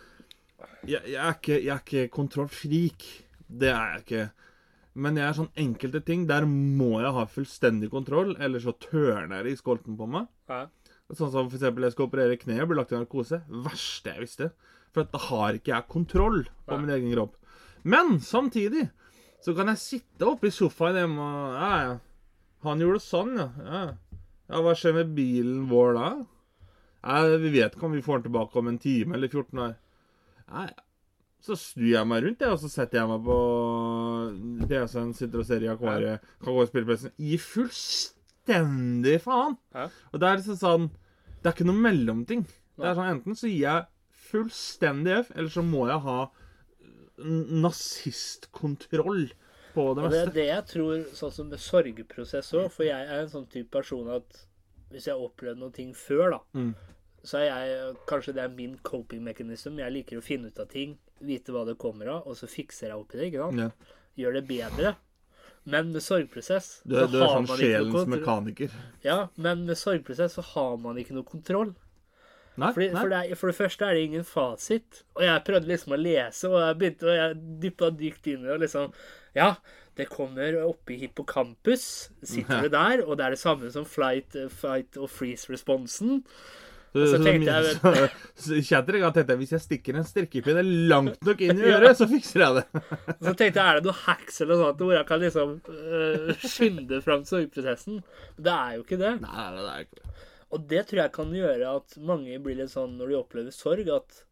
Jeg, 0.88 1.02
jeg, 1.06 1.20
er, 1.20 1.38
ikke, 1.38 1.58
jeg 1.58 1.74
er 1.74 1.84
ikke 1.84 2.04
kontrollfrik. 2.14 3.08
Det 3.48 3.72
er 3.74 3.96
jeg 3.96 4.04
ikke. 4.06 4.26
Men 5.00 5.20
jeg 5.20 5.28
er 5.28 5.38
sånn 5.38 5.52
enkelte 5.60 6.02
ting 6.06 6.26
Der 6.30 6.48
må 6.50 7.00
jeg 7.00 7.14
ha 7.16 7.26
fullstendig 7.30 7.92
kontroll, 7.94 8.36
ellers 8.42 8.66
så 8.68 8.76
tørner 8.84 9.46
det 9.46 9.56
i 9.56 9.60
skolten 9.60 9.98
på 10.00 10.10
meg. 10.10 10.30
ja. 10.52 10.68
Sånn 11.10 11.32
som 11.34 11.48
for 11.48 11.58
eksempel 11.58 11.88
jeg 11.88 11.96
skal 11.96 12.06
operere 12.06 12.36
kneet, 12.38 12.68
blir 12.70 12.78
lagt 12.78 12.92
i 12.94 12.98
narkose. 13.00 13.40
Verste 13.50 14.12
jeg 14.14 14.22
visste. 14.22 14.50
For 14.94 15.02
at 15.02 15.14
da 15.14 15.22
har 15.24 15.58
ikke 15.58 15.72
jeg 15.72 15.90
kontroll 15.90 16.44
på 16.68 16.76
ja. 16.76 16.78
min 16.84 16.92
egen 16.94 17.10
kropp. 17.16 17.34
Men 17.82 18.20
samtidig 18.22 18.84
så 19.42 19.56
kan 19.58 19.72
jeg 19.72 19.82
sitte 19.82 20.28
oppe 20.30 20.50
i 20.50 20.54
sofaen 20.54 21.00
hjemme 21.00 21.26
og 21.26 21.56
Ja, 21.56 21.72
ja. 21.88 21.98
Han 22.68 22.82
gjorde 22.84 23.00
sånn, 23.02 23.38
ja. 23.40 23.48
ja. 23.64 23.82
Ja, 24.50 24.62
Hva 24.66 24.74
skjer 24.78 24.96
med 24.98 25.16
bilen 25.18 25.68
vår 25.70 25.96
da? 25.98 26.10
Nei, 27.06 27.20
vi 27.40 27.52
vet 27.54 27.76
ikke 27.76 27.88
om 27.88 27.96
vi 27.96 28.04
får 28.04 28.20
den 28.20 28.30
tilbake 28.30 28.60
om 28.60 28.70
en 28.72 28.80
time 28.82 29.16
eller 29.16 29.30
14 29.32 29.62
år. 29.66 29.76
Ja. 30.50 30.70
Så 31.40 31.56
snur 31.56 31.88
jeg 31.94 32.08
meg 32.10 32.26
rundt, 32.26 32.42
jeg, 32.44 32.52
og 32.52 32.60
så 32.60 32.68
setter 32.68 33.00
jeg 33.00 33.08
meg 33.08 33.22
på 33.24 33.36
PC-en, 34.68 35.14
sitter 35.16 35.40
og 35.40 35.48
ser 35.48 35.64
i 35.64 35.70
akvariet, 35.72 36.26
kan 36.44 36.52
gå 36.52 36.66
og 36.66 36.68
spille 36.68 36.90
PC-en. 36.90 37.14
Gi 37.30 37.38
fullstendig 37.40 39.16
faen. 39.24 39.56
Og 40.12 40.20
det 40.20 40.28
er 40.28 40.42
liksom 40.42 40.60
sånn 40.60 40.90
Det 41.40 41.48
er 41.48 41.56
ikke 41.56 41.70
noe 41.70 41.80
mellomting. 41.86 42.44
Det 42.76 42.90
er 42.90 42.98
sånn 42.98 43.14
Enten 43.14 43.38
så 43.40 43.48
gir 43.48 43.62
jeg 43.64 43.88
fullstendig 44.30 45.16
F, 45.22 45.32
eller 45.38 45.54
så 45.54 45.64
må 45.64 45.86
jeg 45.88 46.04
ha 46.04 46.20
nazistkontroll 47.64 49.30
på 49.80 49.88
det 49.98 50.04
Og 50.06 50.12
det 50.14 50.22
er 50.28 50.32
det 50.36 50.48
jeg 50.50 50.66
tror, 50.74 50.94
sånn 51.24 51.34
som 51.40 51.50
med 51.56 51.64
sorgprosess 51.64 52.54
òg, 52.60 52.70
for 52.76 52.84
jeg 52.90 53.08
er 53.08 53.24
en 53.24 53.32
sånn 53.34 53.48
type 53.50 53.72
person 53.80 54.10
at 54.20 54.46
hvis 54.92 55.06
jeg 55.08 55.14
har 55.16 55.26
opplevd 55.28 55.60
noen 55.62 55.74
ting 55.76 55.92
før, 55.94 56.32
da, 56.36 56.40
Mm. 56.58 56.72
så 57.24 57.38
er 57.44 57.50
jeg 57.50 57.96
Kanskje 58.10 58.34
det 58.34 58.44
er 58.44 58.50
min 58.56 58.78
coping 58.84 59.22
mechanism. 59.24 59.78
Jeg 59.80 59.92
liker 59.94 60.18
å 60.18 60.24
finne 60.26 60.48
ut 60.50 60.60
av 60.60 60.68
ting, 60.72 60.98
vite 61.22 61.52
hva 61.54 61.66
det 61.68 61.78
kommer 61.78 62.08
av, 62.08 62.28
og 62.28 62.36
så 62.40 62.48
fikser 62.50 62.90
jeg 62.90 62.98
opp 62.98 63.14
i 63.14 63.18
det. 63.20 63.28
ikke 63.34 63.44
sant? 63.50 63.60
Ja. 63.60 63.70
Gjør 64.24 64.34
det 64.40 64.48
bedre. 64.48 64.96
Men 65.66 65.92
med 65.94 66.02
sorgprosess 66.02 66.82
Du, 66.88 66.96
så 66.96 67.06
du 67.12 67.18
er 67.20 67.28
har 67.28 67.36
sånn 67.36 67.48
man 67.48 67.60
sjelens 67.60 68.08
mekaniker. 68.08 68.72
Ja, 69.04 69.28
men 69.38 69.66
med 69.68 69.78
sorgprosess 69.78 70.34
så 70.40 70.42
har 70.56 70.78
man 70.78 70.96
ikke 70.98 71.14
noe 71.14 71.28
kontroll. 71.28 71.76
Nei, 72.60 72.72
Fordi, 72.76 72.88
nei. 72.94 73.02
for, 73.02 73.10
det 73.14 73.38
for 73.40 73.52
det 73.52 73.58
første 73.60 73.88
er 73.90 73.98
det 73.98 74.06
ingen 74.10 74.26
fasit. 74.28 75.04
Og 75.18 75.26
jeg 75.26 75.44
prøvde 75.48 75.72
liksom 75.72 75.96
å 75.96 76.02
lese, 76.02 76.50
og 76.52 76.60
jeg 76.64 76.80
begynte 76.82 77.10
og 77.10 77.18
jeg 77.20 77.36
dyppa 77.66 77.92
dypt 78.00 78.32
inn 78.34 78.42
i 78.44 78.48
det. 78.50 78.56
og 78.58 78.64
liksom, 78.66 78.96
Ja, 79.38 79.52
det 80.00 80.08
kommer 80.12 80.56
oppe 80.64 80.96
i 80.96 81.02
hippocampus. 81.04 81.84
Sitter 82.24 82.62
du 82.68 82.72
der, 82.74 83.04
og 83.06 83.18
det 83.20 83.26
er 83.28 83.36
det 83.38 83.42
samme 83.44 83.70
som 83.74 83.86
flight, 83.88 84.36
fight 84.62 84.98
og 85.00 85.10
freeze-responsen. 85.12 86.24
Så, 86.90 87.20
tenkte 87.22 87.54
jeg- 87.54 87.76
så, 87.78 88.08
så 88.48 88.56
kjente 88.66 88.96
jeg 88.98 89.04
at 89.06 89.14
tenkte, 89.20 89.36
hvis 89.38 89.52
jeg 89.54 89.62
stikker 89.62 90.00
en 90.00 90.08
strikkepinne 90.08 90.64
langt 90.90 91.20
nok 91.28 91.44
inn 91.46 91.60
i 91.62 91.68
øret, 91.76 92.00
så 92.00 92.08
fikser 92.10 92.42
jeg 92.42 92.56
det. 92.58 92.82
Så 93.22 93.34
tenkte 93.38 93.60
jeg, 93.60 93.66
er 93.68 93.78
det 93.78 93.86
noe 93.86 94.00
hacks 94.08 94.42
eller 94.42 94.56
noe 94.58 94.64
sånt 94.72 94.82
hvor 94.82 94.96
jeg 94.96 95.06
kan 95.12 95.22
liksom 95.22 95.52
uh, 95.70 96.32
skynde 96.42 97.02
fram 97.06 97.28
sorgprosessen? 97.30 98.02
Det 98.42 98.56
er 98.56 98.80
jo 98.80 98.88
ikke 98.88 98.98
det. 99.04 99.14
Nei, 99.22 99.46
det 99.54 99.68
er 99.76 99.86
ikke 99.86 100.02
det. 100.02 100.26
Og 100.52 100.64
det 100.70 100.88
tror 100.90 101.04
jeg 101.04 101.14
kan 101.14 101.34
gjøre 101.36 101.76
at 101.78 101.98
mange 102.02 102.40
blir 102.42 102.58
litt 102.58 102.72
sånn 102.74 102.96
når 102.98 103.12
de 103.12 103.18
opplever 103.20 103.54
sorg, 103.54 103.90
at 103.94 104.24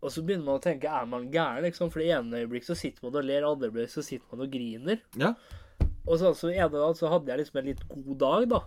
Og 0.00 0.08
så 0.14 0.22
begynner 0.24 0.46
man 0.46 0.60
å 0.60 0.62
tenke 0.64 0.88
er 0.88 1.08
man 1.10 1.26
gæren, 1.32 1.64
liksom? 1.66 1.90
For 1.92 2.00
det 2.00 2.12
ene 2.16 2.38
øyeblikk 2.44 2.64
så 2.64 2.76
sitter 2.78 3.04
man 3.04 3.18
og 3.20 3.26
ler, 3.28 3.44
andre 3.44 3.68
øyeblikk 3.68 3.90
så 3.92 4.04
sitter 4.06 4.30
man 4.32 4.46
og 4.46 4.54
griner. 4.54 5.02
Ja. 5.20 5.34
Og 6.06 6.14
så, 6.16 6.30
altså, 6.30 6.48
ene 6.48 6.70
dag 6.72 6.94
så 6.96 7.10
hadde 7.12 7.28
jeg 7.28 7.42
liksom 7.42 7.58
en 7.60 7.66
litt 7.68 7.82
god 7.90 8.16
dag, 8.22 8.46
da. 8.48 8.60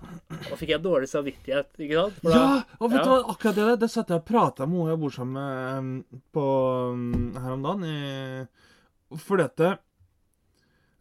Og 0.52 0.60
fikk 0.60 0.70
jeg 0.76 0.84
dårlig 0.84 1.10
samvittighet, 1.10 1.72
ikke 1.82 1.98
sant? 1.98 2.20
For 2.22 2.36
Ja, 2.36 2.44
da- 2.44 2.78
og 2.78 2.92
vet 2.92 3.00
du 3.00 3.10
ja. 3.10 3.16
hva, 3.16 3.32
akkurat 3.34 3.56
det 3.58 3.66
der, 3.72 3.80
det 3.82 3.90
satt 3.96 4.14
jeg 4.14 4.22
og 4.22 4.28
prata 4.28 4.68
med 4.70 4.78
hun 4.84 4.92
jeg 4.94 5.02
bor 5.02 5.16
sammen 5.16 5.40
med 5.40 5.80
um, 6.14 6.22
på 6.38 6.46
um, 6.94 7.34
her 7.40 7.56
om 7.58 7.66
dagen. 7.66 7.84
I, 7.90 9.18
fordi 9.26 9.44
at 9.50 9.58
det, 9.64 9.74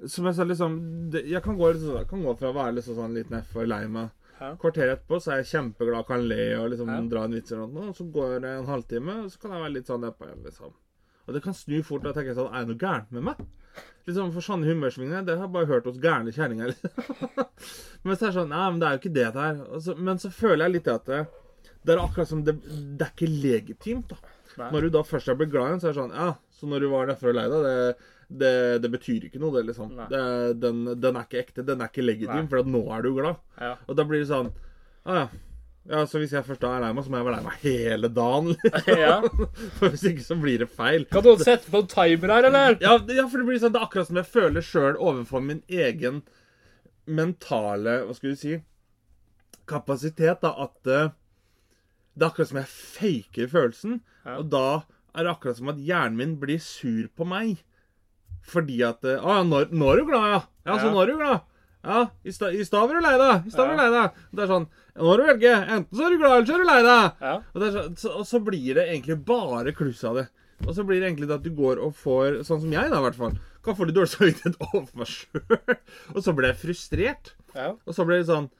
Som 0.08 0.24
jeg 0.26 0.34
sa, 0.34 0.44
liksom 0.48 0.72
det, 1.12 1.26
Jeg 1.30 1.42
kan 1.44 1.56
gå, 1.60 1.68
liksom, 1.76 1.98
jeg 2.00 2.08
kan 2.10 2.24
gå 2.24 2.32
fra 2.40 2.48
å 2.50 2.56
være 2.56 2.78
liksom 2.80 2.96
sånn 2.96 3.14
litt 3.14 3.30
neff 3.30 3.52
og 3.54 3.68
lei 3.68 3.84
meg 3.86 4.08
Ja. 4.40 4.52
Kvarter 4.58 4.90
etterpå 4.94 5.18
så 5.22 5.32
er 5.34 5.42
jeg 5.42 5.50
kjempeglad, 5.52 6.06
kan 6.08 6.24
le 6.28 6.40
og 6.58 6.70
liksom 6.72 6.88
Ja. 6.90 7.00
dra 7.08 7.24
en 7.24 7.32
vits 7.36 7.52
eller 7.52 7.66
noe. 7.68 7.88
Og 7.92 7.94
så 7.96 8.06
går 8.12 8.40
det 8.40 8.50
en 8.58 8.66
halvtime, 8.66 9.18
og 9.24 9.30
så 9.30 9.38
kan 9.40 9.50
jeg 9.52 9.60
være 9.62 9.74
litt 9.76 9.86
sånn 9.86 10.00
nedpå 10.02 10.26
igjen, 10.26 10.42
liksom. 10.44 10.72
Og 11.28 11.34
det 11.34 11.42
kan 11.44 11.54
snu 11.54 11.82
fort. 11.86 12.02
Og 12.04 12.10
jeg 12.10 12.16
tenker 12.18 12.34
sånn 12.34 12.52
Er 12.54 12.64
det 12.64 12.68
noe 12.72 12.82
gærent 12.82 13.12
med 13.12 13.22
meg? 13.22 13.36
Liksom 14.06 14.32
For 14.34 14.40
sånne 14.42 14.66
humørsvingninger, 14.66 15.24
det 15.24 15.36
har 15.38 15.46
jeg 15.46 15.52
bare 15.54 15.66
hørt 15.70 15.84
hos 15.86 15.98
gærne 16.02 16.32
kjerringer. 16.34 16.72
Liksom. 16.72 17.46
men 18.04 18.16
så 18.16 18.26
er 18.26 18.32
det 18.32 18.36
sånn 18.40 18.48
Nei, 18.50 18.70
men 18.70 18.80
det 18.80 18.88
er 18.88 18.96
jo 18.96 19.02
ikke 19.02 19.14
det 19.14 19.28
det 19.36 19.44
er. 19.46 19.80
Så, 19.80 19.94
men 19.96 20.18
så 20.18 20.30
føler 20.34 20.64
jeg 20.66 20.72
litt 20.80 20.88
at 20.88 21.04
det, 21.06 21.20
det 21.86 21.94
er 21.94 22.02
akkurat 22.02 22.28
som 22.28 22.42
det, 22.44 22.56
det 22.98 23.06
er 23.06 23.12
ikke 23.14 23.30
legitimt. 23.30 24.08
da. 24.10 24.16
Nei. 24.58 24.70
Når 24.74 24.80
du 24.82 24.88
da 24.98 25.02
først 25.06 25.28
er 25.32 25.38
blitt 25.38 25.52
glad 25.54 25.70
i 25.70 25.72
en, 25.76 25.80
så 25.80 25.88
er 25.88 25.94
det 25.94 26.00
sånn 26.02 26.12
Ja, 26.18 26.34
så 26.52 26.66
når 26.68 26.80
du 26.84 26.88
var 26.92 27.06
nedfor 27.08 27.30
og 27.30 27.38
lei 27.38 27.46
deg, 27.48 27.62
det, 27.64 27.96
det, 28.38 28.56
det 28.84 28.90
betyr 28.92 29.28
ikke 29.28 29.40
noe, 29.42 29.54
det, 29.58 29.68
liksom. 29.70 29.94
Det, 30.10 30.24
den, 30.62 30.82
den 31.00 31.18
er 31.18 31.28
ikke 31.28 31.40
ekte. 31.42 31.64
Den 31.66 31.82
er 31.82 31.92
ikke 31.92 32.04
legitim, 32.04 32.44
Nei. 32.44 32.50
for 32.50 32.68
nå 32.74 32.82
er 32.96 33.06
du 33.06 33.14
glad. 33.16 33.40
Ja. 33.60 33.76
Og 33.86 33.98
da 33.98 34.06
blir 34.08 34.22
det 34.22 34.30
sånn 34.30 34.50
ah, 35.04 35.16
ja. 35.16 35.24
ja, 35.92 36.02
så 36.08 36.22
hvis 36.22 36.34
jeg 36.36 36.46
først 36.46 36.66
er 36.68 36.82
lei 36.84 36.90
meg, 36.94 37.06
så 37.06 37.12
må 37.12 37.20
jeg 37.20 37.28
være 37.28 37.38
lei 37.38 37.46
meg 37.46 37.64
hele 37.66 38.12
dagen. 38.16 38.52
Liksom. 38.66 39.00
Ja. 39.02 39.16
For 39.78 39.94
hvis 39.94 40.06
ikke 40.12 40.26
så 40.26 40.38
blir 40.42 40.64
det 40.64 40.70
feil. 40.72 41.06
Kan 41.12 41.26
noen 41.28 41.42
sette 41.44 41.72
på 41.72 41.82
en 41.84 41.90
timer 41.92 42.36
her, 42.36 42.50
eller? 42.50 42.76
Ja, 42.82 42.98
ja, 43.12 43.26
for 43.26 43.42
det 43.42 43.48
blir 43.48 43.62
sånn, 43.62 43.74
det 43.74 43.82
er 43.82 43.88
akkurat 43.88 44.10
som 44.10 44.20
jeg 44.22 44.30
føler 44.34 44.68
sjøl 44.68 45.00
overfor 45.00 45.44
min 45.44 45.64
egen 45.70 46.22
mentale 47.02 47.96
Hva 48.06 48.14
skal 48.14 48.30
du 48.30 48.38
si 48.38 48.60
kapasitet, 49.66 50.42
da, 50.42 50.52
at 50.64 50.90
eh, 50.90 51.12
det 52.14 52.24
er 52.24 52.28
akkurat 52.28 52.50
som 52.50 52.60
jeg 52.60 52.72
faker 52.72 53.52
følelsen. 53.52 54.00
Ja. 54.26 54.38
Og 54.38 54.50
da 54.52 54.66
er 55.12 55.26
det 55.26 55.32
akkurat 55.32 55.58
som 55.58 55.70
at 55.72 55.80
hjernen 55.82 56.18
min 56.18 56.34
blir 56.40 56.60
sur 56.62 57.08
på 57.16 57.26
meg. 57.28 57.62
Fordi 58.42 58.82
at 58.86 59.04
Å 59.06 59.16
ah, 59.20 59.40
ja, 59.40 59.46
nå, 59.46 59.64
nå 59.70 59.88
er 59.92 60.02
du 60.02 60.10
glad, 60.10 60.28
ja. 60.32 60.40
Ja, 60.66 60.78
så 60.78 60.90
nå 60.92 61.02
er 61.02 61.12
du 61.12 61.18
glad. 61.20 61.48
Ja, 61.82 62.02
i 62.22 62.30
stad 62.30 62.54
var 62.78 62.94
du 62.94 63.02
lei 63.02 63.16
deg. 63.18 63.46
I 63.48 63.52
stad 63.52 63.66
var 63.66 63.74
du 63.74 63.80
lei 63.80 63.90
deg. 63.90 64.20
Det 64.30 64.44
er 64.44 64.50
sånn 64.52 64.68
Nå 64.92 65.06
må 65.08 65.16
du 65.16 65.22
velge. 65.24 65.52
Enten 65.56 65.98
så 65.98 66.04
er 66.04 66.12
du 66.12 66.20
glad, 66.20 66.34
eller 66.36 66.46
så 66.46 66.54
er 66.54 66.62
du 66.62 66.68
lei 66.68 66.80
deg. 66.84 67.22
Ja. 67.24 67.32
Og, 67.40 67.62
det 67.62 67.70
så, 67.74 67.82
så, 67.98 68.12
og 68.20 68.26
så 68.28 68.40
blir 68.44 68.76
det 68.76 68.84
egentlig 68.90 69.16
bare 69.26 69.72
kluss 69.74 70.02
av 70.04 70.18
det. 70.20 70.26
Og 70.66 70.76
så 70.76 70.84
blir 70.86 71.00
det 71.00 71.08
egentlig 71.08 71.30
det 71.30 71.38
at 71.40 71.46
du 71.46 71.50
går 71.56 71.80
og 71.82 71.94
får, 71.98 72.42
sånn 72.46 72.60
som 72.62 72.74
jeg 72.74 72.92
da 72.92 73.00
i 73.00 73.06
hvert 73.06 73.18
fall, 73.18 73.38
kan 73.64 73.78
få 73.78 73.86
litt 73.88 73.96
dårlig 73.96 74.12
samvittighet 74.12 74.58
overfor 74.68 75.00
meg 75.00 75.10
sjøl. 75.10 75.78
Og 76.14 76.20
så 76.26 76.34
blir 76.36 76.50
jeg 76.50 76.60
frustrert. 76.60 77.32
Ja. 77.54 77.68
Og 77.72 77.96
så 77.96 78.06
blir 78.06 78.20
det 78.20 78.28
sånn 78.30 78.50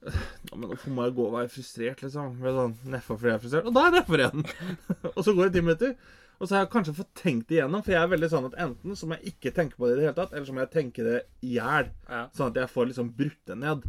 ja, 0.00 0.54
men 0.54 0.70
Hvorfor 0.70 0.94
må 0.96 1.04
jeg 1.04 1.16
gå 1.18 1.24
og 1.26 1.34
være 1.34 1.50
frustrert, 1.52 2.00
liksom? 2.04 2.38
Med 2.40 2.56
sånn, 2.56 2.76
Nedfor 2.88 3.18
fordi 3.20 3.30
jeg 3.30 3.36
er 3.36 3.42
frustrert. 3.42 3.68
Og 3.68 3.76
da 3.76 3.82
er 3.82 3.90
jeg 3.90 3.96
nedfor 3.98 4.22
igjen. 4.24 4.46
og 5.14 5.20
så 5.26 5.34
går 5.36 5.48
det 5.48 5.56
ti 5.56 5.64
minutter. 5.66 5.92
Og 6.40 6.48
så 6.48 6.56
har 6.56 6.62
jeg 6.64 6.70
kanskje 6.72 6.94
fått 6.96 7.10
tenkt 7.20 7.50
det 7.50 7.58
igjennom, 7.58 7.82
for 7.84 7.92
jeg 7.92 8.00
er 8.00 8.12
veldig 8.14 8.28
sånn 8.32 8.46
at 8.48 8.54
enten 8.64 8.96
så 8.96 9.06
må 9.06 9.18
jeg 9.18 9.34
ikke 9.34 9.50
tenke 9.56 9.76
på 9.76 9.84
det 9.86 9.92
i 9.92 9.98
det 9.98 10.04
hele 10.06 10.16
tatt, 10.16 10.30
eller 10.32 10.46
så 10.48 10.54
må 10.56 10.62
jeg 10.62 10.72
tenke 10.72 11.04
det 11.04 11.18
i 11.44 11.50
hjel. 11.58 11.90
Ja. 12.08 12.20
Sånn 12.36 12.48
at 12.54 12.60
jeg 12.62 12.72
får 12.72 12.88
liksom 12.88 13.10
brutt 13.18 13.40
det 13.50 13.56
ned. 13.60 13.84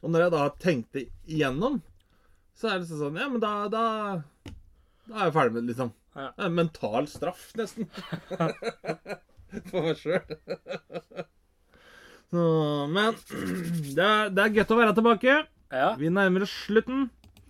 Og 0.00 0.12
når 0.14 0.22
jeg 0.24 0.32
da 0.36 0.42
har 0.44 0.52
tenkt 0.62 0.94
det 0.94 1.02
igjennom, 1.26 1.80
så 2.54 2.70
er 2.70 2.76
det 2.78 2.84
liksom 2.84 3.00
sånn 3.02 3.18
Ja, 3.18 3.26
men 3.32 3.42
da 3.42 3.50
Da, 3.72 3.82
da 5.08 5.18
er 5.18 5.26
jeg 5.26 5.34
ferdig 5.34 5.56
med 5.56 5.62
det, 5.64 5.72
liksom. 5.72 5.90
Ja. 6.14 6.28
Det 6.30 6.44
er 6.44 6.48
en 6.52 6.58
mental 6.60 7.10
straff, 7.10 7.42
nesten. 7.58 7.90
For 9.70 9.82
meg 9.82 9.98
sjøl. 9.98 10.22
Men 12.30 13.18
det 13.96 14.06
er, 14.06 14.30
det 14.30 14.44
er 14.44 14.54
godt 14.60 14.74
å 14.76 14.78
være 14.78 14.94
tilbake. 15.00 15.40
ja. 15.74 15.88
Vi 15.98 16.10
nærmer 16.14 16.46
oss 16.46 16.54
slutten. 16.68 17.08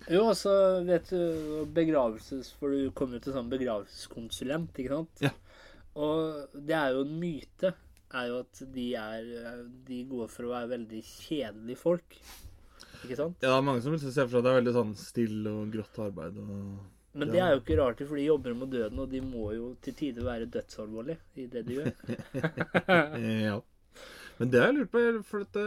Jo, 0.09 0.25
og 0.31 0.37
så 0.39 0.53
vet 0.87 1.11
du 1.13 1.67
begravelses... 1.75 2.55
For 2.59 2.73
du 2.73 2.91
kommer 2.97 3.19
jo 3.19 3.27
til 3.27 3.37
sånn 3.37 3.51
begravelseskonsulent, 3.53 4.79
ikke 4.81 4.95
sant? 4.95 5.25
Ja. 5.27 5.33
Og 6.01 6.55
det 6.55 6.77
er 6.79 6.95
jo 6.95 7.05
en 7.05 7.17
myte, 7.21 7.75
er 8.15 8.31
jo 8.31 8.39
at 8.45 8.63
de 8.75 8.87
er 8.99 9.27
De 9.87 9.99
går 10.09 10.31
for 10.31 10.47
å 10.47 10.55
være 10.55 10.71
veldig 10.77 11.03
kjedelige 11.07 11.81
folk. 11.81 12.17
Ikke 13.05 13.19
sant? 13.19 13.37
Ja, 13.43 13.51
det 13.51 13.57
er 13.57 13.67
mange 13.67 13.85
som 13.85 13.95
vil 13.95 14.03
se 14.03 14.15
for 14.15 14.31
seg 14.31 14.41
at 14.41 14.47
det 14.47 14.53
er 14.53 14.61
veldig 14.61 14.77
sånn 14.77 14.97
stille 14.99 15.53
og 15.53 15.75
grått 15.75 16.01
arbeid. 16.07 16.41
Og... 16.41 16.81
Men 17.21 17.33
det 17.33 17.41
er 17.43 17.55
jo 17.55 17.63
ikke 17.63 17.79
rart, 17.81 18.03
for 18.07 18.21
de 18.21 18.27
jobber 18.29 18.57
med 18.57 18.73
døden, 18.75 19.01
og 19.03 19.11
de 19.11 19.23
må 19.25 19.51
jo 19.57 19.73
til 19.85 19.97
tider 19.99 20.27
være 20.27 20.51
dødsalvorlige 20.53 21.19
i 21.43 21.49
det 21.51 21.65
de 21.67 21.81
gjør. 21.81 21.95
ja. 23.51 23.57
Men 24.41 24.53
det 24.53 24.61
har 24.61 24.71
jeg 24.71 24.77
lurt 24.79 24.93
på, 24.95 25.03
for 25.29 25.45
dette 25.45 25.65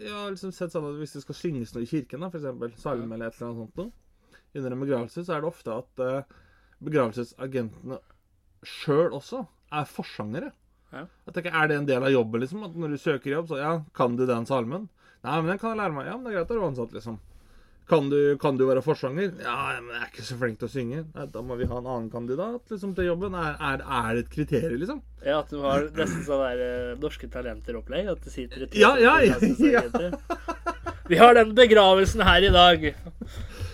jeg 0.00 0.14
har 0.14 0.30
liksom 0.32 0.52
sett 0.54 0.74
sånn 0.74 0.86
at 0.88 0.98
hvis 1.00 1.16
det 1.16 1.24
skal 1.24 1.38
synges 1.38 1.74
noe 1.74 1.84
i 1.84 1.90
kirken, 1.90 2.22
da, 2.22 2.30
for 2.32 2.40
eksempel, 2.40 2.74
salme 2.80 3.16
eller 3.16 3.30
et 3.30 3.38
eller 3.38 3.48
annet 3.48 3.62
sånt 3.64 3.80
noe, 3.80 4.38
under 4.58 4.74
en 4.74 4.84
begravelse, 4.84 5.24
så 5.24 5.34
er 5.34 5.42
det 5.42 5.50
ofte 5.50 5.74
at 5.74 6.02
uh, 6.02 6.38
begravelsesagentene 6.84 7.98
sjøl 8.66 9.14
også 9.16 9.44
er 9.74 9.88
forsangere. 9.90 10.52
Ja. 10.92 11.04
Jeg 11.28 11.34
tenker, 11.36 11.52
Er 11.52 11.68
det 11.68 11.76
en 11.76 11.88
del 11.88 12.06
av 12.06 12.12
jobben, 12.14 12.40
liksom? 12.42 12.64
At 12.64 12.76
når 12.78 12.94
du 12.94 13.00
søker 13.02 13.34
jobb, 13.34 13.50
så 13.50 13.58
ja, 13.60 13.72
kan 13.94 14.16
du 14.16 14.24
den 14.26 14.48
salmen? 14.48 14.88
Nei, 15.26 15.36
men 15.40 15.52
den 15.52 15.60
kan 15.60 15.74
jeg 15.74 15.82
lære 15.82 15.96
meg. 15.96 16.08
Ja, 16.08 16.16
men 16.16 16.24
det 16.24 16.32
er 16.32 16.38
greit, 16.38 16.48
da 16.48 16.56
er 16.56 16.62
du 16.62 16.68
ansatt, 16.70 16.94
liksom. 16.96 17.18
Kan 17.88 18.10
du, 18.12 18.36
kan 18.40 18.58
du 18.60 18.66
være 18.68 18.82
forsanger? 18.84 19.30
Ja, 19.40 19.54
men 19.80 19.94
jeg 19.94 20.02
er 20.04 20.10
ikke 20.10 20.24
så 20.26 20.36
flink 20.36 20.58
til 20.60 20.68
å 20.68 20.72
synge. 20.72 21.04
Nei, 21.14 21.26
da 21.32 21.40
må 21.44 21.56
vi 21.56 21.68
ha 21.70 21.78
en 21.80 21.86
annen 21.88 22.10
kandidat 22.12 22.68
liksom, 22.74 22.92
til 22.98 23.08
jobben. 23.08 23.32
Er, 23.38 23.54
er, 23.70 23.80
er 24.00 24.10
det 24.18 24.26
et 24.26 24.32
kriterium, 24.34 24.76
liksom? 24.82 25.00
Ja, 25.24 25.38
at 25.40 25.48
du 25.54 25.62
har 25.64 25.86
nesten 25.96 26.26
sånn 26.26 26.42
der 26.44 26.60
eh, 26.66 26.90
Norske 27.00 27.30
Talenter-opplegg. 27.32 28.10
At 28.12 28.26
det 28.28 28.34
sitter 28.34 28.66
et 28.66 28.76
Ja, 28.76 28.92
ja, 29.00 29.16
ja, 29.24 29.38
ja. 29.72 29.86
Vi 31.08 31.16
har 31.16 31.32
den 31.38 31.54
begravelsen 31.56 32.20
her 32.28 32.44
i 32.44 32.52
dag. 32.52 32.82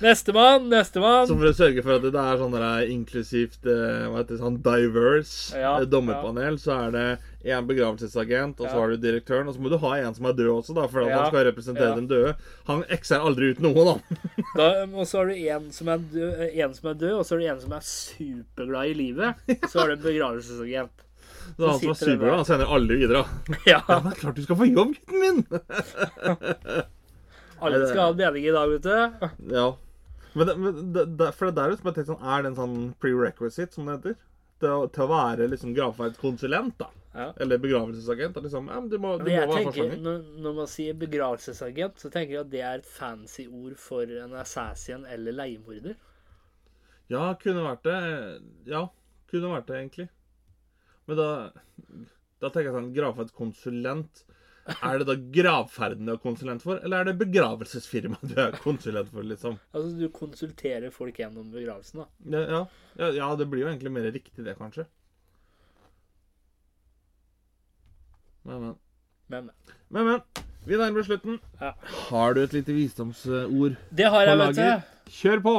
Nestemann, 0.05 0.69
nestemann. 0.71 1.27
Som 1.27 1.41
for 1.41 1.51
å 1.51 1.57
sørge 1.57 1.83
for 1.83 1.97
at 1.99 2.05
det 2.07 2.15
er 2.23 2.39
sånn 2.39 2.55
der 2.55 2.91
inklusivt 2.95 3.67
eh, 3.67 4.05
hva 4.11 4.21
heter 4.21 4.37
det, 4.37 4.41
sånn 4.43 4.61
diverse 4.63 5.59
Ja, 5.59 5.73
dommerpanel. 5.89 6.55
Ja. 6.55 6.63
så 6.63 6.77
er 6.87 6.95
det 6.95 7.07
en 7.45 7.67
begravelsesagent, 7.69 8.61
og 8.61 8.69
så 8.71 8.79
har 8.79 8.93
du 8.95 9.01
direktøren, 9.03 9.49
og 9.51 9.57
så 9.57 9.61
må 9.61 9.69
du 9.73 9.77
ha 9.83 9.91
en 10.01 10.15
som 10.17 10.29
er 10.31 10.37
død 10.39 10.51
også, 10.55 10.77
da, 10.77 10.87
for 10.89 11.05
at 11.05 11.13
han 11.13 11.27
skal 11.29 11.47
representere 11.51 11.93
den 11.99 12.09
døde. 12.09 12.35
Han 12.71 12.85
ekser 12.95 13.21
aldri 13.21 13.51
ut 13.53 13.61
noe, 13.65 13.85
da. 13.91 14.19
Da, 14.59 14.69
og 14.87 15.09
så 15.11 15.19
har 15.21 15.33
du 15.33 15.35
en 15.35 15.71
som, 15.75 15.89
er 15.91 16.03
død, 16.13 16.43
en 16.47 16.75
som 16.77 16.91
er 16.93 16.99
død, 17.01 17.15
og 17.19 17.25
så 17.27 17.35
har 17.35 17.43
du 17.43 17.47
en 17.53 17.63
som 17.65 17.75
er 17.77 17.87
superglad 17.89 18.93
i 18.93 18.95
livet. 18.97 19.41
Så 19.71 19.81
har 19.81 19.91
du 19.91 19.97
en 19.97 20.05
begravelsesagent. 20.05 21.05
Så 21.57 21.69
han 21.69 21.81
som 21.81 21.91
er 21.91 21.99
superglad, 21.99 22.37
han 22.39 22.49
sender 22.49 22.75
alle 22.77 22.99
videre. 23.03 23.25
Ja, 23.73 23.81
Ja, 23.89 23.99
men 23.99 24.13
det 24.13 24.17
er 24.17 24.21
klart 24.23 24.39
du 24.39 24.45
skal 24.47 24.61
få 24.61 24.69
jobb, 24.71 24.95
gutten 24.95 25.21
min! 25.21 25.43
alle 27.65 27.89
skal 27.89 28.01
ha 28.05 28.13
en 28.13 28.21
mening 28.21 28.47
i 28.47 28.55
dag, 28.55 28.77
vet 28.77 28.87
du. 28.87 29.27
Ja. 29.55 29.67
Men, 30.35 30.47
det, 30.47 30.55
men 30.59 30.79
det, 30.95 31.05
det, 31.19 31.33
for 31.37 31.49
det 31.49 31.59
der 31.59 31.69
er 31.69 31.75
jo 31.75 31.81
som 31.81 31.91
jeg 31.91 31.99
tenkte 31.99 32.13
sånn, 32.15 32.25
er 32.27 32.43
det 32.43 32.53
en 32.53 32.59
sånn 32.59 32.79
prerequisite, 33.03 33.73
som 33.75 33.91
det 33.91 33.99
heter? 33.99 34.17
Til, 34.65 34.87
til 34.95 35.05
å 35.05 35.11
være 35.11 35.49
liksom 35.53 35.75
gravferdskonsulent, 35.77 36.79
da. 36.81 36.91
Ja. 37.15 37.29
Eller 37.41 37.61
begravelsesagent. 37.63 38.41
Liksom, 38.43 38.71
ja, 38.73 38.81
du 38.81 38.97
må, 38.99 39.13
du 39.21 39.29
må 39.29 39.37
være 39.37 39.61
tenker, 39.61 39.93
når, 40.03 40.25
når 40.43 40.57
man 40.57 40.71
sier 40.71 40.97
begravelsesagent, 40.99 42.01
så 42.03 42.11
tenker 42.11 42.39
jeg 42.39 42.43
at 42.43 42.51
det 42.51 42.65
er 42.65 42.81
et 42.81 42.89
fancy 42.89 43.47
ord 43.47 43.77
for 43.79 44.11
en 44.25 44.35
assassin 44.41 45.07
eller 45.07 45.37
leiemorder. 45.37 45.95
Ja, 47.13 47.29
kunne 47.39 47.63
vært 47.69 47.85
det. 47.87 47.99
Ja, 48.73 48.87
kunne 49.31 49.53
vært 49.53 49.69
det, 49.71 49.81
egentlig. 49.83 50.09
Men 51.07 51.21
da, 51.21 51.29
da 52.41 52.49
tenker 52.49 52.71
jeg 52.71 52.77
sånn 52.79 52.95
Gravferdskonsulent. 52.97 54.25
Er 54.65 55.01
det 55.01 55.07
da 55.11 55.15
gravferden 55.37 56.09
du 56.09 56.15
er 56.15 56.21
konsulent 56.23 56.63
for, 56.65 56.79
eller 56.81 57.03
er 57.03 57.11
det 57.11 57.19
begravelsesfirmaet 57.21 58.31
du 58.31 58.39
er 58.41 58.55
konsulent 58.65 59.11
for, 59.13 59.27
liksom? 59.29 59.59
Altså, 59.77 59.91
du 59.99 60.07
konsulterer 60.15 60.95
folk 60.95 61.21
gjennom 61.21 61.51
begravelsen, 61.53 62.05
da. 62.05 62.39
Ja, 62.39 62.63
ja, 62.97 63.11
ja, 63.19 63.29
det 63.37 63.49
blir 63.53 63.67
jo 63.67 63.69
egentlig 63.69 63.93
mer 63.93 64.09
riktig, 64.09 64.47
det, 64.47 64.57
kanskje. 64.57 64.87
Men, 68.49 68.71
men. 68.71 68.75
Men, 69.29 69.53
Men, 69.89 70.11
men. 70.11 70.45
Vi 70.65 70.77
nærmer 70.81 71.05
slutten. 71.05 71.39
Ja. 71.61 71.75
Har 72.09 72.35
du 72.35 72.41
et 72.41 72.55
lite 72.57 72.73
visdomsord 72.73 73.77
det 73.93 74.09
har 74.09 74.25
jeg, 74.25 74.39
vet 74.41 74.57
du. 74.57 75.11
Kjør 75.13 75.43
på! 75.45 75.57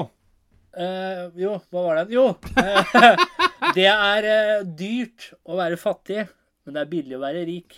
Uh, 0.75 1.29
jo, 1.39 1.53
hva 1.71 1.83
var 1.85 1.99
det? 2.01 2.15
Jo! 2.17 2.23
eh, 2.57 3.21
det 3.77 3.85
er 3.87 4.27
uh, 4.27 4.65
dyrt 4.65 5.29
å 5.45 5.59
være 5.61 5.77
fattig, 5.79 6.25
men 6.65 6.75
det 6.75 6.81
er 6.81 6.89
billig 6.91 7.15
å 7.19 7.21
være 7.21 7.45
rik. 7.47 7.77